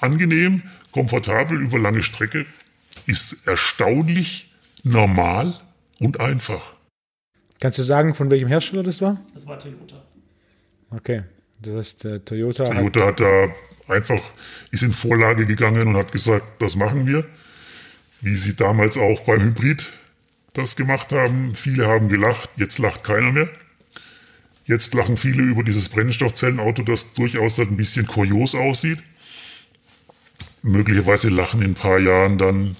[0.00, 2.46] angenehm, komfortabel über lange Strecke,
[3.06, 5.60] ist erstaunlich normal
[6.00, 6.74] und einfach.
[7.60, 9.20] Kannst du sagen, von welchem Hersteller das war?
[9.34, 10.02] Das war Toyota.
[10.90, 11.22] Okay,
[11.60, 12.64] das heißt, äh, Toyota.
[12.64, 14.20] Toyota hat, hat da einfach,
[14.70, 17.24] ist in Vorlage gegangen und hat gesagt, das machen wir.
[18.20, 19.86] Wie sie damals auch beim Hybrid
[20.54, 21.54] das gemacht haben.
[21.54, 23.48] Viele haben gelacht, jetzt lacht keiner mehr.
[24.66, 28.98] Jetzt lachen viele über dieses Brennstoffzellenauto, das durchaus halt ein bisschen kurios aussieht.
[30.62, 32.76] Möglicherweise lachen in ein paar Jahren dann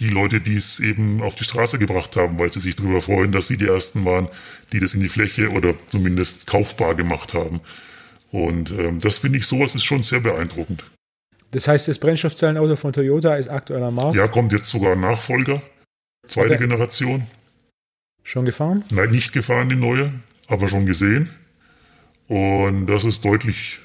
[0.00, 3.32] die Leute, die es eben auf die Straße gebracht haben, weil sie sich darüber freuen,
[3.32, 4.28] dass sie die Ersten waren,
[4.72, 7.60] die das in die Fläche oder zumindest kaufbar gemacht haben.
[8.30, 10.84] Und ähm, das finde ich, sowas ist schon sehr beeindruckend.
[11.52, 14.16] Das heißt, das Brennstoffzellenauto von Toyota ist aktuell am Markt?
[14.16, 15.62] Ja, kommt jetzt sogar ein Nachfolger.
[16.26, 16.64] Zweite okay.
[16.64, 17.26] Generation.
[18.24, 18.84] Schon gefahren?
[18.90, 20.12] Nein, nicht gefahren, die neue,
[20.48, 21.30] aber schon gesehen.
[22.28, 23.78] Und das ist deutlich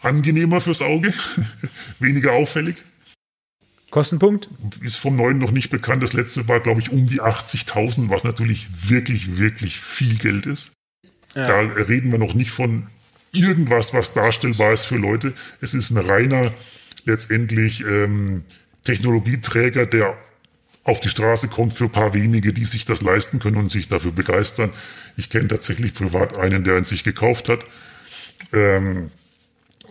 [0.00, 1.12] angenehmer fürs Auge,
[1.98, 2.76] weniger auffällig.
[3.90, 4.48] Kostenpunkt?
[4.80, 6.02] Ist vom neuen noch nicht bekannt.
[6.02, 10.72] Das letzte war, glaube ich, um die 80.000, was natürlich wirklich, wirklich viel Geld ist.
[11.34, 11.46] Ja.
[11.46, 12.88] Da reden wir noch nicht von
[13.30, 15.32] irgendwas, was darstellbar ist für Leute.
[15.60, 16.52] Es ist ein reiner,
[17.04, 18.44] letztendlich ähm,
[18.84, 20.16] Technologieträger, der
[20.84, 23.88] auf die Straße kommt für ein paar wenige, die sich das leisten können und sich
[23.88, 24.70] dafür begeistern.
[25.16, 27.64] Ich kenne tatsächlich privat einen, der ihn sich gekauft hat.
[28.52, 29.10] Ähm,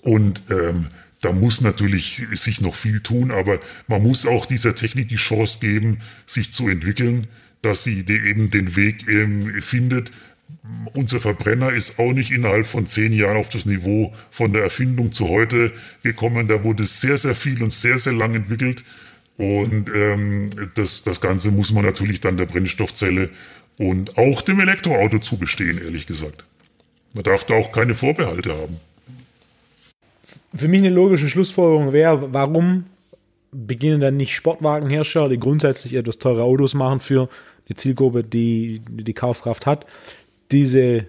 [0.02, 0.88] und ähm,
[1.22, 5.60] da muss natürlich sich noch viel tun, aber man muss auch dieser Technik die Chance
[5.62, 7.28] geben, sich zu entwickeln,
[7.62, 10.12] dass sie eben den Weg ähm, findet.
[10.94, 15.14] Unser Verbrenner ist auch nicht innerhalb von zehn Jahren auf das Niveau von der Erfindung
[15.14, 15.72] zu heute
[16.04, 16.50] gekommen.
[16.50, 18.84] Da wurde sehr, sehr viel und sehr, sehr lang entwickelt.
[19.38, 23.30] Und ähm, das, das Ganze muss man natürlich dann der Brennstoffzelle
[23.80, 26.46] und auch dem Elektroauto zugestehen, ehrlich gesagt.
[27.14, 28.80] Man darf da auch keine Vorbehalte haben.
[30.56, 32.86] Für mich eine logische Schlussfolgerung wäre, warum
[33.52, 37.30] beginnen dann nicht Sportwagenhersteller, die grundsätzlich etwas teure Autos machen für
[37.70, 39.86] die Zielgruppe, die die Kaufkraft hat,
[40.52, 41.06] diese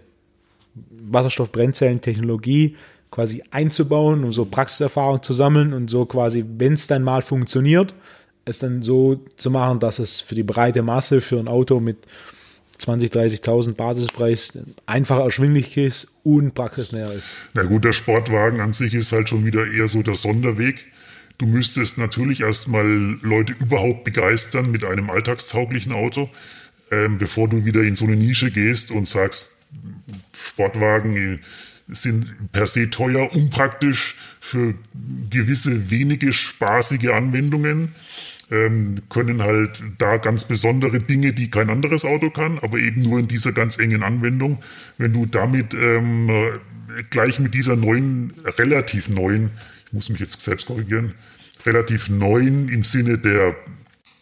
[0.91, 2.77] Wasserstoffbrennzellentechnologie
[3.11, 7.95] quasi einzubauen, um so Praxiserfahrung zu sammeln und so quasi, wenn es dann mal funktioniert,
[8.45, 11.99] es dann so zu machen, dass es für die breite Masse für ein Auto mit
[12.79, 17.31] 20, 30.000 Basispreis einfach erschwinglich ist und praxisnäher ist.
[17.55, 20.77] Na gut, der Sportwagen an sich ist halt schon wieder eher so der Sonderweg.
[21.39, 22.87] Du müsstest natürlich erstmal
[23.23, 26.29] Leute überhaupt begeistern mit einem alltagstauglichen Auto,
[26.91, 29.59] ähm, bevor du wieder in so eine Nische gehst und sagst,
[30.33, 31.41] Sportwagen
[31.89, 34.75] sind per se teuer, unpraktisch für
[35.31, 37.95] gewisse wenige spaßige Anwendungen.
[38.51, 43.19] Ähm, können halt da ganz besondere Dinge, die kein anderes Auto kann, aber eben nur
[43.19, 44.59] in dieser ganz engen Anwendung.
[44.99, 46.31] Wenn du damit ähm,
[47.11, 49.51] gleich mit dieser neuen, relativ neuen,
[49.87, 51.15] ich muss mich jetzt selbst korrigieren,
[51.65, 53.57] relativ neuen im Sinne der,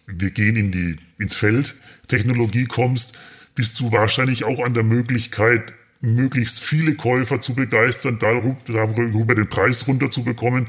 [0.07, 1.75] wir gehen in die, ins Feld,
[2.09, 3.19] Technologie kommst,
[3.55, 9.87] bist du wahrscheinlich auch an der Möglichkeit, möglichst viele Käufer zu begeistern, darüber den Preis
[9.87, 10.67] runterzubekommen,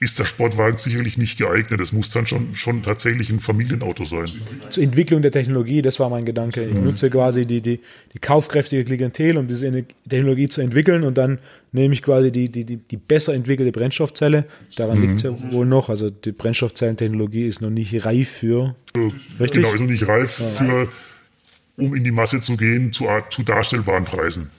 [0.00, 1.80] ist der Sportwagen sicherlich nicht geeignet.
[1.80, 4.26] Es muss dann schon, schon tatsächlich ein Familienauto sein.
[4.70, 6.62] Zur Entwicklung der Technologie, das war mein Gedanke.
[6.64, 6.84] Ich mhm.
[6.84, 7.80] nutze quasi die, die,
[8.12, 11.38] die kaufkräftige Klientel, um diese Technologie zu entwickeln und dann
[11.72, 14.44] nehme ich quasi die, die, die, die besser entwickelte Brennstoffzelle.
[14.76, 15.02] Daran mhm.
[15.02, 15.88] liegt es ja wohl noch.
[15.88, 18.76] Also die Brennstoffzellentechnologie ist noch nicht reif für.
[19.40, 19.62] Richtig?
[19.62, 20.46] Genau, ist noch nicht reif ja.
[20.46, 20.88] für,
[21.76, 24.50] um in die Masse zu gehen, zu, zu darstellbaren Preisen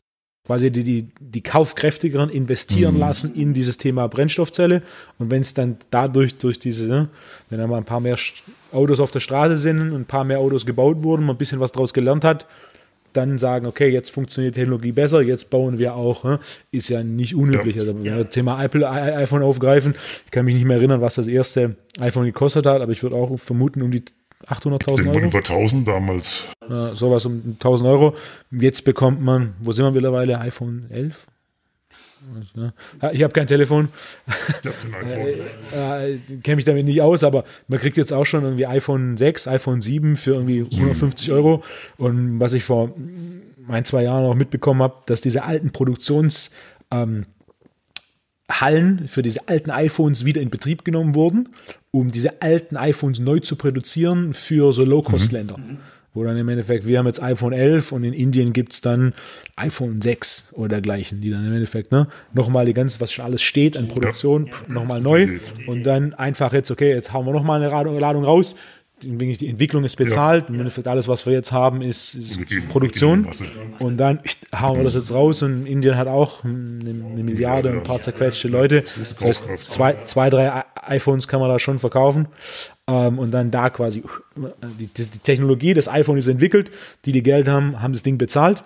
[0.46, 3.00] quasi die, die, die Kaufkräftigeren investieren mhm.
[3.00, 4.84] lassen in dieses Thema Brennstoffzelle.
[5.18, 7.10] Und wenn es dann dadurch, durch diese, ne,
[7.50, 8.18] wenn dann mal ein paar mehr
[8.72, 11.60] Autos auf der Straße sind und ein paar mehr Autos gebaut wurden, man ein bisschen
[11.60, 12.46] was daraus gelernt hat,
[13.14, 16.40] dann sagen, okay, jetzt funktioniert die Technologie besser, jetzt bauen wir auch, ne?
[16.72, 17.80] ist ja nicht unüblich.
[17.80, 19.96] Also wenn wir das Thema Apple, iPhone aufgreifen,
[20.26, 23.16] ich kann mich nicht mehr erinnern, was das erste iPhone gekostet hat, aber ich würde
[23.16, 24.04] auch vermuten, um die
[24.48, 25.20] 800.000 Euro?
[25.20, 26.46] Über 1000 damals.
[26.70, 28.16] Ja, sowas um 1000 Euro.
[28.52, 30.40] Jetzt bekommt man, wo sind wir mittlerweile?
[30.40, 31.26] iPhone 11?
[33.14, 33.90] Ich habe kein Telefon.
[34.28, 34.34] Ich
[34.66, 35.28] habe kein iPhone.
[35.74, 39.16] äh, äh, Kenne mich damit nicht aus, aber man kriegt jetzt auch schon irgendwie iPhone
[39.18, 41.64] 6, iPhone 7 für irgendwie 150 Euro.
[41.98, 42.94] Und was ich vor
[43.68, 46.52] ein, zwei Jahren auch mitbekommen habe, dass diese alten Produktions-
[46.92, 47.26] ähm,
[48.50, 51.50] Hallen für diese alten iPhones wieder in Betrieb genommen wurden,
[51.92, 55.58] um diese alten iPhones neu zu produzieren für so Low-Cost-Länder.
[55.58, 55.78] Mhm.
[56.14, 59.14] Wo dann im Endeffekt, wir haben jetzt iPhone 11 und in Indien gibt es dann
[59.58, 63.42] iPhone 6 oder dergleichen, die dann im Endeffekt ne, nochmal die ganze, was schon alles
[63.42, 64.74] steht an Produktion, ja.
[64.74, 68.56] nochmal neu und dann einfach jetzt, okay, jetzt hauen wir nochmal eine Ladung raus,
[69.06, 70.54] die Entwicklung ist bezahlt, ja.
[70.54, 73.28] im Endeffekt alles, was wir jetzt haben, ist, ist Produktion.
[73.80, 74.20] Und dann
[74.54, 78.48] hauen wir das jetzt raus und Indien hat auch eine, eine Milliarde, ein paar zerquetschte
[78.48, 78.82] Leute.
[78.82, 82.28] Das heißt, zwei, zwei, drei iPhones kann man da schon verkaufen.
[82.88, 84.04] Ähm, und dann da quasi
[84.80, 86.72] die, die, Technologie, das iPhone ist entwickelt,
[87.06, 88.64] die, die Geld haben, haben das Ding bezahlt.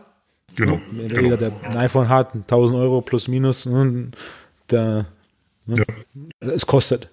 [0.55, 0.79] Genau.
[0.91, 1.35] Jeder, genau.
[1.37, 4.11] der ein iPhone hat, 1000 Euro plus minus, ne,
[4.69, 5.05] der,
[5.65, 5.85] ne,
[6.41, 6.49] ja.
[6.49, 7.09] es kostet.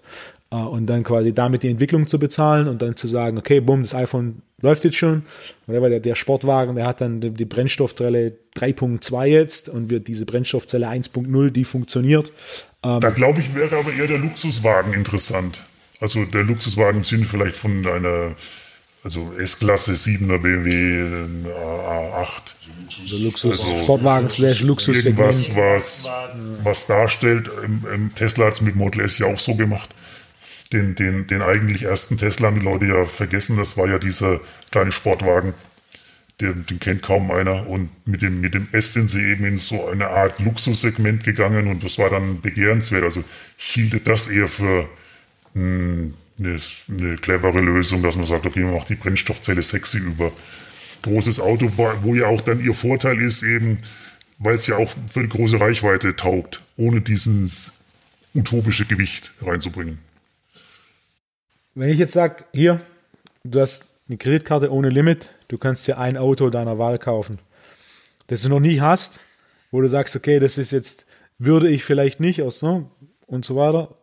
[0.50, 3.82] Äh, und dann quasi damit die Entwicklung zu bezahlen und dann zu sagen, okay, bumm,
[3.82, 5.24] das iPhone läuft jetzt schon.
[5.66, 10.88] Oder der, der Sportwagen, der hat dann die Brennstoffzelle 3.2 jetzt und wird diese Brennstoffzelle
[10.88, 12.32] 1.0, die funktioniert.
[12.82, 15.62] Ähm, da glaube ich, wäre aber eher der Luxuswagen interessant.
[16.00, 18.36] Also der Luxuswagen im Sinne vielleicht von einer
[19.02, 21.02] also S-Klasse 7er BMW
[21.48, 22.28] A8.
[23.02, 26.08] Also Luxus, also Sportwagen slash Luxus Irgendwas, was,
[26.62, 27.48] was darstellt.
[28.16, 29.90] Tesla hat es mit Model S ja auch so gemacht
[30.72, 33.56] den, den, den eigentlich ersten Tesla haben die Leute ja vergessen.
[33.56, 34.40] Das war ja dieser
[34.70, 35.54] kleine Sportwagen.
[36.40, 37.66] Den, den kennt kaum einer.
[37.66, 41.68] Und mit dem, mit dem S sind sie eben in so eine Art Luxussegment gegangen
[41.68, 43.04] und das war dann begehrenswert.
[43.04, 43.24] Also
[43.58, 44.88] ich hielte das eher für
[45.54, 46.58] mh, eine,
[46.90, 50.32] eine clevere Lösung, dass man sagt, okay, man macht die Brennstoffzelle sexy über
[51.02, 51.70] großes Auto,
[52.02, 53.78] wo ja auch dann ihr Vorteil ist eben,
[54.38, 57.72] weil es ja auch für eine große Reichweite taugt, ohne dieses
[58.34, 59.98] utopische Gewicht reinzubringen.
[61.78, 62.80] Wenn ich jetzt sage, hier,
[63.44, 67.38] du hast eine Kreditkarte ohne Limit, du kannst dir ein Auto deiner Wahl kaufen.
[68.28, 69.20] Das du noch nie hast,
[69.70, 71.04] wo du sagst, okay, das ist jetzt,
[71.38, 72.86] würde ich vielleicht nicht aus, ne?
[73.26, 73.94] Und so weiter.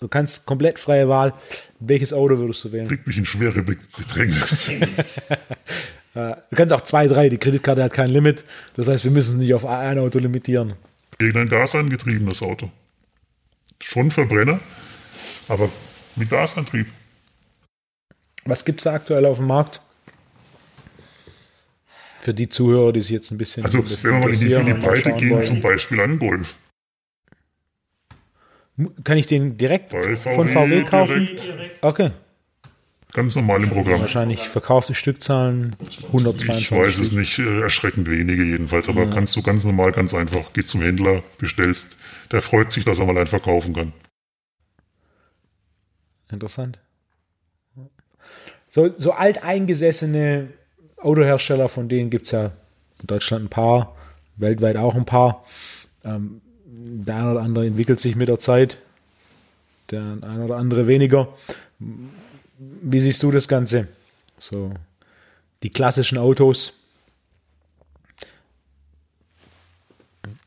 [0.00, 1.32] Du kannst komplett freie Wahl.
[1.78, 2.88] Welches Auto würdest du wählen?
[2.88, 4.72] Kriegt mich in schwere Bedrängnis.
[6.14, 7.28] du kannst auch zwei, drei.
[7.28, 8.42] Die Kreditkarte hat kein Limit.
[8.74, 10.72] Das heißt, wir müssen es nicht auf ein Auto limitieren.
[11.18, 12.72] Gegen ein gasangetriebenes Auto.
[13.80, 14.58] Schon Verbrenner,
[15.46, 15.70] aber
[16.16, 16.88] mit Gasantrieb.
[18.44, 19.80] Was gibt es da aktuell auf dem Markt?
[22.20, 23.64] Für die Zuhörer, die sich jetzt ein bisschen.
[23.64, 25.42] Also, wenn wir mal in die, in die Breite gehen, wollen.
[25.42, 26.56] zum Beispiel an Golf.
[29.04, 31.26] Kann ich den direkt VW von VW kaufen?
[31.26, 31.82] Direkt.
[31.82, 32.10] Okay.
[33.12, 34.00] Ganz normal im Programm.
[34.00, 36.62] Wahrscheinlich verkaufte Stückzahlen 122.
[36.62, 39.10] Ich weiß es nicht, äh, erschreckend wenige jedenfalls, aber ja.
[39.10, 41.96] kannst du ganz normal, ganz einfach, gehst zum Händler, bestellst.
[42.30, 43.92] Der freut sich, dass er mal einen verkaufen kann.
[46.30, 46.78] Interessant.
[48.74, 50.48] So, so alteingesessene
[50.96, 52.52] Autohersteller, von denen gibt es ja
[53.02, 53.94] in Deutschland ein paar,
[54.36, 55.44] weltweit auch ein paar.
[56.04, 58.78] Ähm, der eine oder andere entwickelt sich mit der Zeit,
[59.90, 61.28] der eine oder andere weniger.
[61.78, 63.88] Wie siehst du das Ganze?
[64.38, 64.72] So,
[65.62, 66.72] die klassischen Autos.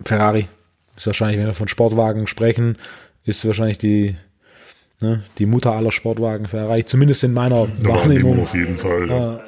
[0.04, 0.48] Ferrari
[0.98, 2.80] ist wahrscheinlich, wenn wir von Sportwagen sprechen,
[3.24, 4.16] ist wahrscheinlich die,
[5.02, 8.42] ne, die Mutter aller Sportwagen Ferrari, zumindest in meiner da Wahrnehmung.
[8.42, 9.42] Auf jeden Fall.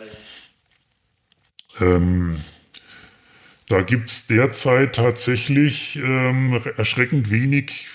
[1.80, 2.38] Äh, ähm,
[3.69, 7.88] da gibt es derzeit tatsächlich ähm, erschreckend wenig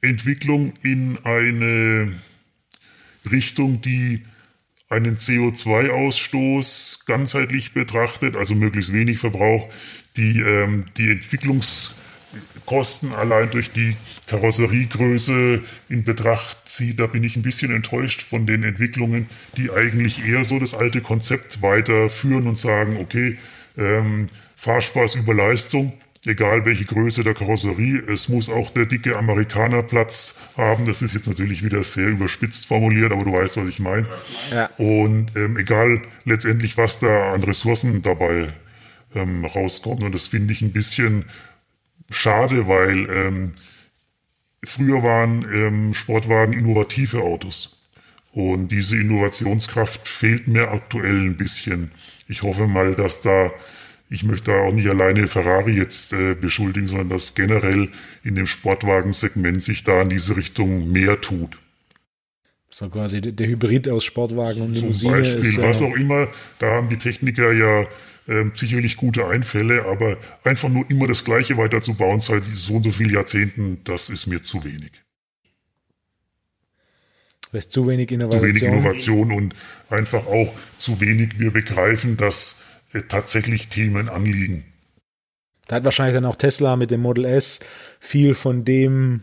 [0.00, 2.12] Entwicklung in eine
[3.30, 4.24] Richtung, die
[4.88, 9.68] einen CO2-Ausstoß ganzheitlich betrachtet, also möglichst wenig Verbrauch,
[10.16, 11.20] die ähm, die
[12.68, 13.96] Entwicklungskosten allein durch die
[14.26, 17.00] Karosseriegröße in Betracht zieht.
[17.00, 21.00] Da bin ich ein bisschen enttäuscht von den Entwicklungen, die eigentlich eher so das alte
[21.00, 23.38] Konzept weiterführen und sagen, okay,
[23.76, 25.92] ähm, Fahrspaß über Leistung,
[26.26, 28.02] egal welche Größe der Karosserie.
[28.08, 30.86] Es muss auch der dicke Amerikaner Platz haben.
[30.86, 34.06] Das ist jetzt natürlich wieder sehr überspitzt formuliert, aber du weißt, was ich meine.
[34.50, 34.66] Ja.
[34.78, 38.48] Und ähm, egal letztendlich, was da an Ressourcen dabei
[39.14, 40.02] ähm, rauskommt.
[40.02, 41.24] Und das finde ich ein bisschen
[42.10, 43.52] schade, weil ähm,
[44.64, 47.74] früher waren ähm, Sportwagen innovative Autos.
[48.32, 51.90] Und diese Innovationskraft fehlt mir aktuell ein bisschen.
[52.28, 53.50] Ich hoffe mal, dass da
[54.10, 57.88] ich möchte auch nicht alleine Ferrari jetzt äh, beschuldigen, sondern dass generell
[58.22, 61.58] in dem Sportwagensegment sich da in diese Richtung mehr tut.
[62.70, 65.12] So quasi der Hybrid aus Sportwagen und Limousine.
[65.12, 66.28] Zum Beispiel, ist, was auch immer,
[66.58, 67.86] da haben die Techniker ja
[68.28, 72.90] äh, sicherlich gute Einfälle, aber einfach nur immer das Gleiche weiterzubauen seit so und so
[72.92, 74.92] vielen Jahrzehnten, das ist mir zu wenig.
[77.52, 78.40] Das ist zu wenig Innovation.
[78.40, 79.54] Zu wenig Innovation und
[79.88, 84.64] einfach auch zu wenig wir begreifen, dass äh, tatsächlich Themen anliegen.
[85.66, 87.60] Da hat wahrscheinlich dann auch Tesla mit dem Model S
[88.00, 89.22] viel von dem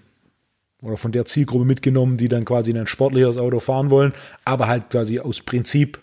[0.81, 4.13] oder von der Zielgruppe mitgenommen, die dann quasi in ein sportliches Auto fahren wollen,
[4.45, 5.99] aber halt quasi aus Prinzip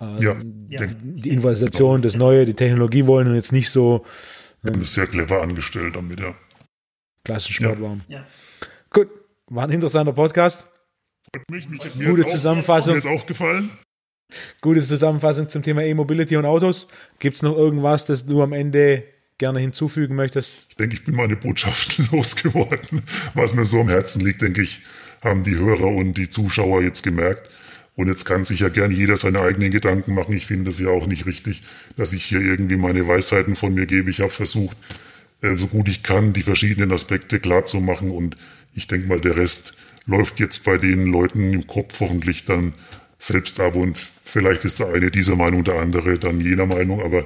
[0.00, 0.34] äh, ja.
[0.34, 4.04] die, die Innovation, das Neue, die Technologie wollen und jetzt nicht so.
[4.64, 6.34] Äh, das ist sehr clever angestellt damit, ja.
[7.24, 8.02] Klassischen Sportwagen.
[8.08, 8.26] Ja.
[8.90, 9.08] Gut,
[9.46, 10.66] war ein interessanter Podcast.
[11.50, 12.92] Mich, mich, Gute Zusammenfassung.
[12.92, 13.70] Auch, mir ist auch gefallen.
[14.60, 16.88] Gute Zusammenfassung zum Thema E-Mobility und Autos.
[17.18, 19.04] Gibt es noch irgendwas, das du am Ende
[19.38, 20.66] gerne hinzufügen möchtest?
[20.70, 23.02] Ich denke, ich bin meine Botschaften losgeworden.
[23.34, 24.82] Was mir so am Herzen liegt, denke ich,
[25.22, 27.50] haben die Hörer und die Zuschauer jetzt gemerkt.
[27.96, 30.36] Und jetzt kann sich ja gern jeder seine eigenen Gedanken machen.
[30.36, 31.62] Ich finde es ja auch nicht richtig,
[31.96, 34.10] dass ich hier irgendwie meine Weisheiten von mir gebe.
[34.10, 34.76] Ich habe versucht,
[35.40, 38.10] äh, so gut ich kann, die verschiedenen Aspekte klar zu machen.
[38.10, 38.36] Und
[38.74, 39.74] ich denke mal, der Rest
[40.06, 42.74] läuft jetzt bei den Leuten im Kopf hoffentlich dann
[43.18, 43.74] selbst ab.
[43.74, 47.24] Und vielleicht ist der eine dieser Meinung, der andere dann jener Meinung, aber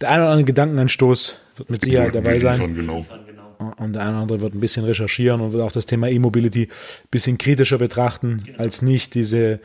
[0.00, 2.52] der eine oder andere Gedankenanstoß wird mit Sicherheit dabei sein.
[2.54, 3.06] Liefern, genau.
[3.60, 6.64] Und der eine oder andere wird ein bisschen recherchieren und wird auch das Thema E-Mobility
[6.64, 9.60] ein bisschen kritischer betrachten, als nicht diese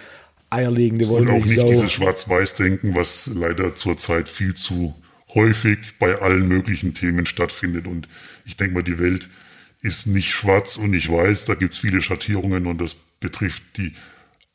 [0.50, 1.36] eierlegende Wollmilchsau.
[1.36, 4.96] Und auch nicht dieses Schwarz-Weiß-Denken, was leider zurzeit viel zu
[5.34, 7.88] häufig bei allen möglichen Themen stattfindet.
[7.88, 8.10] Und
[8.46, 9.30] ich denke mal, die Welt
[9.82, 11.46] ist nicht schwarz und nicht weiß.
[11.46, 13.94] Da gibt es viele Schattierungen und das betrifft die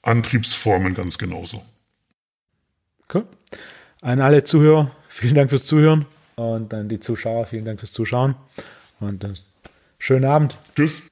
[0.02, 1.64] Antriebsformen ganz genauso.
[3.12, 3.26] Cool.
[4.02, 6.04] An alle Zuhörer, vielen Dank fürs Zuhören
[6.36, 8.34] und an die Zuschauer, vielen Dank fürs Zuschauen
[9.00, 9.32] und äh,
[9.98, 10.58] schönen Abend.
[10.76, 11.08] Tschüss.